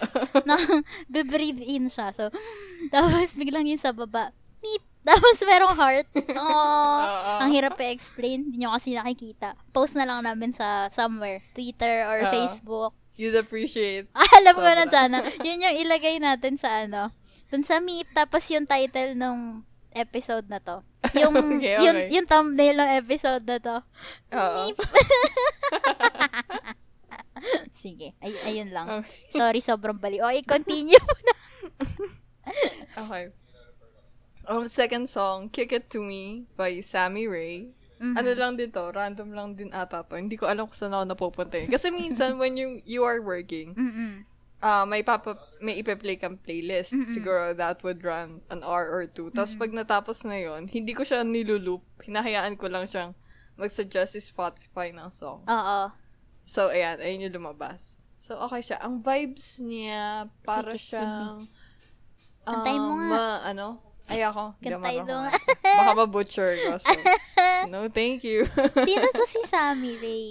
na, 0.48 0.58
breathe 1.08 1.62
in 1.62 1.92
siya. 1.92 2.10
So, 2.10 2.32
tapos, 2.90 3.36
biglang 3.36 3.68
yun 3.68 3.78
sa 3.78 3.92
baba, 3.92 4.32
meep. 4.64 4.93
Tapos, 5.08 5.36
merong 5.44 5.76
heart. 5.76 6.08
Oh, 6.40 7.00
ang 7.38 7.52
hirap 7.52 7.76
i-explain. 7.76 8.48
Hindi 8.48 8.64
nyo 8.64 8.72
kasi 8.72 8.96
nakikita. 8.96 9.52
Post 9.70 9.94
na 9.94 10.08
lang 10.08 10.24
namin 10.24 10.56
sa 10.56 10.88
somewhere. 10.90 11.44
Twitter 11.52 12.08
or 12.08 12.24
Oo. 12.24 12.32
Facebook. 12.32 12.92
You'd 13.14 13.36
appreciate. 13.36 14.08
Ah, 14.10 14.26
alam 14.40 14.56
ko 14.56 14.64
na, 14.64 14.88
Sobra. 14.88 14.92
Jana. 14.92 15.18
Yun 15.44 15.62
yung 15.62 15.76
ilagay 15.78 16.16
natin 16.18 16.56
sa 16.56 16.82
ano. 16.82 17.12
Dun 17.46 17.62
sa 17.62 17.78
meep. 17.78 18.08
Tapos, 18.10 18.48
yung 18.48 18.64
title 18.64 19.14
ng 19.14 19.62
episode 19.94 20.48
na 20.48 20.58
to. 20.58 20.82
Yung, 21.14 21.36
Okay, 21.60 21.78
Yung, 21.84 21.96
okay. 22.00 22.10
yung 22.10 22.26
thumbnail 22.26 22.74
ng 22.74 22.90
episode 22.98 23.44
na 23.46 23.58
to. 23.60 23.76
Oo. 24.34 24.62
Sige. 27.76 28.16
Ay, 28.18 28.32
ayun 28.42 28.72
lang. 28.72 28.88
Okay. 29.04 29.30
Sorry, 29.30 29.60
sobrang 29.60 30.00
bali. 30.00 30.18
O, 30.18 30.32
i-continue 30.32 30.98
mo 30.98 31.14
na. 31.22 31.34
Okay. 33.04 33.24
Um, 34.44 34.68
second 34.68 35.08
song, 35.08 35.48
Kick 35.48 35.72
It 35.72 35.88
To 35.92 36.00
Me 36.04 36.44
by 36.56 36.80
Sammy 36.80 37.24
Ray. 37.24 37.72
Mhm. 37.96 38.14
Ano 38.18 38.30
lang 38.36 38.52
din 38.60 38.68
to, 38.68 38.92
random 38.92 39.32
lang 39.32 39.56
din 39.56 39.72
ata 39.72 40.04
to. 40.04 40.20
Hindi 40.20 40.36
ko 40.36 40.44
alam 40.44 40.68
kung 40.68 40.76
saan 40.76 40.92
ako 40.92 41.04
napupunta 41.08 41.56
eh. 41.56 41.66
Kasi 41.70 41.88
minsan 41.88 42.36
when 42.40 42.58
you 42.58 42.84
you 42.84 43.00
are 43.06 43.22
working, 43.22 43.72
Mm-mm. 43.72 44.28
ah 44.60 44.84
may 44.84 45.00
papa 45.00 45.38
may 45.64 45.80
ipe-play 45.80 46.20
kang 46.20 46.36
playlist. 46.36 46.92
Mm-mm. 46.92 47.08
Siguro 47.08 47.56
that 47.56 47.80
would 47.80 48.04
run 48.04 48.44
an 48.52 48.60
hour 48.60 48.90
or 48.92 49.08
two. 49.08 49.32
Tapos 49.32 49.56
pag 49.56 49.72
natapos 49.72 50.26
na 50.28 50.36
yon, 50.36 50.68
hindi 50.68 50.92
ko 50.92 51.06
siya 51.06 51.24
nilulup. 51.24 51.86
Hinahayaan 52.04 52.60
ko 52.60 52.68
lang 52.68 52.84
siyang 52.84 53.16
mag-suggest 53.56 54.18
si 54.18 54.20
Spotify 54.20 54.90
ng 54.90 55.08
songs. 55.08 55.46
Oo. 55.46 55.80
So, 56.44 56.68
ayan, 56.68 57.00
ayun 57.00 57.30
yung 57.30 57.40
lumabas. 57.40 57.96
So, 58.20 58.36
okay 58.36 58.60
siya. 58.60 58.82
Ang 58.84 59.00
vibes 59.00 59.62
niya, 59.64 60.28
para 60.44 60.76
siyang... 60.76 61.48
Kantahin 62.44 62.82
mo 62.84 62.92
um, 62.92 63.00
nga. 63.00 63.08
ma- 63.08 63.42
ano? 63.48 63.66
Ay, 64.06 64.20
ako. 64.20 64.52
Hindi 64.58 64.68
mo 64.70 64.80
marunong. 64.80 65.24
nga. 65.24 65.38
Baka 65.80 65.92
ma-butcher 65.96 66.50
ko. 66.58 66.70
So, 66.76 66.92
no, 67.66 67.88
thank 67.88 68.20
you. 68.20 68.44
Sino 68.88 69.06
to 69.10 69.24
si 69.24 69.40
Sammy 69.44 69.96
Ray? 69.96 70.28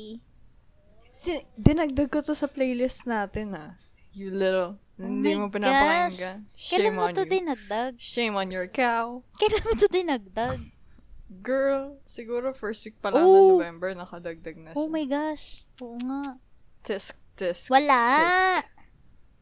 si, 1.09 1.37
dinagdag 1.55 2.09
ko 2.09 2.19
to 2.19 2.33
sa 2.33 2.45
playlist 2.45 3.05
natin, 3.05 3.53
ah. 3.53 3.77
You 4.11 4.29
little. 4.29 4.77
hindi 4.93 5.33
Oh 5.33 5.41
my 5.41 5.41
mo 5.41 5.47
pinapakinggan. 5.49 6.45
Kailan 6.53 6.53
Shame 6.53 6.93
mo 6.93 7.01
on 7.03 7.13
to 7.13 7.25
you. 7.25 7.31
dinagdag? 7.33 7.91
Shame 7.97 8.35
on 8.35 8.49
your 8.49 8.69
cow. 8.69 9.25
Kailan 9.35 9.63
mo 9.63 9.71
to 9.73 9.87
dinagdag? 9.87 10.59
Girl, 11.41 11.97
siguro 12.05 12.53
first 12.53 12.85
week 12.85 13.01
pa 13.01 13.09
lang 13.09 13.25
Oh. 13.25 13.33
ng 13.33 13.49
November, 13.57 13.89
nakadagdag 13.97 14.53
na 14.53 14.69
siya. 14.69 14.77
Oh 14.77 14.85
my 14.85 15.01
gosh. 15.03 15.65
Oo 15.81 15.97
nga. 15.97 16.37
Tisk, 16.85 17.17
tisk. 17.33 17.73
Wala. 17.73 17.97
Tisk. 18.21 18.69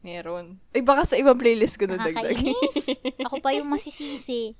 Meron. 0.02 0.58
Ay, 0.74 0.82
baka 0.82 1.06
sa 1.06 1.14
ibang 1.14 1.38
playlist 1.38 1.78
ko 1.78 1.86
nadagdag. 1.86 2.34
Nakakainis. 2.34 2.86
Ako 3.30 3.38
pa 3.38 3.54
yung 3.54 3.70
masisisi. 3.70 4.58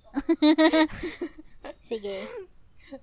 Sige. 1.90 2.22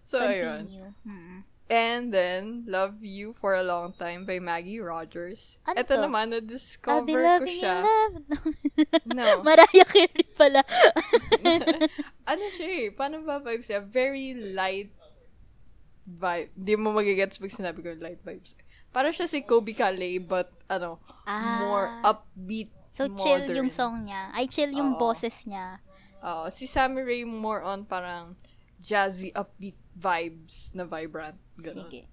so, 0.07 0.23
ayun. 0.23 0.63
Continue. 0.65 0.91
Mm. 1.03 1.37
And 1.69 2.09
then, 2.09 2.65
Love 2.65 3.05
You 3.05 3.29
for 3.29 3.53
a 3.53 3.61
Long 3.61 3.93
Time 3.93 4.25
by 4.25 4.41
Maggie 4.41 4.81
Rogers. 4.81 5.61
Ano 5.69 5.77
Ito 5.77 5.93
to? 5.93 6.01
naman, 6.01 6.33
I'll 6.33 6.41
be 6.41 6.41
na-discover 6.41 7.05
ko 7.13 7.27
loving 7.29 7.45
you, 7.45 7.61
siya. 7.61 7.75
love. 7.85 8.15
No. 9.13 9.45
Mariah 9.45 9.85
Carey 9.85 10.25
pala. 10.33 10.65
ano 12.25 12.43
siya 12.49 12.67
eh? 12.73 12.85
Paano 12.89 13.21
ba 13.21 13.37
vibes 13.37 13.69
siya? 13.69 13.85
Very 13.85 14.33
light 14.33 14.89
vibe. 16.09 16.49
Hindi 16.57 16.73
mo 16.73 16.89
magigets 16.89 17.37
pag 17.37 17.53
sinabi 17.53 17.85
ko 17.85 17.93
light 18.01 18.21
vibes. 18.25 18.57
Para 18.89 19.09
siya 19.09 19.25
si 19.25 19.41
Kobe 19.41 19.71
Calais, 19.71 20.17
but, 20.17 20.49
ano, 20.65 20.97
Ah. 21.23 21.61
more 21.61 21.87
upbeat, 22.01 22.73
So, 22.89 23.05
chill 23.15 23.45
modern. 23.45 23.55
yung 23.55 23.69
song 23.69 23.95
niya. 24.03 24.33
Ay, 24.33 24.45
chill 24.45 24.73
yung 24.73 24.97
Oo. 24.97 24.99
boses 24.99 25.45
niya. 25.45 25.77
Oo, 26.19 26.49
si 26.49 26.65
Sammy 26.65 26.99
Ray 26.99 27.21
more 27.21 27.61
on 27.61 27.85
parang 27.85 28.33
jazzy, 28.77 29.29
upbeat 29.31 29.77
vibes 29.93 30.73
na 30.73 30.83
vibrant. 30.83 31.37
Ganun. 31.55 31.85
Sige. 31.85 32.09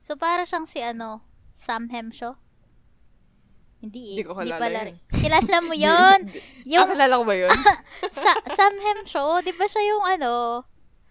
So, 0.00 0.16
para 0.16 0.42
siyang 0.42 0.64
si 0.64 0.80
ano, 0.80 1.22
Sam 1.52 1.88
Hemshaw? 1.88 2.34
Hindi 3.78 4.00
eh. 4.00 4.16
Hindi 4.16 4.24
ko 4.24 4.32
kilala 4.34 4.58
pala 4.58 4.80
yun. 4.82 4.96
Kilala 5.12 5.56
mo 5.60 5.74
yun? 5.86 6.18
Yung, 6.64 6.82
ah, 6.82 6.90
kilala 6.90 7.14
ko 7.14 7.24
ba 7.24 7.36
yun? 7.36 7.52
sa, 8.16 8.30
Sam 8.50 8.74
Hemshaw, 8.74 9.44
di 9.44 9.52
ba 9.52 9.68
siya 9.68 9.82
yung 9.86 10.04
ano, 10.08 10.34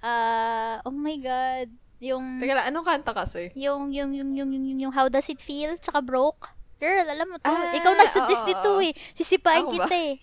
ah, 0.01 0.81
oh 0.83 0.91
my 0.91 1.17
God, 1.21 1.69
yung, 2.03 2.43
Teka 2.43 2.51
lang, 2.51 2.67
anong 2.67 2.83
kanta 2.83 3.15
kasi? 3.15 3.55
yung, 3.55 3.87
yung, 3.95 4.11
yung, 4.11 4.35
yung, 4.35 4.51
yung, 4.51 4.63
yung, 4.67 4.79
yung 4.83 4.93
How 4.93 5.07
Does 5.07 5.31
It 5.31 5.39
Feel, 5.39 5.79
tsaka 5.79 6.03
Broke. 6.03 6.51
Girl, 6.75 7.07
alam 7.07 7.31
mo 7.31 7.39
to. 7.39 7.47
Ah, 7.47 7.71
Ikaw 7.71 7.93
nagsuggest 7.95 8.43
nito 8.43 8.75
eh. 8.83 8.91
Sisipain 9.15 9.63
Ako 9.63 9.71
ba? 9.71 9.87
kita 9.87 9.95
eh. 9.95 10.13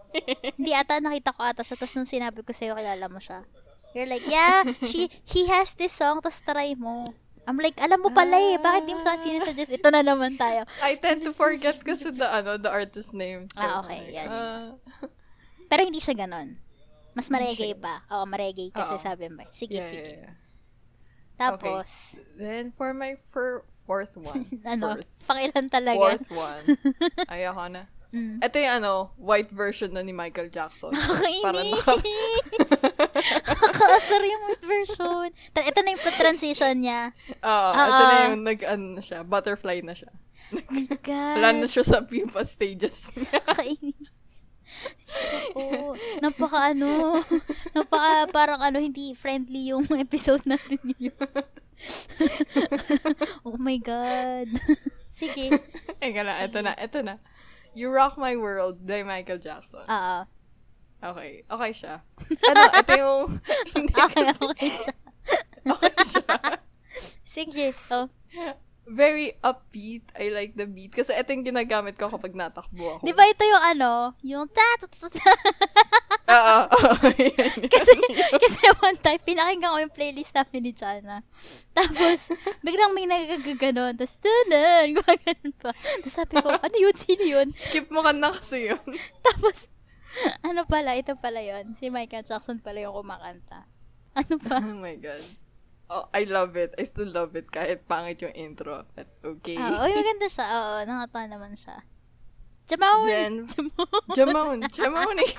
Hindi 0.56 0.72
ata, 0.72 0.96
nakita 0.96 1.36
ko 1.36 1.44
ata 1.44 1.60
siya. 1.60 1.76
Tapos 1.76 1.92
nung 1.92 2.08
sinabi 2.08 2.40
ko 2.40 2.56
sa'yo, 2.56 2.72
kilala 2.72 3.06
mo 3.12 3.20
siya. 3.20 3.44
You're 3.92 4.08
like, 4.08 4.24
yeah, 4.24 4.64
she, 4.88 5.12
he 5.28 5.44
has 5.52 5.76
this 5.76 5.92
song, 5.92 6.24
tapos 6.24 6.40
try 6.40 6.72
mo. 6.72 7.12
I'm 7.44 7.58
like, 7.58 7.76
alam 7.76 8.00
mo 8.00 8.08
pala 8.08 8.38
eh, 8.38 8.56
bakit 8.56 8.86
di 8.86 8.94
mo 8.94 9.02
sa 9.02 9.18
sinasuggest? 9.18 9.74
Ito 9.74 9.90
na 9.90 10.00
naman 10.00 10.38
tayo. 10.38 10.62
I 10.80 10.96
tend 10.96 11.20
to 11.26 11.34
forget 11.34 11.82
kasi 11.82 12.14
the, 12.14 12.24
ano, 12.24 12.56
the 12.56 12.70
artist 12.70 13.12
name. 13.12 13.50
So, 13.50 13.60
Ah, 13.60 13.82
okay, 13.82 14.14
yan. 14.14 14.28
ah, 14.30 14.72
Pero 15.70 15.84
hindi 15.84 15.98
siya 15.98 16.16
ganon. 16.16 16.56
Mas 17.12 17.26
maregay 17.26 17.74
pa. 17.74 18.06
Oo, 18.08 18.24
maregay 18.24 18.70
kasi 18.70 18.94
Oo. 18.96 19.02
sabi 19.02 19.26
mo. 19.28 19.42
Sige, 19.50 19.82
yeah, 19.82 19.90
sige. 19.90 20.10
yeah, 20.16 20.22
yeah. 20.30 20.34
Tapos, 21.40 21.88
Then, 22.36 22.70
for 22.70 22.92
my 22.92 23.16
fir- 23.28 23.64
fourth 23.82 24.14
one. 24.14 24.44
ano, 24.68 24.94
Fourth. 24.94 25.08
pakilan 25.24 25.66
talaga. 25.66 25.96
Fourth 25.98 26.28
one. 26.30 26.64
Ayoko 27.32 27.64
na. 27.66 27.82
Mm. 28.10 28.42
Ito 28.42 28.56
yung 28.58 28.74
ano, 28.76 28.92
white 29.16 29.48
version 29.48 29.94
na 29.94 30.02
ni 30.02 30.10
Michael 30.10 30.50
Jackson. 30.50 30.90
Para 30.90 31.62
Nakakainis. 31.62 31.78
naka- 31.78 32.02
Nakakaasar 33.46 34.20
yung 34.20 34.42
white 34.44 34.66
version. 34.66 35.26
Ito 35.54 35.78
na 35.80 35.88
yung 35.90 36.02
transition 36.02 36.74
niya. 36.76 37.14
Oo, 37.38 37.70
Ah, 37.70 37.86
ito 37.86 38.02
na 38.02 38.14
yung 38.26 38.42
nag, 38.42 38.58
ano 38.66 38.98
siya, 38.98 39.22
butterfly 39.22 39.78
na 39.80 39.94
siya. 39.94 40.10
Oh 40.50 40.58
my 40.68 40.90
God. 40.98 41.34
Wala 41.38 41.50
na 41.54 41.66
siya 41.70 41.86
sa 41.86 42.02
pupa 42.02 42.42
stages. 42.42 43.14
Nakakainis. 43.14 44.09
Oo. 45.56 45.96
Napaka 46.22 46.74
ano, 46.74 47.18
napaka 47.76 48.30
parang 48.30 48.60
ano, 48.62 48.78
hindi 48.78 49.14
friendly 49.14 49.74
yung 49.74 49.86
episode 49.98 50.42
natin 50.46 50.78
yun. 50.98 51.16
oh 53.46 53.56
my 53.56 53.80
God. 53.80 54.52
Sige. 55.08 55.48
Eka 55.98 56.22
na, 56.22 56.44
ito 56.44 56.58
na, 56.60 56.72
ito 56.76 57.00
na. 57.00 57.16
You 57.72 57.88
Rock 57.88 58.18
My 58.18 58.36
World 58.36 58.84
by 58.84 59.06
Michael 59.06 59.40
Jackson. 59.40 59.86
Oo. 59.86 60.18
Okay, 61.00 61.48
okay 61.48 61.72
siya. 61.72 62.04
Ano, 62.52 62.60
ito 62.76 62.92
yung, 63.00 63.22
hindi 63.72 63.94
Okay, 63.96 64.24
kasi, 64.28 64.40
okay 64.44 64.68
siya. 64.68 64.94
okay 65.64 65.94
siya. 66.04 66.36
Sige. 67.24 67.66
Oh. 67.88 68.06
Very 68.90 69.38
upbeat. 69.38 70.10
I 70.18 70.34
like 70.34 70.58
the 70.58 70.66
beat. 70.66 70.90
Kasi 70.90 71.14
ito 71.14 71.30
yung 71.30 71.46
ginagamit 71.46 71.94
ko 71.94 72.10
kapag 72.10 72.34
natakbo 72.34 72.98
ako. 72.98 73.02
Di 73.06 73.14
ba 73.14 73.22
ito 73.30 73.46
yung 73.46 73.62
ano, 73.62 74.18
yung 74.26 74.50
ta 74.50 74.66
ta 74.82 74.90
ta 74.90 75.06
ta 75.06 75.30
Oo, 76.30 76.62
kasi, 77.74 77.94
kasi 78.38 78.58
one 78.78 78.98
time, 79.02 79.18
pinakinggan 79.18 79.74
ko 79.74 79.78
yung 79.82 79.94
playlist 79.94 80.30
namin 80.30 80.62
ni 80.62 80.72
Chana. 80.74 81.26
Tapos, 81.74 82.30
biglang 82.62 82.94
may 82.94 83.10
nagagaganon. 83.10 83.98
Tapos, 83.98 84.14
tunan, 84.22 84.94
gumaganon 84.94 85.54
pa. 85.58 85.74
Tapos 85.74 86.14
sabi 86.14 86.34
ko, 86.38 86.54
ano 86.54 86.76
yun? 86.78 86.94
Sino 86.94 87.24
yun? 87.26 87.48
Skip 87.50 87.90
mo 87.90 88.06
ka 88.06 88.14
na 88.14 88.30
kasi 88.30 88.70
yun. 88.70 88.84
Tapos, 89.26 89.66
ano 90.46 90.62
pala, 90.70 90.94
ito 90.94 91.18
pala 91.18 91.42
yun. 91.42 91.74
Si 91.82 91.90
Michael 91.90 92.22
Jackson 92.22 92.62
pala 92.62 92.78
yung 92.78 92.94
kumakanta. 92.94 93.66
Ano 94.14 94.38
pa? 94.38 94.62
Oh 94.62 94.78
my 94.78 94.98
God. 95.02 95.22
Oh, 95.90 96.06
I 96.14 96.22
love 96.22 96.54
it. 96.54 96.70
I 96.78 96.86
still 96.86 97.10
love 97.10 97.34
it 97.34 97.50
kahit 97.50 97.82
pangit 97.90 98.22
yung 98.22 98.30
intro. 98.38 98.86
But 98.94 99.10
okay. 99.26 99.58
Ah, 99.58 99.82
uy, 99.82 99.90
maganda 99.90 100.30
siya. 100.30 100.46
Oo, 100.46 100.74
nakatawa 100.86 101.26
naman 101.26 101.58
siya. 101.58 101.82
Jamaon! 102.70 103.10
Then, 103.10 103.34
Jamaon! 104.14 104.58
Jamon. 104.70 104.72
Jamon 104.94 105.18
eh. 105.18 105.32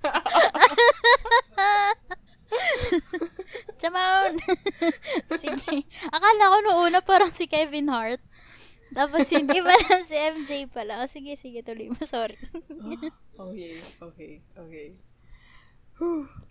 Jamaon! 3.76 4.32
Sige. 5.44 5.84
Akala 6.08 6.48
ko 6.48 6.56
noong 6.64 6.80
una 6.88 7.04
parang 7.04 7.28
si 7.36 7.44
Kevin 7.44 7.92
Hart. 7.92 8.24
Tapos 8.96 9.28
hindi 9.28 9.60
pala 9.60 10.00
si 10.08 10.16
MJ 10.16 10.50
pala. 10.72 11.04
O, 11.04 11.06
sige, 11.06 11.36
sige, 11.36 11.60
tuloy 11.60 11.92
mo. 11.92 12.00
Sorry. 12.08 12.40
Okay, 13.40 13.80
okay, 14.04 14.44
okay. 14.52 14.88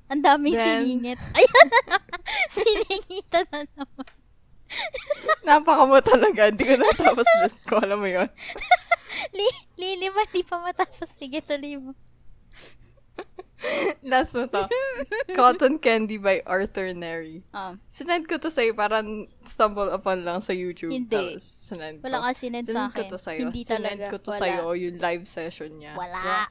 Ang 0.09 0.21
daming 0.25 0.57
Then- 0.57 0.81
siningit. 0.85 1.21
Ayan 1.37 1.69
Siningitan 2.55 3.45
na 3.51 3.61
naman. 3.65 4.09
Napaka 5.41 5.83
mo 5.85 5.97
talaga. 5.99 6.49
Hindi 6.49 6.63
ko 6.63 6.77
natapos 6.77 7.25
list 7.41 7.65
ko. 7.65 7.81
Alam 7.81 8.05
mo 8.05 8.09
yun? 8.09 8.29
Li- 9.37 9.65
lilima, 9.75 10.21
di 10.29 10.45
pa 10.45 10.61
matapos. 10.61 11.09
Sige, 11.17 11.41
tuloy 11.41 11.81
mo. 11.81 11.91
Last 14.07 14.39
na 14.39 14.47
to. 14.47 14.63
Cotton 15.35 15.81
Candy 15.83 16.15
by 16.15 16.39
Arthur 16.47 16.95
Neri. 16.95 17.43
Um, 17.51 17.81
Sinend 17.91 18.31
ko 18.31 18.39
to 18.39 18.47
sa'yo. 18.47 18.71
Parang 18.71 19.27
stumble 19.43 19.91
upon 19.91 20.23
lang 20.23 20.39
sa 20.39 20.55
YouTube. 20.55 20.95
Hindi. 20.95 21.11
Tapos 21.11 21.43
sinend 21.43 21.99
ko. 21.99 22.07
wala 22.07 22.23
ka 22.23 22.29
sinend 22.37 22.63
sa 22.63 22.71
Sinend 22.71 22.91
ko 22.95 23.01
akin. 23.03 23.09
to 23.11 23.17
sa'yo. 23.19 23.41
Hindi 23.51 23.61
sinend 23.67 23.99
talaga. 23.99 24.11
ko 24.13 24.17
to 24.23 24.31
Wala. 24.31 24.39
sa'yo 24.39 24.63
yung 24.79 24.97
live 25.01 25.25
session 25.27 25.71
niya. 25.75 25.93
Wala. 25.99 26.47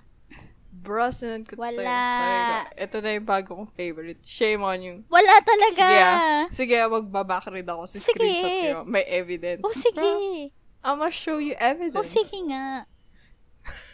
Bro, 0.68 1.10
sinend 1.16 1.48
ko 1.48 1.56
to 1.56 1.64
Wala. 1.64 1.74
sa'yo. 1.74 1.88
Sabi 1.88 2.40
ko, 2.44 2.56
ito 2.84 2.96
na 3.00 3.08
yung 3.16 3.26
bago 3.26 3.48
kong 3.56 3.72
favorite. 3.72 4.20
Shame 4.22 4.62
on 4.62 4.78
you. 4.84 4.94
Wala 5.08 5.40
talaga. 5.40 5.80
Sige 5.80 6.04
ah. 6.04 6.44
Sige 6.52 6.74
ah, 6.76 6.92
magbabackread 6.92 7.64
ako 7.64 7.88
sa 7.88 7.96
Sige. 7.98 8.14
screenshot 8.14 8.52
ko. 8.52 8.78
May 8.84 9.04
evidence. 9.08 9.64
O, 9.64 9.72
sige. 9.72 9.96
Bro, 9.96 10.52
I'ma 10.84 11.08
show 11.08 11.40
you 11.40 11.56
evidence. 11.58 11.96
O, 11.96 12.04
sige 12.04 12.38
nga. 12.46 12.84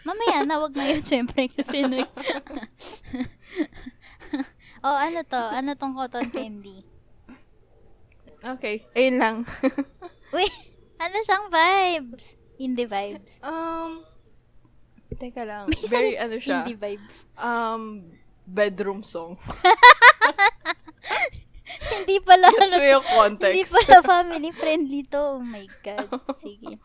Mamaya 0.05 0.45
na, 0.45 0.61
wag 0.61 0.77
na 0.77 0.85
yun, 0.85 1.01
syempre, 1.09 1.49
kasi 1.49 1.81
nag... 1.81 2.05
oh, 4.85 4.97
ano 5.01 5.25
to? 5.25 5.41
Ano 5.41 5.73
tong 5.81 5.97
cotton 5.97 6.29
candy? 6.29 6.85
Okay. 8.45 8.85
Ayun 8.93 9.17
lang. 9.17 9.37
Uy, 10.37 10.45
ano 11.01 11.17
siyang 11.25 11.49
vibes? 11.49 12.37
Indie 12.61 12.85
vibes. 12.85 13.41
um, 13.41 14.05
teka 15.17 15.43
lang. 15.47 15.65
May 15.71 15.83
Very, 15.87 16.15
ano 16.19 16.37
siya, 16.39 16.65
Indie 16.65 16.79
vibes. 16.79 17.25
um, 17.39 18.11
bedroom 18.45 19.03
song. 19.03 19.39
hindi 21.95 22.17
pala, 22.23 22.51
Gets 22.53 22.77
ano, 22.77 22.85
yung 22.85 23.07
context. 23.07 23.55
hindi 23.55 23.65
pala 23.65 23.99
family 24.05 24.51
friendly 24.53 25.03
to. 25.09 25.23
Oh 25.39 25.43
my 25.43 25.67
God. 25.83 26.09
Sige. 26.45 26.79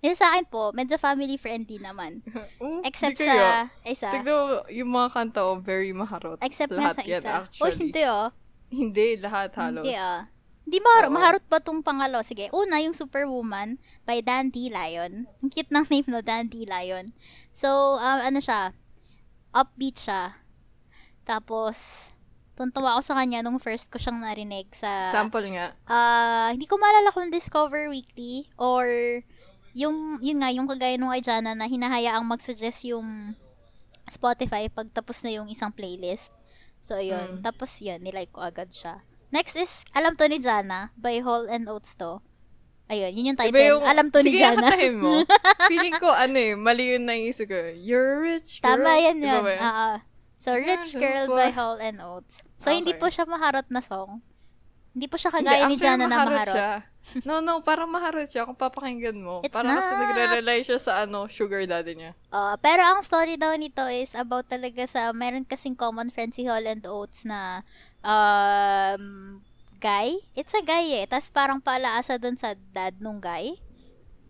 Yung 0.00 0.16
sa 0.16 0.32
akin 0.32 0.48
po, 0.48 0.72
medyo 0.72 0.96
family 0.96 1.36
friendly 1.36 1.76
naman. 1.76 2.24
Oh, 2.60 2.80
Except 2.84 3.20
sa 3.20 3.68
isa. 3.84 4.08
Tignan 4.12 4.64
yung 4.72 4.90
mga 4.92 5.08
kanta 5.12 5.40
oh, 5.44 5.60
very 5.60 5.92
maharot. 5.92 6.40
Except 6.44 6.72
lahat 6.72 6.96
nga 6.96 7.00
sa 7.00 7.08
yan, 7.08 7.20
isa. 7.20 7.32
actually. 7.44 7.64
Oh, 7.64 7.76
hindi 7.76 8.02
oh. 8.04 8.28
Hindi, 8.70 9.06
lahat 9.20 9.50
halos. 9.56 9.84
Hindi 9.84 9.96
ah. 9.96 10.28
Hindi 10.64 10.78
maharot, 10.86 11.10
Oo. 11.10 11.16
maharot 11.16 11.44
ba 11.48 11.58
tong 11.58 11.80
pangalo? 11.82 12.20
Sige, 12.22 12.52
una 12.52 12.78
yung 12.84 12.94
Superwoman 12.94 13.80
by 14.04 14.20
Dan 14.20 14.52
T. 14.52 14.68
Lion. 14.68 15.24
Ang 15.40 15.50
cute 15.50 15.72
ng 15.72 15.84
name 15.88 16.08
no, 16.08 16.20
Dan 16.20 16.52
T. 16.52 16.68
Lion. 16.68 17.08
So, 17.54 17.98
um, 17.98 18.20
ano 18.20 18.38
siya, 18.38 18.72
upbeat 19.54 19.98
siya. 19.98 20.38
Tapos, 21.26 22.10
tuntawa 22.58 22.98
ako 22.98 23.02
sa 23.12 23.16
kanya 23.16 23.40
nung 23.40 23.56
first 23.56 23.88
ko 23.88 23.96
siyang 23.96 24.20
narinig 24.20 24.68
sa... 24.74 25.08
Sample 25.08 25.48
nga. 25.54 25.72
Ah, 25.88 26.52
hindi 26.52 26.68
ko 26.68 26.76
maalala 26.76 27.08
kung 27.14 27.32
Discover 27.32 27.88
Weekly 27.88 28.44
or 28.60 28.84
yung, 29.72 30.18
yun 30.20 30.42
nga, 30.42 30.50
yung 30.50 30.66
kagaya 30.66 30.98
nung 30.98 31.14
kay 31.14 31.22
Jana 31.24 31.54
na 31.54 31.70
hinahayaang 31.70 32.26
mag-suggest 32.26 32.84
yung 32.90 33.38
Spotify 34.10 34.66
pag 34.66 34.90
tapos 34.90 35.22
na 35.22 35.30
yung 35.30 35.46
isang 35.46 35.70
playlist. 35.70 36.34
So, 36.82 36.98
yun. 36.98 37.38
Mm. 37.38 37.42
Tapos, 37.44 37.78
yun, 37.78 38.02
nilike 38.02 38.34
ko 38.34 38.42
agad 38.42 38.74
siya. 38.74 39.04
Next 39.30 39.54
is, 39.54 39.86
alam 39.94 40.18
to 40.18 40.26
ni 40.26 40.42
Jana, 40.42 40.90
by 40.98 41.22
Hall 41.22 41.46
and 41.46 41.70
Oates 41.70 41.94
to. 41.94 42.18
Ayun, 42.90 43.10
yun 43.14 43.24
yung 43.30 43.38
title. 43.38 43.54
Yung, 43.54 43.86
alam 43.86 44.10
to 44.10 44.18
ni 44.18 44.34
sige, 44.34 44.42
Jana. 44.42 44.66
kakatahin 44.66 44.98
mo. 44.98 45.22
Feeling 45.70 45.94
ko, 45.96 46.10
ano 46.10 46.34
eh, 46.34 46.58
mali 46.58 46.98
yun 46.98 47.06
na 47.06 47.14
isip 47.14 47.46
ko. 47.46 47.54
You're 47.78 48.18
a 48.18 48.34
rich 48.34 48.58
girl. 48.58 48.82
Tama 48.82 48.90
yan 48.98 49.22
yun. 49.22 49.42
ba 49.46 49.52
yun? 49.54 49.62
Ah. 49.62 49.96
So, 50.40 50.56
Rich 50.56 50.96
Yeah, 50.96 51.00
Girl 51.04 51.24
po. 51.28 51.36
by 51.36 51.52
Hall 51.52 51.76
and 51.76 52.00
Oates. 52.00 52.40
So, 52.56 52.72
hindi 52.72 52.96
Okay. 52.96 52.98
po 52.98 53.12
siya 53.12 53.28
maharot 53.28 53.68
na 53.68 53.84
song. 53.84 54.24
Hindi 54.90 55.06
po 55.06 55.20
siya 55.20 55.30
Hindi, 55.30 55.46
kagaya 55.46 55.62
ni 55.62 55.76
actually, 55.76 55.84
Jana 55.84 56.02
na 56.02 56.08
maharot 56.10 56.48
siya. 56.48 56.70
No, 57.28 57.40
no, 57.40 57.60
parang 57.60 57.88
maharot 57.88 58.28
siya 58.28 58.44
kung 58.44 58.56
papakinggan 58.56 59.16
mo. 59.16 59.40
It's 59.40 59.52
parang 59.52 59.72
kasi 59.74 59.92
not. 59.92 60.00
nagre-rely 60.02 60.60
siya 60.60 60.76
sa 60.76 60.92
ano, 61.00 61.24
sugar 61.28 61.64
daddy 61.64 61.92
niya. 61.94 62.12
Uh, 62.28 62.56
pero 62.58 62.84
ang 62.84 63.00
story 63.00 63.36
daw 63.36 63.52
nito 63.54 63.80
is 63.86 64.12
about 64.12 64.48
talaga 64.48 64.84
sa, 64.84 65.08
meron 65.12 65.44
kasing 65.44 65.72
common 65.72 66.08
friend 66.08 66.32
si 66.32 66.44
Hall 66.44 66.64
and 66.64 66.84
Oates 66.84 67.24
na 67.24 67.64
um, 68.00 69.40
guy. 69.80 70.20
It's 70.36 70.52
a 70.52 70.60
guy 70.60 71.00
eh. 71.00 71.04
Tapos 71.08 71.32
parang 71.32 71.58
palaasa 71.58 72.20
dun 72.20 72.36
sa 72.36 72.52
dad 72.70 73.00
nung 73.00 73.18
guy. 73.18 73.56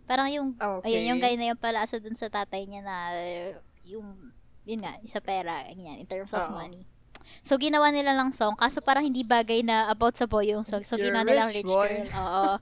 Parang 0.07 0.31
yung, 0.31 0.49
Okay. 0.55 0.91
ayun, 0.91 1.15
yung 1.15 1.21
guy 1.21 1.35
na 1.35 1.51
yung 1.51 1.61
palaasa 1.61 1.99
dun 1.99 2.15
sa 2.15 2.31
tatay 2.31 2.67
niya 2.67 2.83
na, 2.83 2.97
yung, 3.87 4.31
yun 4.63 4.83
nga, 4.83 4.99
sa 5.07 5.19
pera, 5.19 5.67
ganyan, 5.67 6.03
in 6.03 6.07
terms 6.07 6.31
of 6.31 6.51
Oo. 6.51 6.55
money. 6.55 6.83
So, 7.47 7.55
ginawa 7.55 7.95
nila 7.95 8.19
lang 8.19 8.35
song, 8.35 8.59
kaso 8.59 8.83
parang 8.83 9.07
hindi 9.07 9.23
bagay 9.23 9.63
na 9.63 9.87
about 9.87 10.19
sa 10.19 10.27
boy 10.27 10.51
yung 10.51 10.67
song. 10.67 10.83
So, 10.83 10.99
You're 10.99 11.15
ginawa 11.15 11.23
nilang 11.31 11.55
rich, 11.55 11.63
rich 11.63 11.71
boy. 11.71 11.87
girl. 11.87 12.11
Oo. 12.27 12.53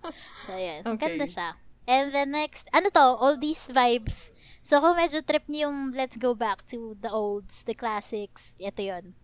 So, 0.44 0.50
yan. 0.60 0.80
Okay. 0.84 1.16
Ganda 1.16 1.24
siya. 1.24 1.48
And 1.88 2.12
the 2.12 2.28
next, 2.28 2.68
ano 2.76 2.92
to, 2.92 3.00
all 3.16 3.40
these 3.40 3.64
vibes. 3.72 4.28
So, 4.60 4.76
kung 4.84 5.00
medyo 5.00 5.24
trip 5.24 5.48
niyo 5.48 5.72
yung 5.72 5.96
let's 5.96 6.20
go 6.20 6.36
back 6.36 6.68
to 6.68 7.00
the 7.00 7.08
olds, 7.08 7.64
the 7.64 7.72
classics, 7.72 8.52
ito 8.60 8.84
yon 8.84 9.16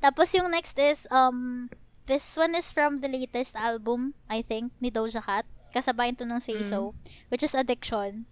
Tapos 0.00 0.32
yung 0.32 0.48
next 0.48 0.80
is, 0.80 1.04
um, 1.12 1.68
this 2.10 2.34
one 2.34 2.58
is 2.58 2.74
from 2.74 2.98
the 2.98 3.06
latest 3.06 3.54
album, 3.54 4.18
I 4.26 4.42
think, 4.42 4.74
ni 4.82 4.90
Doja 4.90 5.22
Cat. 5.22 5.46
Kasabayan 5.70 6.18
to 6.18 6.26
nung 6.26 6.42
Say 6.42 6.66
So, 6.66 6.98
which 7.30 7.46
is 7.46 7.54
Addiction. 7.54 8.26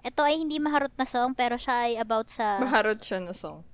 Ito 0.00 0.24
ay 0.24 0.40
hindi 0.40 0.56
maharot 0.56 0.96
na 0.96 1.04
song, 1.04 1.36
pero 1.36 1.60
siya 1.60 1.92
ay 1.92 2.00
about 2.00 2.32
sa... 2.32 2.56
Maharot 2.56 3.04
siya 3.04 3.20
na 3.20 3.36
song. 3.36 3.68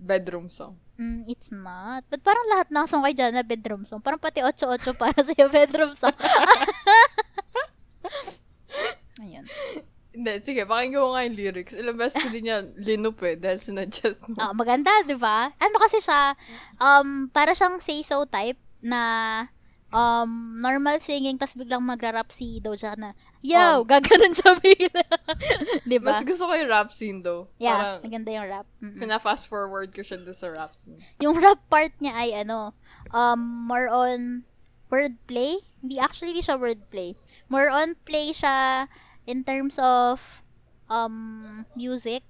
Bedroom 0.00 0.48
song. 0.48 0.80
Mm, 0.96 1.28
it's 1.28 1.52
not. 1.52 2.08
But 2.08 2.24
parang 2.24 2.48
lahat 2.48 2.72
ng 2.72 2.88
song 2.88 3.04
kay 3.04 3.12
Jana, 3.12 3.44
bedroom 3.44 3.84
song. 3.84 4.00
Parang 4.00 4.16
pati 4.16 4.40
8-8 4.40 4.96
para 4.96 5.20
sa'yo, 5.28 5.52
bedroom 5.52 5.92
song. 5.92 6.16
Ayun. 9.20 9.44
Hindi, 10.14 10.32
sige, 10.40 10.62
pakinggan 10.64 11.02
ko 11.02 11.10
nga 11.12 11.26
yung 11.26 11.36
lyrics. 11.36 11.74
Ilang 11.76 11.98
beses 12.00 12.22
ko 12.22 12.30
din 12.30 12.48
yan 12.48 12.70
linup 12.80 13.18
eh, 13.26 13.34
dahil 13.34 13.58
sinadjust 13.58 14.30
mo. 14.30 14.38
Ah, 14.38 14.54
maganda, 14.54 15.02
'di 15.02 15.18
ba? 15.18 15.50
Ano 15.58 15.76
kasi 15.82 15.98
siya, 15.98 16.38
um 16.78 17.26
para 17.34 17.50
siyang 17.50 17.82
say 17.82 17.98
so 18.06 18.22
type 18.22 18.54
na 18.84 19.02
um 19.94 20.58
normal 20.58 20.98
singing 20.98 21.38
tas 21.38 21.54
biglang 21.54 21.78
magra-rap 21.80 22.28
si 22.28 22.58
Doja 22.58 22.98
na, 22.98 23.14
"Yo, 23.40 23.80
Um, 23.80 23.86
gaganon 23.86 24.34
siya 24.34 24.58
bigla." 24.58 25.06
'Di 25.86 25.96
ba? 26.02 26.18
Mas 26.18 26.26
gusto 26.26 26.50
ko 26.50 26.52
yung 26.52 26.68
rap 26.68 26.90
scene 26.90 27.22
though. 27.22 27.46
Yeah, 27.56 27.98
Parang, 27.98 28.00
maganda 28.04 28.30
yung 28.34 28.48
rap. 28.50 28.66
Mm-mm. 28.82 28.98
pina-fast 28.98 29.46
forward 29.46 29.94
ko 29.94 30.02
siya 30.02 30.18
doon 30.20 30.34
sa 30.36 30.50
rap 30.50 30.74
scene. 30.76 30.98
Yung 31.22 31.38
rap 31.38 31.62
part 31.70 31.94
niya 32.02 32.12
ay 32.12 32.30
ano, 32.44 32.74
um 33.14 33.38
more 33.70 33.86
on 33.88 34.42
wordplay. 34.90 35.62
Hindi 35.80 35.96
actually 36.02 36.36
siya 36.42 36.58
wordplay. 36.58 37.14
More 37.46 37.70
on 37.70 37.94
play 38.02 38.34
siya 38.34 38.90
in 39.24 39.46
terms 39.46 39.78
of 39.78 40.42
um 40.90 41.64
music 41.78 42.26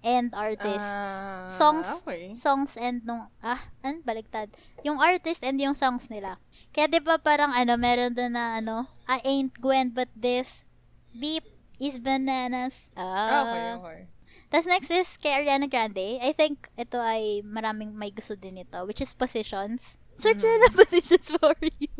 and 0.00 0.32
artists. 0.32 0.88
Ah, 0.88 1.44
songs 1.50 1.88
Okay. 2.04 2.32
songs 2.32 2.78
and 2.78 3.02
nung 3.04 3.28
ah 3.40 3.60
ano 3.82 4.00
baliktad 4.00 4.48
yung 4.80 4.96
artist 4.96 5.42
and 5.42 5.58
yung 5.58 5.74
songs 5.74 6.08
nila 6.08 6.38
kaya 6.70 6.86
'di 6.86 7.02
ba 7.02 7.18
parang 7.18 7.50
ano 7.52 7.74
meron 7.76 8.14
doon 8.14 8.32
na 8.32 8.62
ano 8.62 8.86
I 9.04 9.18
ain't 9.26 9.58
Gwen 9.58 9.90
but 9.90 10.08
this 10.14 10.64
beep 11.10 11.44
is 11.76 11.98
bananas 11.98 12.88
Ah, 12.94 13.42
okay, 13.44 13.60
ah 13.66 13.74
okay. 13.76 14.00
tas 14.48 14.64
next 14.64 14.88
is 14.88 15.18
kay 15.18 15.34
Ariana 15.34 15.66
Grande 15.66 16.22
I 16.22 16.30
think 16.32 16.70
ito 16.76 16.96
ay 16.96 17.42
maraming 17.42 17.92
may 17.92 18.14
gusto 18.14 18.38
din 18.38 18.62
ito 18.62 18.78
which 18.86 19.02
is 19.02 19.10
positions 19.12 19.98
search 20.20 20.38
Mm. 20.40 20.60
na 20.62 20.70
positions 20.84 21.32
for 21.34 21.56
you 21.80 21.90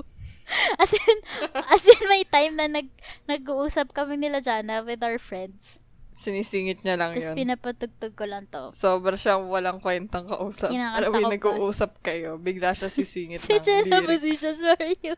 as 0.76 0.92
in 0.92 1.16
as 1.74 1.82
in 1.82 2.00
may 2.06 2.22
time 2.22 2.54
na 2.54 2.68
nag 2.68 2.92
nag-uusap 3.26 3.90
kami 3.90 4.20
nila 4.20 4.38
Jana 4.44 4.84
with 4.84 5.00
our 5.00 5.16
friends 5.16 5.79
Sinisingit 6.10 6.82
niya 6.82 6.98
lang 6.98 7.14
tapos 7.14 7.32
yun. 7.32 7.36
pinapatugtug 7.38 8.12
ko 8.18 8.24
lang 8.26 8.44
to 8.50 8.66
Sobra 8.74 9.14
siyang 9.14 9.46
walang 9.46 9.78
kwentang 9.78 10.26
kausap. 10.26 10.68
Kinakanta 10.68 10.98
Alam 10.98 11.10
mo, 11.14 11.30
nag-uusap 11.30 12.02
kayo, 12.02 12.34
bigla 12.36 12.74
siya 12.74 12.90
sisingit 12.90 13.38
Si 13.46 13.54
ng 13.54 13.86
lyrics. 13.86 14.08
positions 14.10 14.58
for 14.58 14.82
you. 15.00 15.14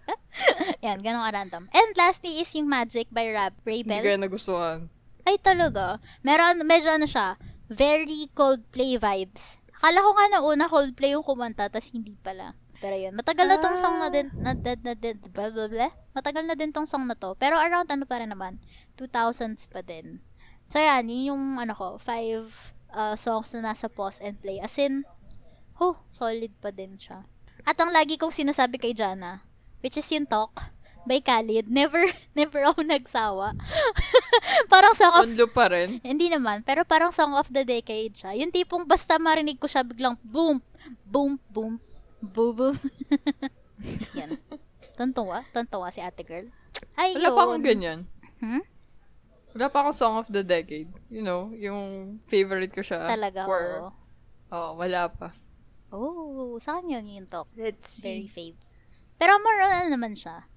Yan, 0.84 1.00
ganun 1.00 1.24
ka-random. 1.24 1.62
And 1.72 1.90
lastly 1.96 2.38
is 2.38 2.52
yung 2.52 2.68
Magic 2.68 3.08
by 3.08 3.24
Rap 3.32 3.56
Hindi 3.64 3.88
Rebel. 3.88 4.04
ko 4.04 4.20
nagustuhan. 4.20 4.78
Ay, 5.24 5.40
talaga. 5.40 5.96
Meron, 6.20 6.60
medyo 6.62 6.92
ano 6.92 7.08
siya, 7.08 7.40
very 7.66 8.28
Coldplay 8.36 9.00
vibes. 9.00 9.58
Akala 9.80 10.04
ko 10.04 10.10
nga 10.12 10.26
na 10.28 10.38
una 10.44 10.66
Coldplay 10.68 11.16
yung 11.16 11.24
kumanta, 11.24 11.66
tas 11.66 11.88
hindi 11.88 12.14
pala. 12.20 12.52
Pero 12.78 12.98
yun, 12.98 13.14
matagal 13.14 13.46
na 13.46 13.62
tong 13.62 13.78
song 13.78 14.02
na 14.02 14.10
din, 14.10 14.26
na, 14.34 14.58
na, 14.58 14.74
na, 14.74 14.92
na, 14.92 15.10
blah, 15.30 15.50
blah, 15.54 15.70
blah. 15.70 15.92
Matagal 16.12 16.44
na 16.44 16.58
din 16.58 16.74
tong 16.74 16.86
song 16.86 17.06
na 17.06 17.14
to. 17.14 17.38
Pero 17.38 17.54
around 17.54 17.86
ano 17.86 18.02
pa 18.04 18.18
rin 18.18 18.28
naman, 18.28 18.58
2000s 18.98 19.70
pa 19.70 19.80
din. 19.80 20.18
So 20.72 20.80
yan, 20.80 21.04
yun 21.12 21.36
yung 21.36 21.44
ano 21.60 21.76
ko, 21.76 22.00
five 22.00 22.48
uh, 22.96 23.12
songs 23.12 23.52
na 23.52 23.76
nasa 23.76 23.92
pause 23.92 24.24
and 24.24 24.40
play. 24.40 24.56
As 24.56 24.72
in, 24.80 25.04
oh, 25.76 26.00
solid 26.08 26.48
pa 26.64 26.72
din 26.72 26.96
siya. 26.96 27.28
At 27.68 27.76
ang 27.76 27.92
lagi 27.92 28.16
kong 28.16 28.32
sinasabi 28.32 28.80
kay 28.80 28.96
Jana, 28.96 29.44
which 29.84 30.00
is 30.00 30.08
yung 30.08 30.24
Talk 30.24 30.72
by 31.04 31.20
Khalid, 31.20 31.68
never, 31.68 32.00
never 32.38 32.64
ako 32.64 32.88
nagsawa. 32.88 33.52
parang 34.72 34.96
song 34.96 35.12
of, 35.12 35.28
Undo 35.28 35.44
pa 35.44 35.68
rin. 35.68 36.00
hindi 36.00 36.32
naman, 36.32 36.64
pero 36.64 36.88
parang 36.88 37.12
song 37.12 37.36
of 37.36 37.52
the 37.52 37.68
decade 37.68 38.16
siya. 38.16 38.32
Yung 38.40 38.48
tipong 38.48 38.88
basta 38.88 39.20
marinig 39.20 39.60
ko 39.60 39.68
siya 39.68 39.84
biglang 39.84 40.16
boom, 40.24 40.56
boom, 41.04 41.36
boom, 41.52 41.76
boom, 42.24 42.52
boom. 42.56 42.76
Yan. 44.16 44.40
Tontuwa, 44.96 45.44
tontuwa 45.52 45.92
si 45.92 46.00
ate 46.00 46.24
girl. 46.24 46.48
Ayun. 46.96 47.20
Wala 47.20 47.36
pa 47.36 47.42
akong 47.44 47.60
ganyan. 47.60 48.08
Hmm? 48.40 48.64
Wala 49.52 49.68
pa 49.68 49.84
akong 49.84 49.96
song 49.96 50.16
of 50.16 50.28
the 50.32 50.40
decade. 50.40 50.88
You 51.12 51.20
know, 51.20 51.52
yung 51.52 52.18
favorite 52.24 52.72
ko 52.72 52.80
siya. 52.80 53.08
Talaga, 53.08 53.44
for, 53.44 53.62
oo. 53.88 53.90
Oo, 54.52 54.70
wala 54.80 55.08
pa. 55.12 55.32
Oh, 55.92 56.56
sa 56.56 56.80
akin 56.80 56.96
yun 57.00 57.20
yung 57.20 57.28
talk. 57.28 57.48
Let's 57.52 58.00
Very 58.00 58.28
fave. 58.28 58.56
Pero 59.20 59.36
more 59.40 59.60
on 59.60 59.92
naman 59.92 60.16
siya. 60.16 60.48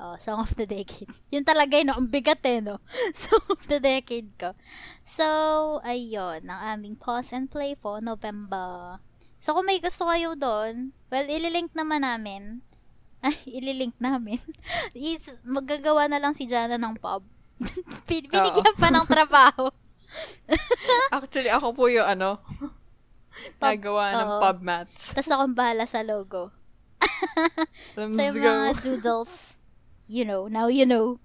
Oh, 0.00 0.16
Song 0.16 0.40
of 0.40 0.56
the 0.56 0.64
Decade. 0.64 1.12
Yun 1.32 1.44
talaga 1.44 1.76
yun, 1.76 1.92
ang 1.92 2.08
bigat 2.08 2.40
eh, 2.48 2.64
no? 2.64 2.80
Song 3.12 3.44
of 3.52 3.60
the 3.68 3.76
Decade 3.76 4.32
ko. 4.40 4.56
So, 5.04 5.28
ayun, 5.84 6.48
ang 6.48 6.60
aming 6.72 6.96
pause 6.96 7.36
and 7.36 7.52
play 7.52 7.76
for 7.76 8.00
November. 8.00 8.96
So, 9.44 9.52
kung 9.52 9.68
may 9.68 9.76
gusto 9.76 10.08
kayo 10.08 10.32
doon, 10.32 10.96
well, 11.12 11.28
ililink 11.28 11.76
naman 11.76 12.00
namin. 12.00 12.64
Ay, 13.20 13.36
ililink 13.44 13.92
namin. 14.00 14.40
Is, 14.96 15.36
magagawa 15.44 16.08
na 16.08 16.16
lang 16.16 16.32
si 16.32 16.48
Jana 16.48 16.80
ng 16.80 16.96
pub. 16.96 17.20
Bin- 18.08 18.30
Binigyan 18.30 18.74
pa 18.76 18.88
ng 18.88 19.06
trabaho. 19.06 19.68
Actually, 21.14 21.52
ako 21.52 21.76
po 21.76 21.86
yung 21.86 22.06
ano, 22.06 22.40
nagawa 23.62 24.04
ng 24.16 24.28
pub 24.42 24.58
mats. 24.60 25.14
Tapos 25.14 25.30
akong 25.30 25.54
bahala 25.54 25.84
sa 25.86 26.02
logo. 26.02 26.50
Let's 27.96 28.16
Sa 28.16 28.36
yung 28.36 28.36
mga 28.36 28.70
doodles. 28.82 29.56
You 30.10 30.26
know, 30.26 30.50
now 30.50 30.66
you 30.66 30.84
know. 30.84 31.22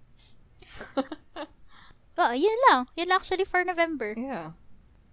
oh, 2.18 2.34
yun 2.36 2.60
lang. 2.70 2.88
Yun 2.96 3.10
lang 3.10 3.20
actually 3.20 3.48
for 3.48 3.64
November 3.66 4.14
Yeah. 4.16 4.54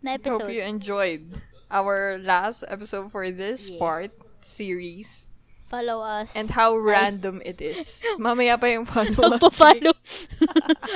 na 0.03 0.19
Hope 0.19 0.27
episode. 0.27 0.51
you 0.53 0.63
enjoyed 0.63 1.41
our 1.71 2.19
last 2.21 2.65
episode 2.69 3.09
for 3.11 3.31
this 3.33 3.71
Yeah. 3.71 3.79
part 3.81 4.13
series 4.43 5.32
Follow 5.73 6.05
us. 6.05 6.29
and 6.37 6.53
how 6.53 6.77
random 6.77 7.41
it 7.49 7.65
is. 7.65 8.05
Mamaya 8.21 8.61
pa 8.61 8.69
yung 8.69 8.85
follow 8.85 9.33
us. 9.33 9.41
Magpa-follow. 9.41 9.97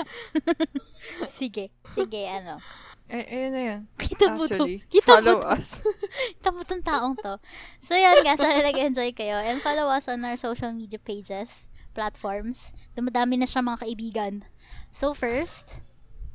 Sige. 1.32 1.72
Sige, 1.96 2.22
ano. 2.28 2.60
Eh, 3.06 3.22
ayun 3.22 3.50
na 3.54 3.62
yan. 3.62 3.80
Kita 3.96 4.34
mo 4.34 4.44
to. 4.44 4.52
Actually, 4.52 4.82
Kita 4.90 5.06
follow 5.06 5.38
mo 5.40 5.46
to. 5.46 5.56
us. 5.56 5.80
Kita 6.36 6.48
mo 6.50 6.60
tong 6.66 6.82
taong 6.82 7.14
to. 7.22 7.38
So, 7.78 7.94
yun 7.94 8.20
guys. 8.20 8.36
Sana 8.36 8.60
nag-enjoy 8.60 9.14
kayo. 9.14 9.38
And 9.38 9.62
follow 9.62 9.86
us 9.88 10.10
on 10.10 10.26
our 10.26 10.34
social 10.36 10.74
media 10.74 10.98
pages, 10.98 11.70
platforms. 11.94 12.74
Dumadami 12.98 13.38
na 13.38 13.46
siya 13.46 13.62
mga 13.62 13.80
kaibigan. 13.86 14.34
So, 14.90 15.14
first, 15.14 15.70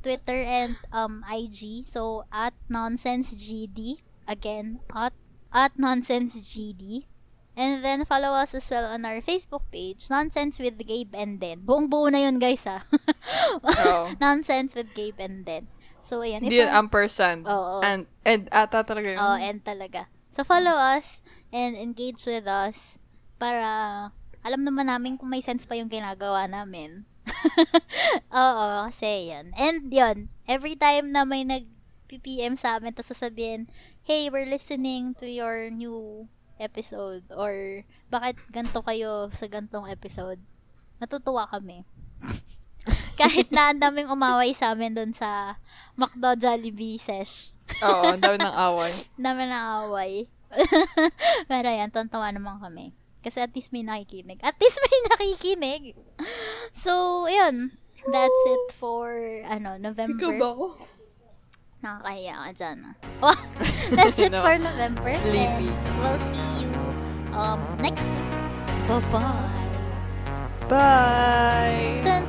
Twitter 0.00 0.40
and 0.42 0.80
um 0.90 1.20
IG. 1.28 1.84
So, 1.84 2.24
at 2.32 2.56
NonsenseGD. 2.66 4.00
Again, 4.24 4.80
at, 4.96 5.12
at 5.52 5.76
NonsenseGD. 5.76 7.04
And 7.52 7.84
then, 7.84 8.08
follow 8.08 8.32
us 8.32 8.56
as 8.56 8.64
well 8.72 8.88
on 8.88 9.04
our 9.04 9.20
Facebook 9.20 9.68
page, 9.68 10.08
Nonsense 10.08 10.56
with 10.56 10.80
Gabe 10.80 11.12
and 11.12 11.36
Den. 11.36 11.60
Buong 11.68 11.92
buo 11.92 12.08
na 12.08 12.24
yun, 12.24 12.40
guys, 12.40 12.64
ha? 12.64 12.88
Oo. 13.68 14.16
Nonsense 14.16 14.72
with 14.72 14.88
Gabe 14.96 15.20
and 15.20 15.44
Den. 15.44 15.68
So, 16.00 16.24
ayan. 16.24 16.40
Hindi 16.40 16.64
yun 16.64 16.72
you- 16.72 16.80
ampersand. 16.80 17.44
Oo. 17.44 17.84
And, 17.84 18.08
and 18.24 18.48
ata 18.48 18.80
talaga 18.82 19.12
yun. 19.12 19.20
Oh, 19.20 19.36
and 19.36 19.60
talaga. 19.60 20.08
So, 20.32 20.48
follow 20.48 20.72
us 20.72 21.20
and 21.52 21.76
engage 21.76 22.24
with 22.24 22.48
us 22.48 22.96
para 23.36 24.08
alam 24.42 24.64
naman 24.64 24.88
namin 24.88 25.20
kung 25.20 25.28
may 25.28 25.44
sense 25.44 25.68
pa 25.68 25.76
yung 25.76 25.92
ginagawa 25.92 26.48
namin. 26.48 27.04
Oo, 28.32 28.88
kasi 28.90 29.30
yan. 29.30 29.52
And 29.54 29.92
yun, 29.92 30.32
every 30.48 30.74
time 30.74 31.12
na 31.12 31.28
may 31.28 31.44
nag-PPM 31.44 32.58
sa 32.58 32.80
amin, 32.80 32.96
tapos 32.96 33.14
sasabihin, 33.14 33.68
hey, 34.02 34.32
we're 34.32 34.48
listening 34.48 35.14
to 35.20 35.28
your 35.28 35.70
new 35.70 36.26
episode 36.62 37.26
or 37.34 37.82
bakit 38.08 38.38
ganto 38.54 38.80
kayo 38.86 39.28
sa 39.34 39.50
gantong 39.50 39.90
episode, 39.90 40.38
natutuwa 41.02 41.50
kami. 41.50 41.82
Kahit 43.20 43.50
na 43.50 43.70
ang 43.70 43.78
daming 43.82 44.08
umaway 44.08 44.54
sa 44.54 44.72
amin 44.72 44.94
dun 44.94 45.12
sa 45.12 45.58
McDo 45.98 46.38
Jollibee 46.38 46.98
sesh. 46.98 47.52
Oo, 47.82 48.14
ang 48.14 48.22
dami 48.22 48.38
ng 48.40 48.56
away. 48.56 48.92
Dami 49.26 49.42
ng 49.46 49.66
away. 49.86 50.12
Pero 51.50 51.68
yan, 51.68 51.90
tontawa 51.90 52.28
naman 52.30 52.58
kami. 52.60 52.92
Kasi 53.22 53.38
at 53.38 53.54
least 53.54 53.70
may 53.70 53.86
nakikinig. 53.86 54.42
At 54.42 54.58
least 54.58 54.82
may 54.82 54.98
nakikinig. 55.14 55.82
So, 56.74 57.24
ayun. 57.30 57.78
That's 58.02 58.42
it 58.50 58.74
for, 58.74 59.14
ano, 59.46 59.78
November. 59.78 60.18
Ikaw 60.18 60.32
ba 60.42 60.48
ako? 60.50 60.66
Ka 61.82 61.98
dyan. 62.54 62.78
ah. 62.86 62.94
Well, 63.22 63.38
that's 63.90 64.18
it 64.18 64.30
No. 64.34 64.42
for 64.42 64.54
November. 64.58 65.06
Sleepy. 65.10 65.70
And 65.70 65.98
we'll 65.98 66.18
see 66.30 66.62
you 66.62 66.70
um, 67.34 67.58
next 67.82 68.02
week. 68.06 68.86
Bye-bye. 68.86 69.66
Bye! 70.70 72.00
Dun, 72.06 72.22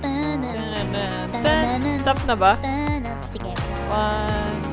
dun, 0.00 0.40
dun, 0.40 0.56
Dun, 0.56 0.88
dun, 0.92 1.44
dun, 1.44 1.80
Dun. 1.80 1.92
Stop 2.00 2.18
na 2.24 2.34
ba? 2.36 2.52
dun, 2.60 3.04
dun. 3.04 3.16
Sige. 3.32 3.52
One, 3.92 4.64